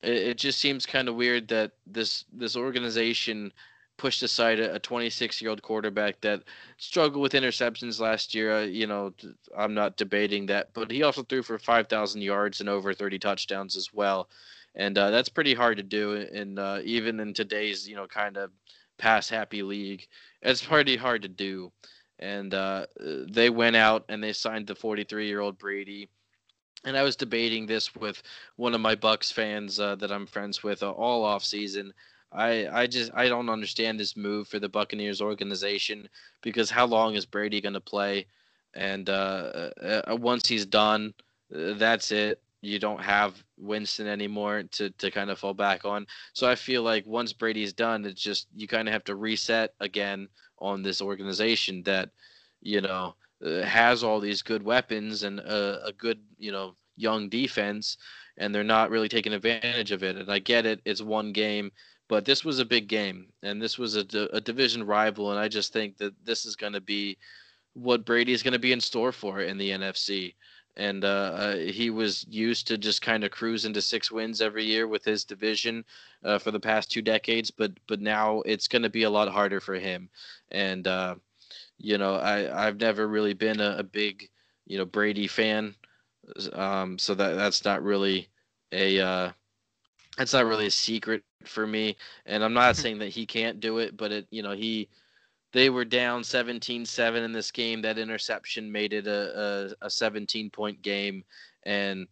[0.00, 3.52] it, it just seems kind of weird that this this organization
[3.98, 6.44] pushed aside a 26 year old quarterback that
[6.78, 8.58] struggled with interceptions last year.
[8.60, 9.12] Uh, you know,
[9.56, 13.76] I'm not debating that, but he also threw for 5,000 yards and over 30 touchdowns
[13.76, 14.30] as well.
[14.74, 16.14] And uh, that's pretty hard to do.
[16.32, 18.50] And uh, even in today's, you know, kind of
[18.96, 20.06] pass happy league,
[20.40, 21.72] it's pretty hard to do.
[22.20, 22.86] And uh,
[23.28, 26.08] they went out and they signed the 43 year old Brady.
[26.84, 28.22] and I was debating this with
[28.56, 31.92] one of my Bucks fans uh, that I'm friends with uh, all off season.
[32.32, 36.08] I I just I don't understand this move for the Buccaneers organization
[36.42, 38.26] because how long is Brady going to play?
[38.74, 41.14] And uh, uh, uh, once he's done,
[41.54, 42.40] uh, that's it.
[42.60, 46.06] You don't have Winston anymore to to kind of fall back on.
[46.32, 49.74] So I feel like once Brady's done, it's just you kind of have to reset
[49.80, 50.28] again
[50.58, 52.10] on this organization that
[52.60, 53.14] you know
[53.44, 57.96] uh, has all these good weapons and a, a good you know young defense,
[58.36, 60.16] and they're not really taking advantage of it.
[60.16, 61.70] And I get it; it's one game,
[62.08, 65.48] but this was a big game, and this was a, a division rival, and I
[65.48, 67.18] just think that this is going to be
[67.74, 70.34] what Brady is going to be in store for in the NFC.
[70.76, 74.64] And uh, uh, he was used to just kind of cruise into six wins every
[74.64, 75.84] year with his division
[76.24, 79.28] uh, for the past two decades, but but now it's going to be a lot
[79.28, 80.08] harder for him.
[80.52, 81.16] And uh,
[81.78, 84.28] you know, I I've never really been a, a big
[84.66, 85.74] you know Brady fan,
[86.52, 88.28] um, so that that's not really
[88.72, 89.34] a
[90.18, 91.96] that's not really a secret for me.
[92.26, 94.88] And I'm not saying that he can't do it, but it you know he
[95.54, 97.80] they were down 17-7 in this game.
[97.80, 101.24] That interception made it a, a, a 17 point game,
[101.64, 102.06] and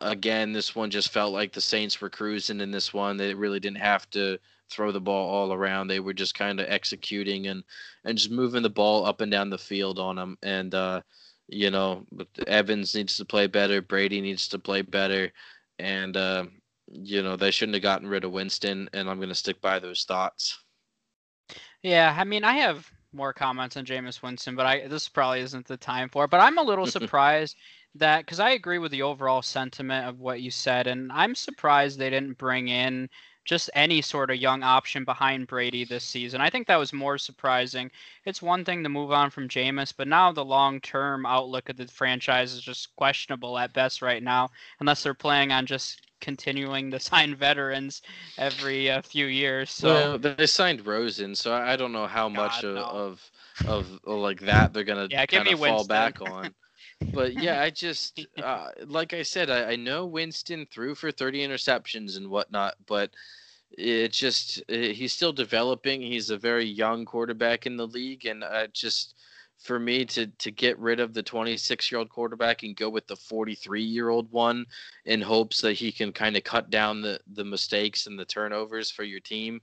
[0.00, 3.16] again, this one just felt like the Saints were cruising in this one.
[3.16, 4.38] They really didn't have to
[4.70, 5.88] throw the ball all around.
[5.88, 7.64] They were just kind of executing and
[8.04, 10.38] and just moving the ball up and down the field on them.
[10.42, 11.00] And uh,
[11.48, 12.04] you know,
[12.46, 13.80] Evans needs to play better.
[13.80, 15.32] Brady needs to play better,
[15.78, 16.44] and uh,
[16.90, 18.88] you know they shouldn't have gotten rid of Winston.
[18.92, 20.58] And I'm going to stick by those thoughts.
[21.82, 25.66] Yeah, I mean, I have more comments on Jameis Winston, but I this probably isn't
[25.66, 26.24] the time for.
[26.24, 26.30] It.
[26.30, 27.56] But I'm a little surprised
[27.94, 31.98] that because I agree with the overall sentiment of what you said, and I'm surprised
[31.98, 33.08] they didn't bring in
[33.44, 36.38] just any sort of young option behind Brady this season.
[36.38, 37.90] I think that was more surprising.
[38.26, 41.78] It's one thing to move on from Jameis, but now the long term outlook of
[41.78, 44.50] the franchise is just questionable at best right now,
[44.80, 48.02] unless they're planning on just continuing to sign veterans
[48.36, 49.70] every uh, few years.
[49.70, 52.84] So well, they signed Rosen, so I don't know how God, much of, no.
[52.84, 53.30] of,
[53.66, 56.54] of like that they're gonna yeah, kind of fall back on.
[57.12, 61.46] but yeah, I just uh, like I said, I, I know Winston threw for 30
[61.46, 63.10] interceptions and whatnot, but
[63.72, 66.00] it just he's still developing.
[66.00, 69.14] He's a very young quarterback in the league, and I just
[69.68, 73.06] for me to to get rid of the 26 year old quarterback and go with
[73.06, 74.64] the 43 year old one
[75.04, 78.90] in hopes that he can kind of cut down the the mistakes and the turnovers
[78.90, 79.60] for your team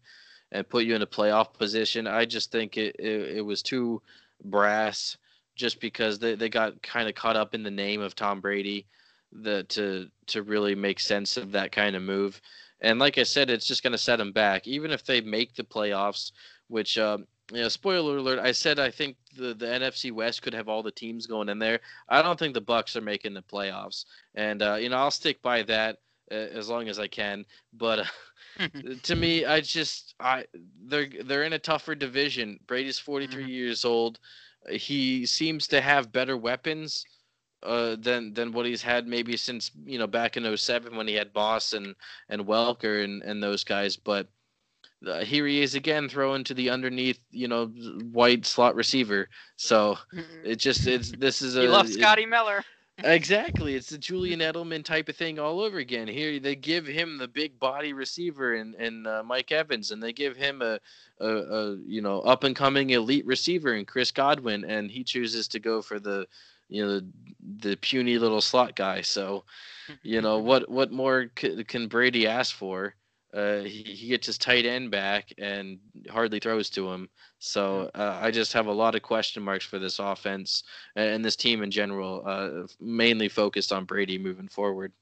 [0.52, 2.06] and put you in a playoff position.
[2.06, 4.00] I just think it it, it was too
[4.44, 5.18] brass
[5.56, 8.86] just because they, they got kind of caught up in the name of Tom Brady
[9.32, 12.40] the to to really make sense of that kind of move.
[12.80, 14.68] And like I said, it's just going to set them back.
[14.68, 16.32] Even if they make the playoffs,
[16.68, 20.68] which um, know, spoiler alert, I said I think the, the NFC West could have
[20.68, 21.80] all the teams going in there.
[22.10, 25.42] I don't think the Bucs are making the playoffs, and uh, you know I'll stick
[25.42, 25.98] by that
[26.32, 27.46] uh, as long as I can.
[27.74, 28.00] But
[28.60, 28.68] uh,
[29.04, 30.46] to me, I just I
[30.86, 32.60] they're they're in a tougher division.
[32.68, 33.52] Brady's 43 mm-hmm.
[33.52, 34.20] years old.
[34.70, 37.06] He seems to have better weapons
[37.62, 41.14] uh, than than what he's had maybe since you know back in 07 when he
[41.14, 41.96] had Moss and
[42.30, 44.28] and Welker and and those guys, but
[45.08, 47.68] uh, here he is again throwing to the underneath, you know,
[48.12, 49.30] white slot receiver.
[49.58, 49.98] So
[50.44, 51.64] it just it's this is a.
[51.64, 52.64] You love Scotty it, Miller.
[53.04, 56.08] exactly, it's the Julian Edelman type of thing all over again.
[56.08, 60.14] Here they give him the big body receiver and and uh, Mike Evans, and they
[60.14, 60.80] give him a,
[61.20, 65.48] a, a you know up and coming elite receiver in Chris Godwin, and he chooses
[65.50, 66.26] to go for the
[66.70, 67.08] you know the,
[67.70, 69.02] the puny little slot guy.
[69.02, 69.44] So
[70.04, 72.96] you know what what more c- can Brady ask for?
[73.36, 75.78] Uh, he, he gets his tight end back and
[76.10, 77.10] hardly throws to him.
[77.40, 80.64] So uh, I just have a lot of question marks for this offense
[80.96, 84.94] and this team in general, uh, mainly focused on Brady moving forward.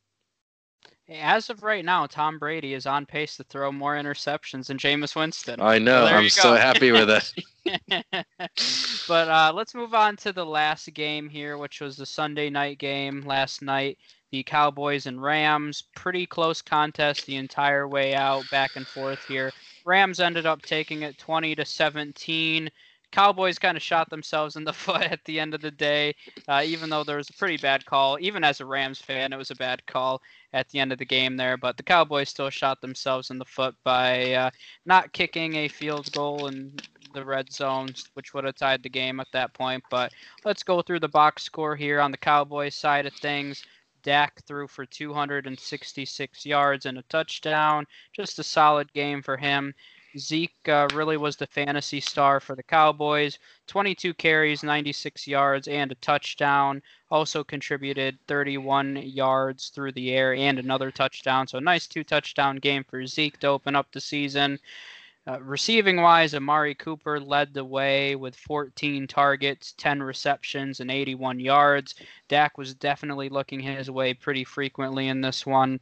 [1.09, 5.15] As of right now, Tom Brady is on pace to throw more interceptions than Jameis
[5.15, 5.59] Winston.
[5.61, 6.07] I know.
[6.07, 7.33] So I'm so happy with it.
[9.07, 12.79] but uh, let's move on to the last game here, which was the Sunday night
[12.79, 13.97] game last night
[14.33, 15.83] the Cowboys and Rams.
[15.95, 19.51] Pretty close contest the entire way out, back and forth here.
[19.85, 22.71] Rams ended up taking it 20 to 17.
[23.11, 26.15] Cowboys kind of shot themselves in the foot at the end of the day,
[26.47, 28.17] uh, even though there was a pretty bad call.
[28.19, 30.19] Even as a Rams fan, it was a bad call
[30.51, 31.55] at the end of the game there.
[31.55, 34.49] But the Cowboys still shot themselves in the foot by uh,
[34.87, 36.73] not kicking a field goal in
[37.13, 39.83] the red zone, which would have tied the game at that point.
[39.91, 40.11] But
[40.43, 43.63] let's go through the box score here on the Cowboys side of things.
[44.03, 47.87] Dak threw for 266 yards and a touchdown.
[48.13, 49.73] Just a solid game for him.
[50.17, 53.39] Zeke uh, really was the fantasy star for the Cowboys.
[53.65, 56.83] 22 carries, 96 yards, and a touchdown.
[57.09, 61.47] Also contributed 31 yards through the air and another touchdown.
[61.47, 64.59] So, a nice two touchdown game for Zeke to open up the season.
[65.25, 71.39] Uh, receiving wise, Amari Cooper led the way with 14 targets, 10 receptions, and 81
[71.39, 71.95] yards.
[72.27, 75.79] Dak was definitely looking his way pretty frequently in this one.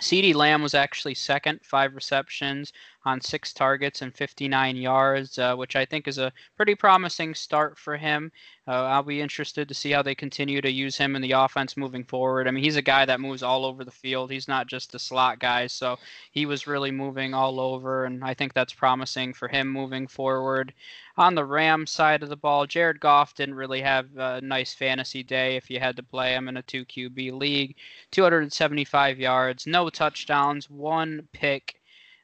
[0.00, 2.72] CeeDee Lamb was actually second, five receptions
[3.06, 7.78] on six targets and 59 yards, uh, which I think is a pretty promising start
[7.78, 8.32] for him.
[8.66, 11.76] Uh, I'll be interested to see how they continue to use him in the offense
[11.76, 12.48] moving forward.
[12.48, 14.32] I mean, he's a guy that moves all over the field.
[14.32, 15.98] He's not just a slot guy, so
[16.32, 20.74] he was really moving all over, and I think that's promising for him moving forward.
[21.16, 25.22] On the Rams side of the ball, Jared Goff didn't really have a nice fantasy
[25.22, 27.76] day if you had to play him in a 2 QB league.
[28.10, 31.76] 275 yards, no touchdowns, one pick.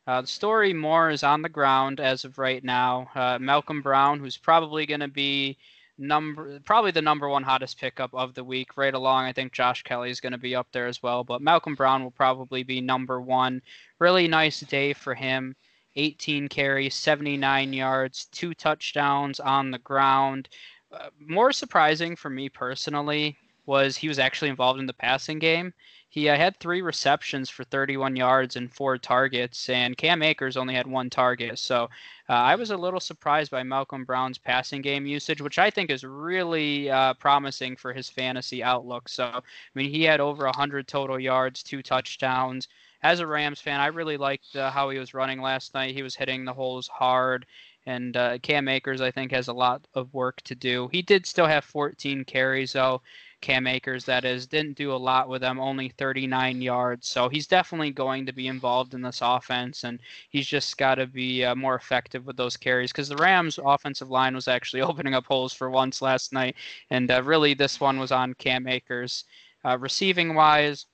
[0.06, 3.08] Uh, the story more is on the ground as of right now.
[3.14, 5.56] Uh, Malcolm Brown, who's probably going to be
[5.98, 9.82] number probably the number one hottest pickup of the week right along i think josh
[9.82, 12.80] kelley is going to be up there as well but malcolm brown will probably be
[12.80, 13.60] number one
[13.98, 15.54] really nice day for him
[15.96, 20.48] 18 carries, 79 yards, two touchdowns on the ground.
[20.90, 25.72] Uh, more surprising for me personally was he was actually involved in the passing game.
[26.12, 30.74] He uh, had three receptions for 31 yards and four targets, and Cam Akers only
[30.74, 31.58] had one target.
[31.58, 31.84] So
[32.28, 35.90] uh, I was a little surprised by Malcolm Brown's passing game usage, which I think
[35.90, 39.08] is really uh, promising for his fantasy outlook.
[39.08, 39.40] So, I
[39.74, 42.68] mean, he had over 100 total yards, two touchdowns
[43.02, 45.94] as a Rams fan, I really liked uh, how he was running last night.
[45.94, 47.46] He was hitting the holes hard,
[47.84, 50.88] and uh, Cam Akers I think has a lot of work to do.
[50.92, 53.02] He did still have 14 carries though.
[53.42, 57.08] Cam Akers, that is, didn't do a lot with them, only 39 yards.
[57.08, 60.00] So he's definitely going to be involved in this offense, and
[60.30, 64.08] he's just got to be uh, more effective with those carries because the Rams' offensive
[64.08, 66.56] line was actually opening up holes for once last night,
[66.90, 69.24] and uh, really this one was on Cam Akers.
[69.64, 70.86] Uh, receiving wise,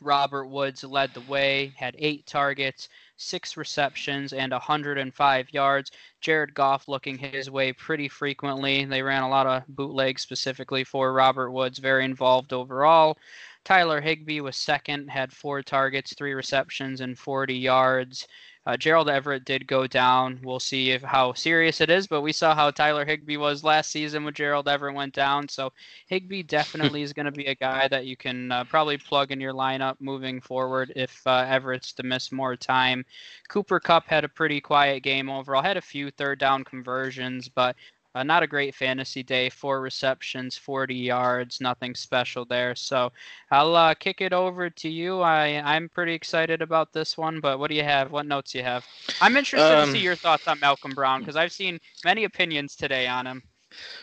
[0.00, 2.88] Robert Woods led the way, had eight targets,
[3.22, 5.90] six receptions, and 105 yards.
[6.20, 8.84] Jared Goff looking his way pretty frequently.
[8.84, 13.16] They ran a lot of bootlegs specifically for Robert Woods, very involved overall.
[13.64, 18.26] Tyler Higbee was second, had four targets, three receptions, and 40 yards.
[18.64, 20.38] Uh, Gerald Everett did go down.
[20.42, 23.90] We'll see if how serious it is, but we saw how Tyler Higbee was last
[23.90, 25.48] season when Gerald Everett went down.
[25.48, 25.72] So
[26.06, 29.40] Higbee definitely is going to be a guy that you can uh, probably plug in
[29.40, 33.04] your lineup moving forward if uh, Everett's to miss more time.
[33.48, 35.62] Cooper Kupp had a pretty quiet game overall.
[35.62, 37.74] Had a few third down conversions, but
[38.14, 39.48] uh, not a great fantasy day.
[39.48, 42.74] Four receptions, 40 yards, nothing special there.
[42.74, 43.10] So
[43.50, 45.20] I'll uh, kick it over to you.
[45.20, 48.12] I, I'm pretty excited about this one, but what do you have?
[48.12, 48.84] What notes you have?
[49.20, 52.24] I'm interested um, to see um, your thoughts on Malcolm Brown because I've seen many
[52.24, 53.42] opinions today on him.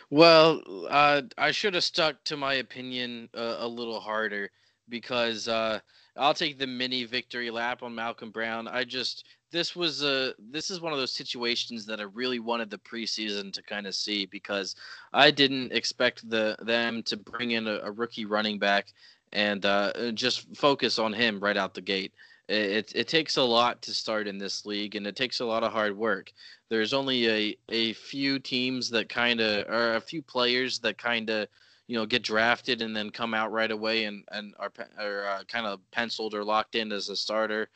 [0.09, 4.49] Well, uh, I should have stuck to my opinion uh, a little harder
[4.89, 5.79] because uh,
[6.17, 8.67] I'll take the mini victory lap on Malcolm Brown.
[8.67, 12.69] I just this was a this is one of those situations that I really wanted
[12.69, 14.75] the preseason to kind of see because
[15.13, 18.93] I didn't expect the them to bring in a, a rookie running back
[19.31, 22.13] and uh, just focus on him right out the gate.
[22.47, 25.63] It, it takes a lot to start in this league, and it takes a lot
[25.63, 26.33] of hard work.
[26.67, 31.29] There's only a, a few teams that kind of, or a few players that kind
[31.29, 31.47] of,
[31.85, 35.43] you know, get drafted and then come out right away and and are, are uh,
[35.47, 37.69] kind of penciled or locked in as a starter.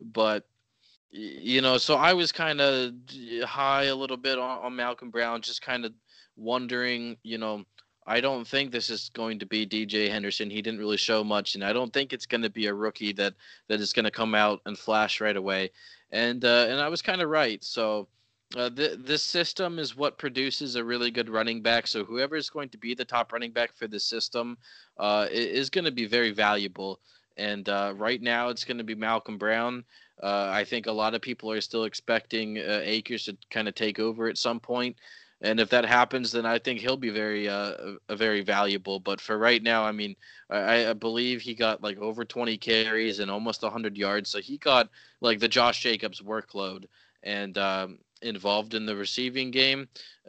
[0.00, 0.46] But
[1.10, 2.92] you know, so I was kind of
[3.44, 5.92] high a little bit on, on Malcolm Brown, just kind of
[6.36, 7.64] wondering, you know,
[8.06, 10.50] I don't think this is going to be DJ Henderson.
[10.50, 13.12] He didn't really show much, and I don't think it's going to be a rookie
[13.14, 13.34] that
[13.68, 15.70] that is going to come out and flash right away.
[16.10, 17.62] And uh, and I was kind of right.
[17.62, 18.08] So
[18.56, 21.86] uh, th- this system is what produces a really good running back.
[21.86, 24.58] So whoever is going to be the top running back for this system
[24.98, 27.00] uh, is going to be very valuable.
[27.36, 29.84] And uh, right now, it's going to be Malcolm Brown.
[30.22, 33.74] Uh, I think a lot of people are still expecting uh, Akers to kind of
[33.74, 34.96] take over at some point,
[35.42, 37.72] and if that happens, then I think he'll be very, uh,
[38.10, 39.00] very valuable.
[39.00, 40.14] But for right now, I mean,
[40.50, 44.58] I, I, believe he got like over 20 carries and almost 100 yards, so he
[44.58, 44.90] got
[45.22, 46.84] like the Josh Jacobs workload
[47.22, 49.88] and um, involved in the receiving game.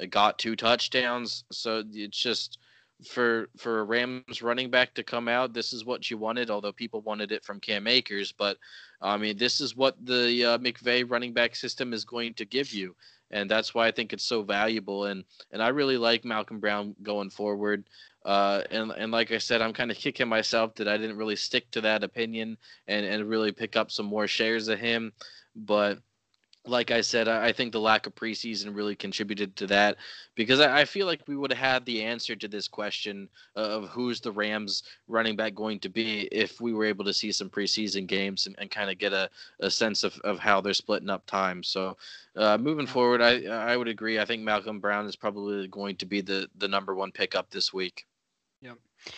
[0.09, 2.57] Got two touchdowns, so it's just
[3.03, 6.49] for for a Rams running back to come out, this is what you wanted.
[6.49, 8.57] Although people wanted it from Cam Akers, but
[9.01, 12.73] I mean, this is what the uh, McVay running back system is going to give
[12.73, 12.95] you,
[13.31, 15.05] and that's why I think it's so valuable.
[15.05, 17.85] And and I really like Malcolm Brown going forward.
[18.23, 21.35] Uh, and and like I said, I'm kind of kicking myself that I didn't really
[21.35, 22.57] stick to that opinion
[22.87, 25.11] and and really pick up some more shares of him.
[25.55, 25.99] But
[26.65, 29.97] like I said, I think the lack of preseason really contributed to that
[30.35, 34.21] because I feel like we would have had the answer to this question of who's
[34.21, 38.05] the Rams running back going to be if we were able to see some preseason
[38.05, 39.29] games and, and kind of get a,
[39.59, 41.63] a sense of, of how they're splitting up time.
[41.63, 41.97] So
[42.35, 44.19] uh, moving forward, I I would agree.
[44.19, 47.73] I think Malcolm Brown is probably going to be the, the number one pickup this
[47.73, 48.05] week.
[48.61, 48.77] Yep.
[48.77, 49.11] Yeah,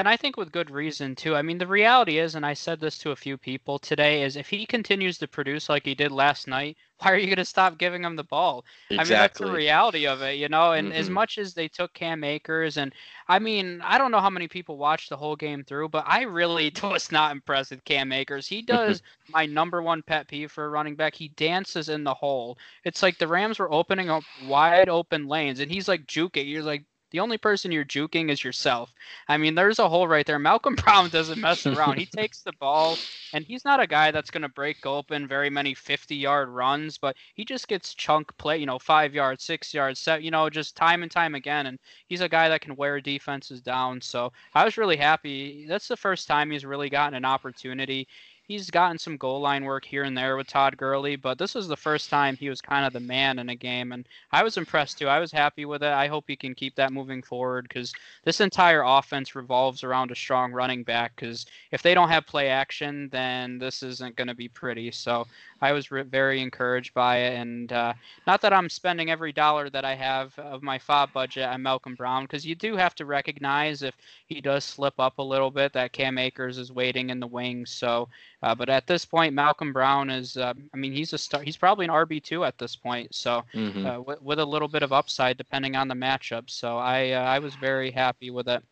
[0.00, 1.36] and I think with good reason too.
[1.36, 4.34] I mean, the reality is, and I said this to a few people today, is
[4.34, 7.44] if he continues to produce like he did last night, why are you going to
[7.44, 8.64] stop giving him the ball?
[8.90, 8.98] Exactly.
[8.98, 10.72] I mean, that's the reality of it, you know.
[10.72, 10.98] And mm-hmm.
[10.98, 12.92] as much as they took Cam Akers, and
[13.28, 16.22] I mean, I don't know how many people watched the whole game through, but I
[16.22, 18.48] really was not impressed with Cam Akers.
[18.48, 21.14] He does my number one pet peeve for a running back.
[21.14, 22.58] He dances in the hole.
[22.82, 26.50] It's like the Rams were opening up wide open lanes, and he's like juking.
[26.50, 28.92] You're like, the only person you're juking is yourself.
[29.28, 30.38] I mean, there's a hole right there.
[30.38, 31.98] Malcolm Brown doesn't mess around.
[31.98, 32.98] he takes the ball,
[33.32, 36.98] and he's not a guy that's going to break open very many 50 yard runs,
[36.98, 40.50] but he just gets chunk play, you know, five yards, six yards, seven, you know,
[40.50, 41.66] just time and time again.
[41.66, 44.00] And he's a guy that can wear defenses down.
[44.00, 45.66] So I was really happy.
[45.68, 48.08] That's the first time he's really gotten an opportunity
[48.48, 51.68] he's gotten some goal line work here and there with Todd Gurley, but this was
[51.68, 54.56] the first time he was kind of the man in a game, and I was
[54.56, 55.06] impressed too.
[55.06, 55.92] I was happy with it.
[55.92, 57.92] I hope he can keep that moving forward because
[58.24, 61.14] this entire offense revolves around a strong running back.
[61.14, 64.90] Because if they don't have play action, then this isn't going to be pretty.
[64.90, 65.26] So
[65.60, 67.92] I was re- very encouraged by it, and uh,
[68.26, 71.94] not that I'm spending every dollar that I have of my FAAB budget on Malcolm
[71.94, 73.94] Brown, because you do have to recognize if
[74.26, 77.70] he does slip up a little bit that Cam Akers is waiting in the wings.
[77.70, 78.08] So
[78.42, 81.42] uh, but at this point, Malcolm Brown is, uh, I mean, he's a star.
[81.42, 83.14] He's probably an RB two at this point.
[83.14, 83.86] So mm-hmm.
[83.86, 86.48] uh, with, with, a little bit of upside depending on the matchup.
[86.48, 88.62] So I uh, I was very happy with it.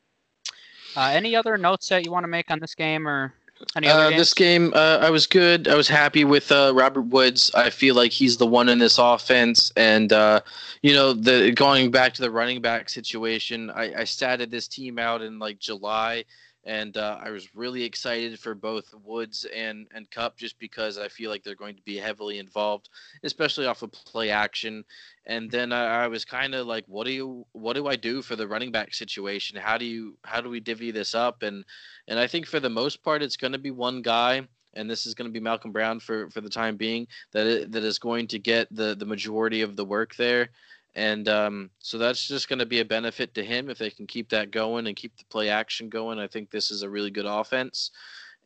[0.96, 3.34] Uh, any other notes that you want to make on this game or?
[3.74, 5.66] Uh, this game, uh, I was good.
[5.66, 7.50] I was happy with uh, Robert Woods.
[7.54, 10.40] I feel like he's the one in this offense, and uh,
[10.82, 13.70] you know, the going back to the running back situation.
[13.70, 16.24] I, I statted this team out in like July,
[16.66, 21.08] and uh, I was really excited for both Woods and and Kupp just because I
[21.08, 22.90] feel like they're going to be heavily involved,
[23.22, 24.84] especially off of play action.
[25.26, 28.20] And then I, I was kind of like, what do you what do I do
[28.20, 29.56] for the running back situation?
[29.56, 31.44] How do you how do we divvy this up?
[31.44, 31.64] And
[32.08, 34.42] and I think for the most part, it's going to be one guy.
[34.74, 37.72] And this is going to be Malcolm Brown for, for the time being that it,
[37.72, 40.50] that is going to get the, the majority of the work there
[40.96, 44.06] and um, so that's just going to be a benefit to him if they can
[44.06, 46.18] keep that going and keep the play action going.
[46.18, 47.90] I think this is a really good offense,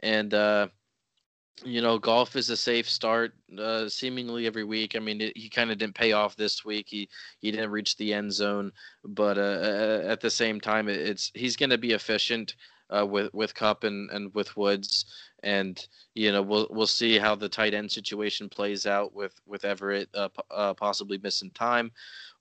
[0.00, 0.66] and uh,
[1.64, 4.96] you know, Goff is a safe start uh, seemingly every week.
[4.96, 6.86] I mean, it, he kind of didn't pay off this week.
[6.88, 7.08] He
[7.38, 8.72] he didn't reach the end zone,
[9.04, 12.56] but uh, at the same time, it's he's going to be efficient
[12.90, 15.06] uh, with with Kupp and, and with Woods,
[15.42, 19.64] and you know we'll we'll see how the tight end situation plays out with with
[19.64, 21.90] Everett uh, uh, possibly missing time.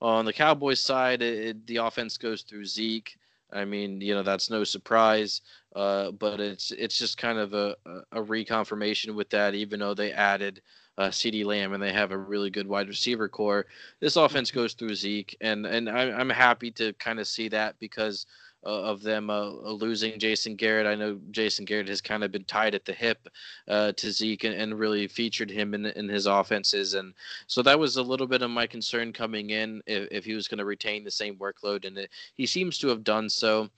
[0.02, 3.18] On the Cowboys side, it, the offense goes through Zeke.
[3.52, 5.42] I mean, you know that's no surprise,
[5.76, 7.76] uh, but it's it's just kind of a,
[8.12, 9.56] a reconfirmation with that.
[9.56, 10.62] Even though they added
[10.98, 13.66] uh, CeeDee Lamb and they have a really good wide receiver corps,
[14.00, 17.80] this offense goes through Zeke, and and I'm, I'm happy to kind of see that
[17.80, 18.26] because
[18.64, 20.86] of them uh, uh, losing Jason Garrett.
[20.86, 23.30] I know Jason Garrett has kind of been tied at the hip
[23.68, 27.14] uh, to Zeke and, and, really featured him in in his offenses, and
[27.48, 30.48] so that was a little bit of my concern coming in if, if he was
[30.48, 33.70] going to retain the same workload, and it, he seems to have done so.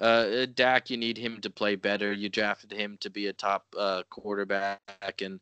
[0.00, 2.12] Uh, Dak, you need him to play better.
[2.12, 5.40] You drafted him to be a top uh, quarterback, and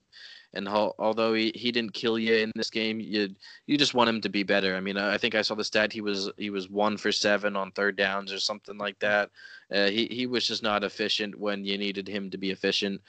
[0.55, 3.35] and although he, he didn't kill you in this game, you
[3.66, 4.76] you just want him to be better.
[4.76, 7.56] I mean, I think I saw the stat he was he was one for seven
[7.56, 9.31] on third downs or something like that.
[9.72, 13.01] Uh, he he was just not efficient when you needed him to be efficient,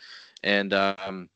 [0.43, 1.29] and um,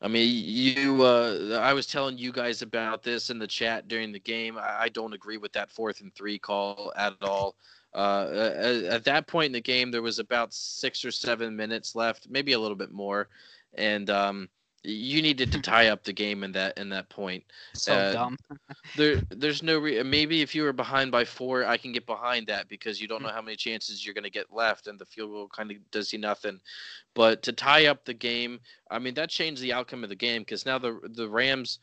[0.00, 1.04] I mean, you.
[1.04, 4.56] Uh, I was telling you guys about this in the chat during the game.
[4.56, 7.56] I, I don't agree with that fourth and three call at all.
[7.94, 11.96] Uh, at, at, that point in the game, there was about six or seven minutes
[11.96, 13.28] left, maybe a little bit more,
[13.74, 14.48] and um,
[14.88, 17.44] you needed to tie up the game in that in that point.
[17.74, 18.36] So uh, dumb.
[18.96, 22.46] there, there's no re- maybe if you were behind by four, I can get behind
[22.46, 23.34] that because you don't know mm.
[23.34, 26.12] how many chances you're going to get left, and the field goal kind of does
[26.12, 26.60] you nothing.
[27.14, 28.60] But to tie up the game,
[28.90, 31.78] I mean that changed the outcome of the game because now the the Rams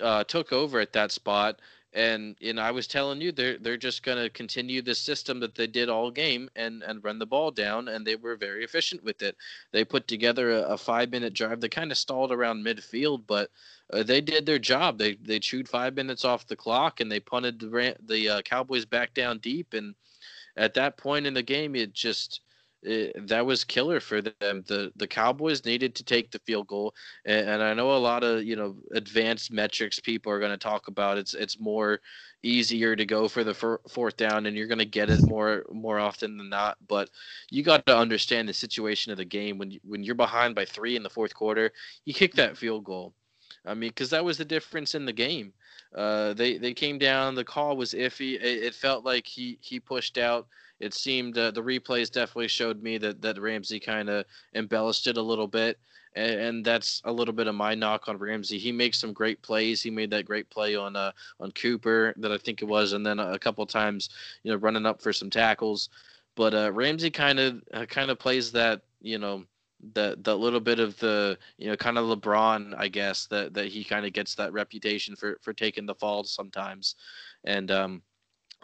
[0.00, 1.60] uh, took over at that spot
[1.94, 5.38] and you know, I was telling you they're they're just going to continue the system
[5.40, 8.64] that they did all game and and run the ball down, and they were very
[8.64, 9.36] efficient with it.
[9.70, 11.60] They put together a, a five minute drive.
[11.60, 13.50] They kind of stalled around midfield, but
[13.92, 14.98] uh, they did their job.
[14.98, 18.84] They they chewed five minutes off the clock, and they punted the the uh, Cowboys
[18.84, 19.72] back down deep.
[19.72, 19.94] And
[20.56, 22.40] at that point in the game, it just
[22.84, 24.64] it, that was killer for them.
[24.66, 26.94] The the Cowboys needed to take the field goal,
[27.24, 30.56] and, and I know a lot of you know advanced metrics people are going to
[30.56, 31.18] talk about.
[31.18, 32.00] It's it's more
[32.42, 35.98] easier to go for the fourth down, and you're going to get it more more
[35.98, 36.76] often than not.
[36.86, 37.10] But
[37.50, 40.64] you got to understand the situation of the game when you, when you're behind by
[40.64, 41.72] three in the fourth quarter,
[42.04, 43.14] you kick that field goal.
[43.66, 45.52] I mean, because that was the difference in the game.
[45.94, 47.34] Uh, they they came down.
[47.34, 48.34] The call was iffy.
[48.34, 50.46] It, it felt like he he pushed out
[50.84, 55.16] it seemed uh, the replays definitely showed me that that Ramsey kind of embellished it
[55.16, 55.78] a little bit,
[56.14, 58.58] and, and, that's a little bit of my knock on Ramsey.
[58.58, 59.82] He makes some great plays.
[59.82, 63.04] He made that great play on uh, on Cooper that I think it was, and
[63.04, 64.10] then a couple times,
[64.42, 65.88] you know, running up for some tackles.
[66.36, 69.44] But uh, Ramsey kind of uh, kind of plays that, you know,
[69.94, 73.68] that that little bit of the you know kind of LeBron, I guess that that
[73.68, 76.96] he kind of gets that reputation for for taking the falls sometimes,
[77.44, 78.02] and um,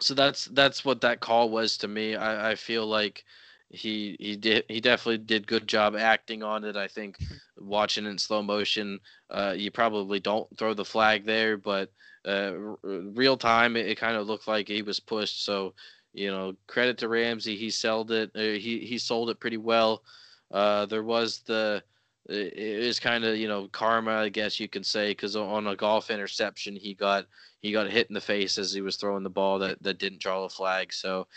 [0.01, 2.15] so that's that's what that call was to me.
[2.15, 3.23] I, I feel like
[3.69, 6.75] he he did he definitely did good job acting on it.
[6.75, 7.19] I think
[7.57, 8.99] watching in slow motion,
[9.29, 11.91] uh, you probably don't throw the flag there, but
[12.27, 15.45] uh, r- real time it, it kind of looked like he was pushed.
[15.45, 15.73] So
[16.13, 18.31] you know, credit to Ramsey, he sold it.
[18.35, 20.03] Uh, he he sold it pretty well.
[20.51, 21.83] Uh, there was the
[22.29, 25.75] it is kind of you know karma, I guess you can say, because on a
[25.75, 27.25] Goff interception he got
[27.61, 30.21] he got hit in the face as he was throwing the ball that, that didn't
[30.21, 30.91] draw a flag.
[30.91, 31.27] So,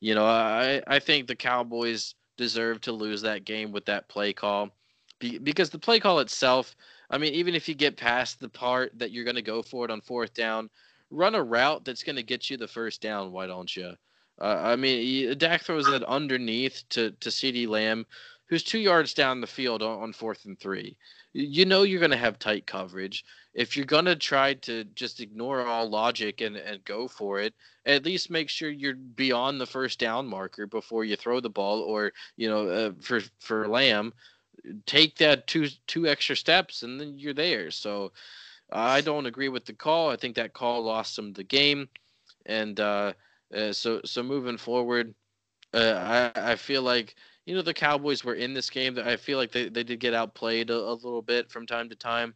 [0.00, 4.32] you know, I, I think the Cowboys deserve to lose that game with that play
[4.32, 4.70] call
[5.18, 6.76] Be, because the play call itself,
[7.10, 9.84] I mean, even if you get past the part that you're going to go for
[9.84, 10.70] it on fourth down,
[11.10, 13.32] run a route that's going to get you the first down.
[13.32, 13.94] Why don't you?
[14.40, 18.06] Uh, I mean, Dak throws it underneath to, to CeeDee Lamb,
[18.52, 20.94] who's two yards down the field on, fourth and three.
[21.32, 23.24] You know you're going to have tight coverage
[23.54, 27.54] if you're gonna try to just ignore all logic and, and go for it,
[27.84, 31.80] at least make sure you're beyond the first down marker before you throw the ball,
[31.80, 34.12] or you know, uh, for for Lamb,
[34.86, 37.70] take that two two extra steps and then you're there.
[37.70, 38.12] So
[38.72, 40.10] I don't agree with the call.
[40.10, 41.88] I think that call lost them the game,
[42.46, 43.12] and uh,
[43.54, 45.14] uh, so so moving forward,
[45.74, 47.16] uh, I I feel like
[47.46, 48.98] you know the Cowboys were in this game.
[48.98, 51.96] I feel like they, they did get outplayed a, a little bit from time to
[51.96, 52.34] time.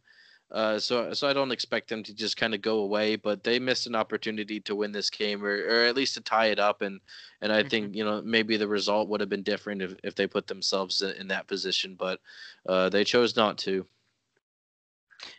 [0.49, 3.59] Uh, so so I don't expect them to just kind of go away, but they
[3.59, 6.81] missed an opportunity to win this game or, or at least to tie it up
[6.81, 7.01] and
[7.41, 7.69] and I mm-hmm.
[7.69, 11.01] think you know maybe the result would have been different if, if they put themselves
[11.01, 12.21] in, in that position, but
[12.67, 13.85] uh, they chose not to.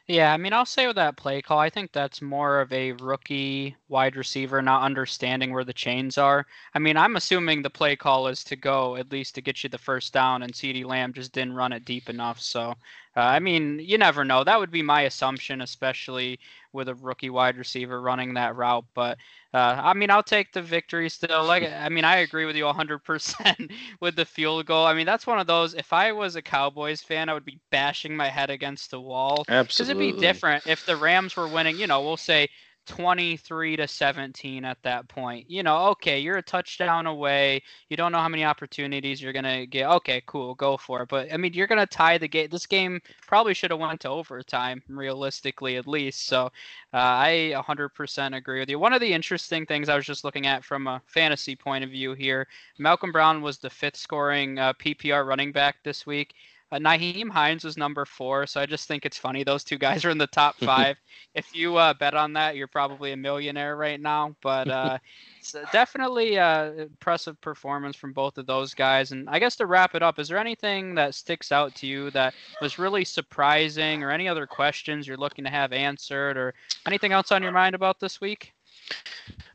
[0.08, 2.92] Yeah, I mean, I'll say with that play call, I think that's more of a
[2.92, 6.46] rookie wide receiver not understanding where the chains are.
[6.74, 9.68] I mean, I'm assuming the play call is to go at least to get you
[9.68, 12.40] the first down, and CeeDee Lamb just didn't run it deep enough.
[12.40, 12.74] So
[13.18, 14.44] uh, I mean, you never know.
[14.44, 16.38] That would be my assumption, especially
[16.72, 18.84] with a rookie wide receiver running that route.
[18.94, 19.18] But
[19.52, 21.44] uh, I mean, I'll take the victory still.
[21.44, 24.86] Like, I mean, I agree with you 100% with the field goal.
[24.86, 25.74] I mean, that's one of those.
[25.74, 29.44] If I was a Cowboys fan, I would be bashing my head against the wall.
[29.48, 29.64] Absolutely.
[29.64, 31.76] Because it'd be different if the Rams were winning.
[31.76, 32.48] You know, we'll say
[32.88, 35.48] 23 to 17 at that point.
[35.48, 37.62] You know, okay, you're a touchdown away.
[37.88, 39.88] You don't know how many opportunities you're gonna get.
[39.88, 41.08] Okay, cool, go for it.
[41.08, 42.48] But I mean, you're gonna tie the game.
[42.50, 46.26] This game probably should have went to overtime, realistically at least.
[46.26, 46.46] So
[46.94, 48.78] uh, I 100% agree with you.
[48.78, 51.90] One of the interesting things I was just looking at from a fantasy point of
[51.90, 52.48] view here,
[52.78, 56.34] Malcolm Brown was the fifth scoring uh, PPR running back this week.
[56.70, 59.42] Uh, Nyheim Hines was number four, so I just think it's funny.
[59.42, 60.96] Those two guys are in the top five.
[61.34, 64.36] if you uh, bet on that, you're probably a millionaire right now.
[64.42, 64.98] But uh,
[65.38, 69.12] it's definitely uh, impressive performance from both of those guys.
[69.12, 72.10] And I guess to wrap it up, is there anything that sticks out to you
[72.10, 76.54] that was really surprising, or any other questions you're looking to have answered, or
[76.86, 78.52] anything else on your mind about this week?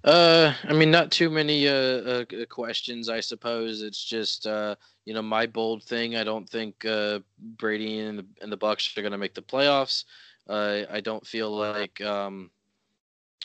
[0.03, 3.09] Uh, I mean, not too many uh, uh questions.
[3.09, 6.15] I suppose it's just uh, you know my bold thing.
[6.15, 9.41] I don't think uh, Brady and the, and the Bucs are going to make the
[9.41, 10.05] playoffs.
[10.47, 12.51] Uh, I don't feel like um,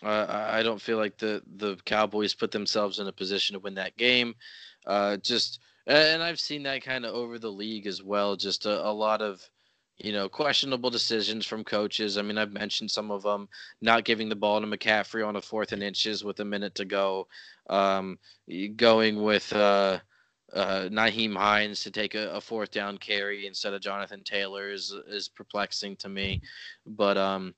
[0.03, 3.75] uh, I don't feel like the the Cowboys put themselves in a position to win
[3.75, 4.35] that game.
[4.87, 8.37] Uh, just and I've seen that kind of over the league as well.
[8.37, 9.49] Just a, a lot of
[9.99, 12.17] you know, questionable decisions from coaches.
[12.17, 13.49] I mean, I've mentioned some of them
[13.81, 16.85] not giving the ball to McCaffrey on a fourth and inches with a minute to
[16.85, 17.27] go,
[17.69, 18.19] um,
[18.77, 19.99] going with uh,
[20.53, 24.95] uh, Nyheim Hines to take a, a, fourth down carry instead of Jonathan Taylor is
[25.07, 26.41] is perplexing to me.
[26.87, 27.55] But um,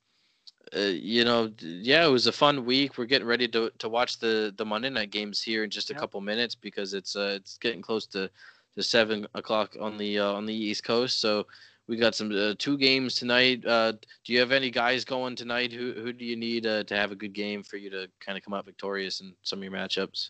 [0.75, 2.97] uh, you know, yeah, it was a fun week.
[2.97, 5.93] We're getting ready to to watch the the Monday night games here in just a
[5.93, 6.01] yep.
[6.01, 8.29] couple minutes because it's uh, it's getting close to
[8.75, 11.19] to seven o'clock on the uh, on the East Coast.
[11.19, 11.47] So
[11.87, 13.65] we got some uh, two games tonight.
[13.65, 15.73] Uh, do you have any guys going tonight?
[15.73, 18.37] Who who do you need uh, to have a good game for you to kind
[18.37, 20.29] of come out victorious in some of your matchups?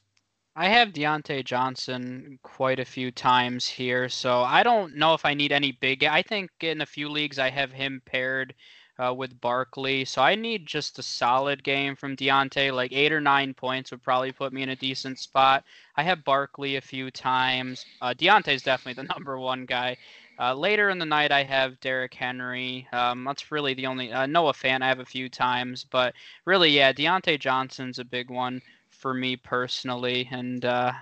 [0.62, 5.34] I have Diontae Johnson quite a few times here, so I don't know if I
[5.34, 6.04] need any big.
[6.04, 8.54] I think in a few leagues I have him paired
[9.00, 12.72] uh, with Barkley, so I need just a solid game from Diontae.
[12.72, 15.64] Like eight or nine points would probably put me in a decent spot.
[15.96, 17.84] I have Barkley a few times.
[18.00, 19.98] Uh, Diontae is definitely the number one guy.
[20.40, 22.88] Uh, later in the night, I have Derrick Henry.
[22.94, 26.14] Um, that's really the only uh, Noah Fant I have a few times, but
[26.46, 28.62] really, yeah, Diontae Johnson's a big one
[29.02, 30.94] for me personally, and uh,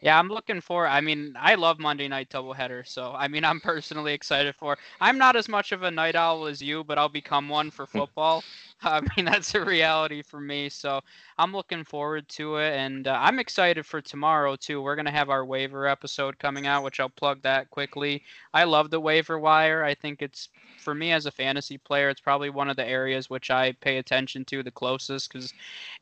[0.00, 0.86] yeah, I'm looking for.
[0.86, 4.78] I mean, I love Monday night doubleheader, so I mean, I'm personally excited for.
[5.00, 7.86] I'm not as much of a night owl as you, but I'll become one for
[7.86, 7.98] hmm.
[7.98, 8.44] football.
[8.82, 10.68] I mean, that's a reality for me.
[10.68, 11.00] So
[11.38, 14.80] I'm looking forward to it, and uh, I'm excited for tomorrow too.
[14.80, 18.22] We're gonna have our waiver episode coming out, which I'll plug that quickly.
[18.54, 19.84] I love the waiver wire.
[19.84, 20.48] I think it's
[20.78, 23.98] for me as a fantasy player, it's probably one of the areas which I pay
[23.98, 25.52] attention to the closest because,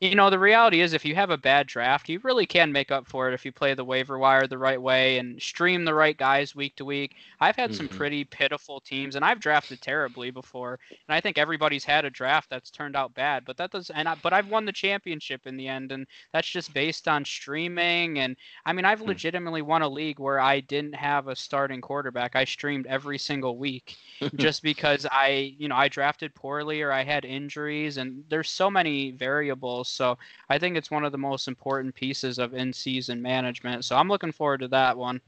[0.01, 2.91] you know, the reality is if you have a bad draft, you really can make
[2.91, 5.95] up for it if you play the waiver wire the right way and stream the
[5.95, 7.17] right guys week to week.
[7.41, 7.79] I've had mm-hmm.
[7.79, 12.11] some pretty pitiful teams, and I've drafted terribly before, and I think everybody's had a
[12.11, 13.45] draft that's turned out bad.
[13.45, 16.49] But that does, and I, but I've won the championship in the end, and that's
[16.49, 18.21] just based on streaming.
[18.21, 19.09] And I mean, I've mm-hmm.
[19.09, 22.37] legitimately won a league where I didn't have a starting quarterback.
[22.37, 23.97] I streamed every single week
[24.37, 28.51] just because because I, you know, I drafted poorly or I had injuries, and there's
[28.51, 29.89] so many variables.
[29.89, 30.19] So
[30.51, 33.85] I think it's one of the most important pieces of in-season management.
[33.85, 35.21] So I'm looking forward to that one.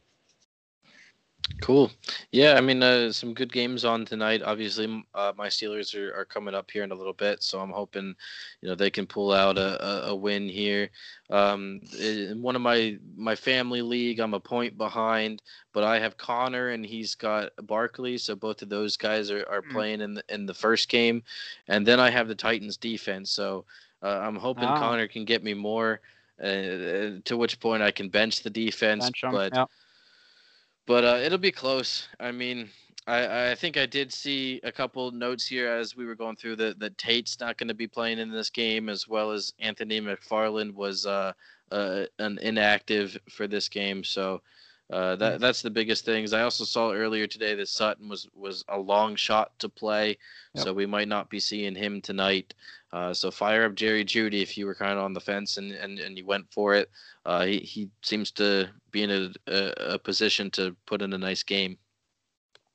[1.60, 1.90] Cool.
[2.32, 4.42] Yeah, I mean, uh, some good games on tonight.
[4.44, 7.70] Obviously, uh, my Steelers are, are coming up here in a little bit, so I'm
[7.70, 8.14] hoping,
[8.60, 10.90] you know, they can pull out a, a, a win here.
[11.30, 15.40] Um, in one of my my family league, I'm a point behind,
[15.72, 19.62] but I have Connor and he's got Barkley, so both of those guys are, are
[19.62, 19.70] mm.
[19.70, 21.22] playing in the in the first game,
[21.68, 23.64] and then I have the Titans defense, so
[24.02, 24.76] uh, I'm hoping oh.
[24.76, 26.00] Connor can get me more.
[26.38, 29.54] Uh, to which point I can bench the defense, bench but.
[29.54, 29.70] Yep
[30.86, 32.08] but uh, it'll be close.
[32.18, 32.70] I mean,
[33.06, 36.56] I, I think I did see a couple notes here as we were going through
[36.56, 40.00] that that Tate's not going to be playing in this game, as well as Anthony
[40.00, 41.32] McFarland was uh,
[41.70, 44.02] uh, an inactive for this game.
[44.02, 44.42] So
[44.92, 46.32] uh, that that's the biggest things.
[46.32, 50.16] I also saw earlier today that Sutton was was a long shot to play,
[50.54, 50.64] yep.
[50.64, 52.54] so we might not be seeing him tonight.
[52.96, 55.70] Uh, so fire up Jerry Jeudy if you were kind of on the fence and,
[55.70, 56.90] and, and you went for it.
[57.26, 61.18] Uh, he he seems to be in a, a, a, position to put in a
[61.18, 61.76] nice game.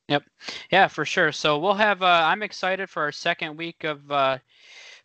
[0.10, 0.24] Yep,
[0.72, 1.32] yeah, for sure.
[1.32, 2.04] So we'll have.
[2.04, 4.38] Uh, I'm excited for our second week of uh,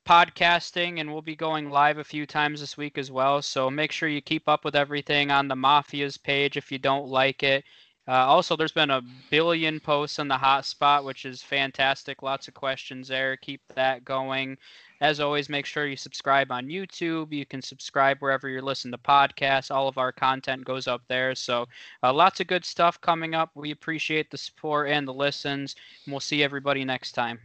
[0.06, 3.40] podcasting, and we'll be going live a few times this week as well.
[3.40, 7.08] So make sure you keep up with everything on the Mafia's page if you don't
[7.08, 7.64] like it.
[8.08, 12.22] Uh, also, there's been a billion posts on the hotspot, which is fantastic.
[12.22, 13.36] Lots of questions there.
[13.36, 14.56] Keep that going.
[15.00, 17.32] As always, make sure you subscribe on YouTube.
[17.32, 19.74] You can subscribe wherever you're listening to podcasts.
[19.74, 21.34] All of our content goes up there.
[21.34, 21.66] So,
[22.02, 23.50] uh, lots of good stuff coming up.
[23.54, 25.74] We appreciate the support and the listens,
[26.04, 27.40] and we'll see everybody next time.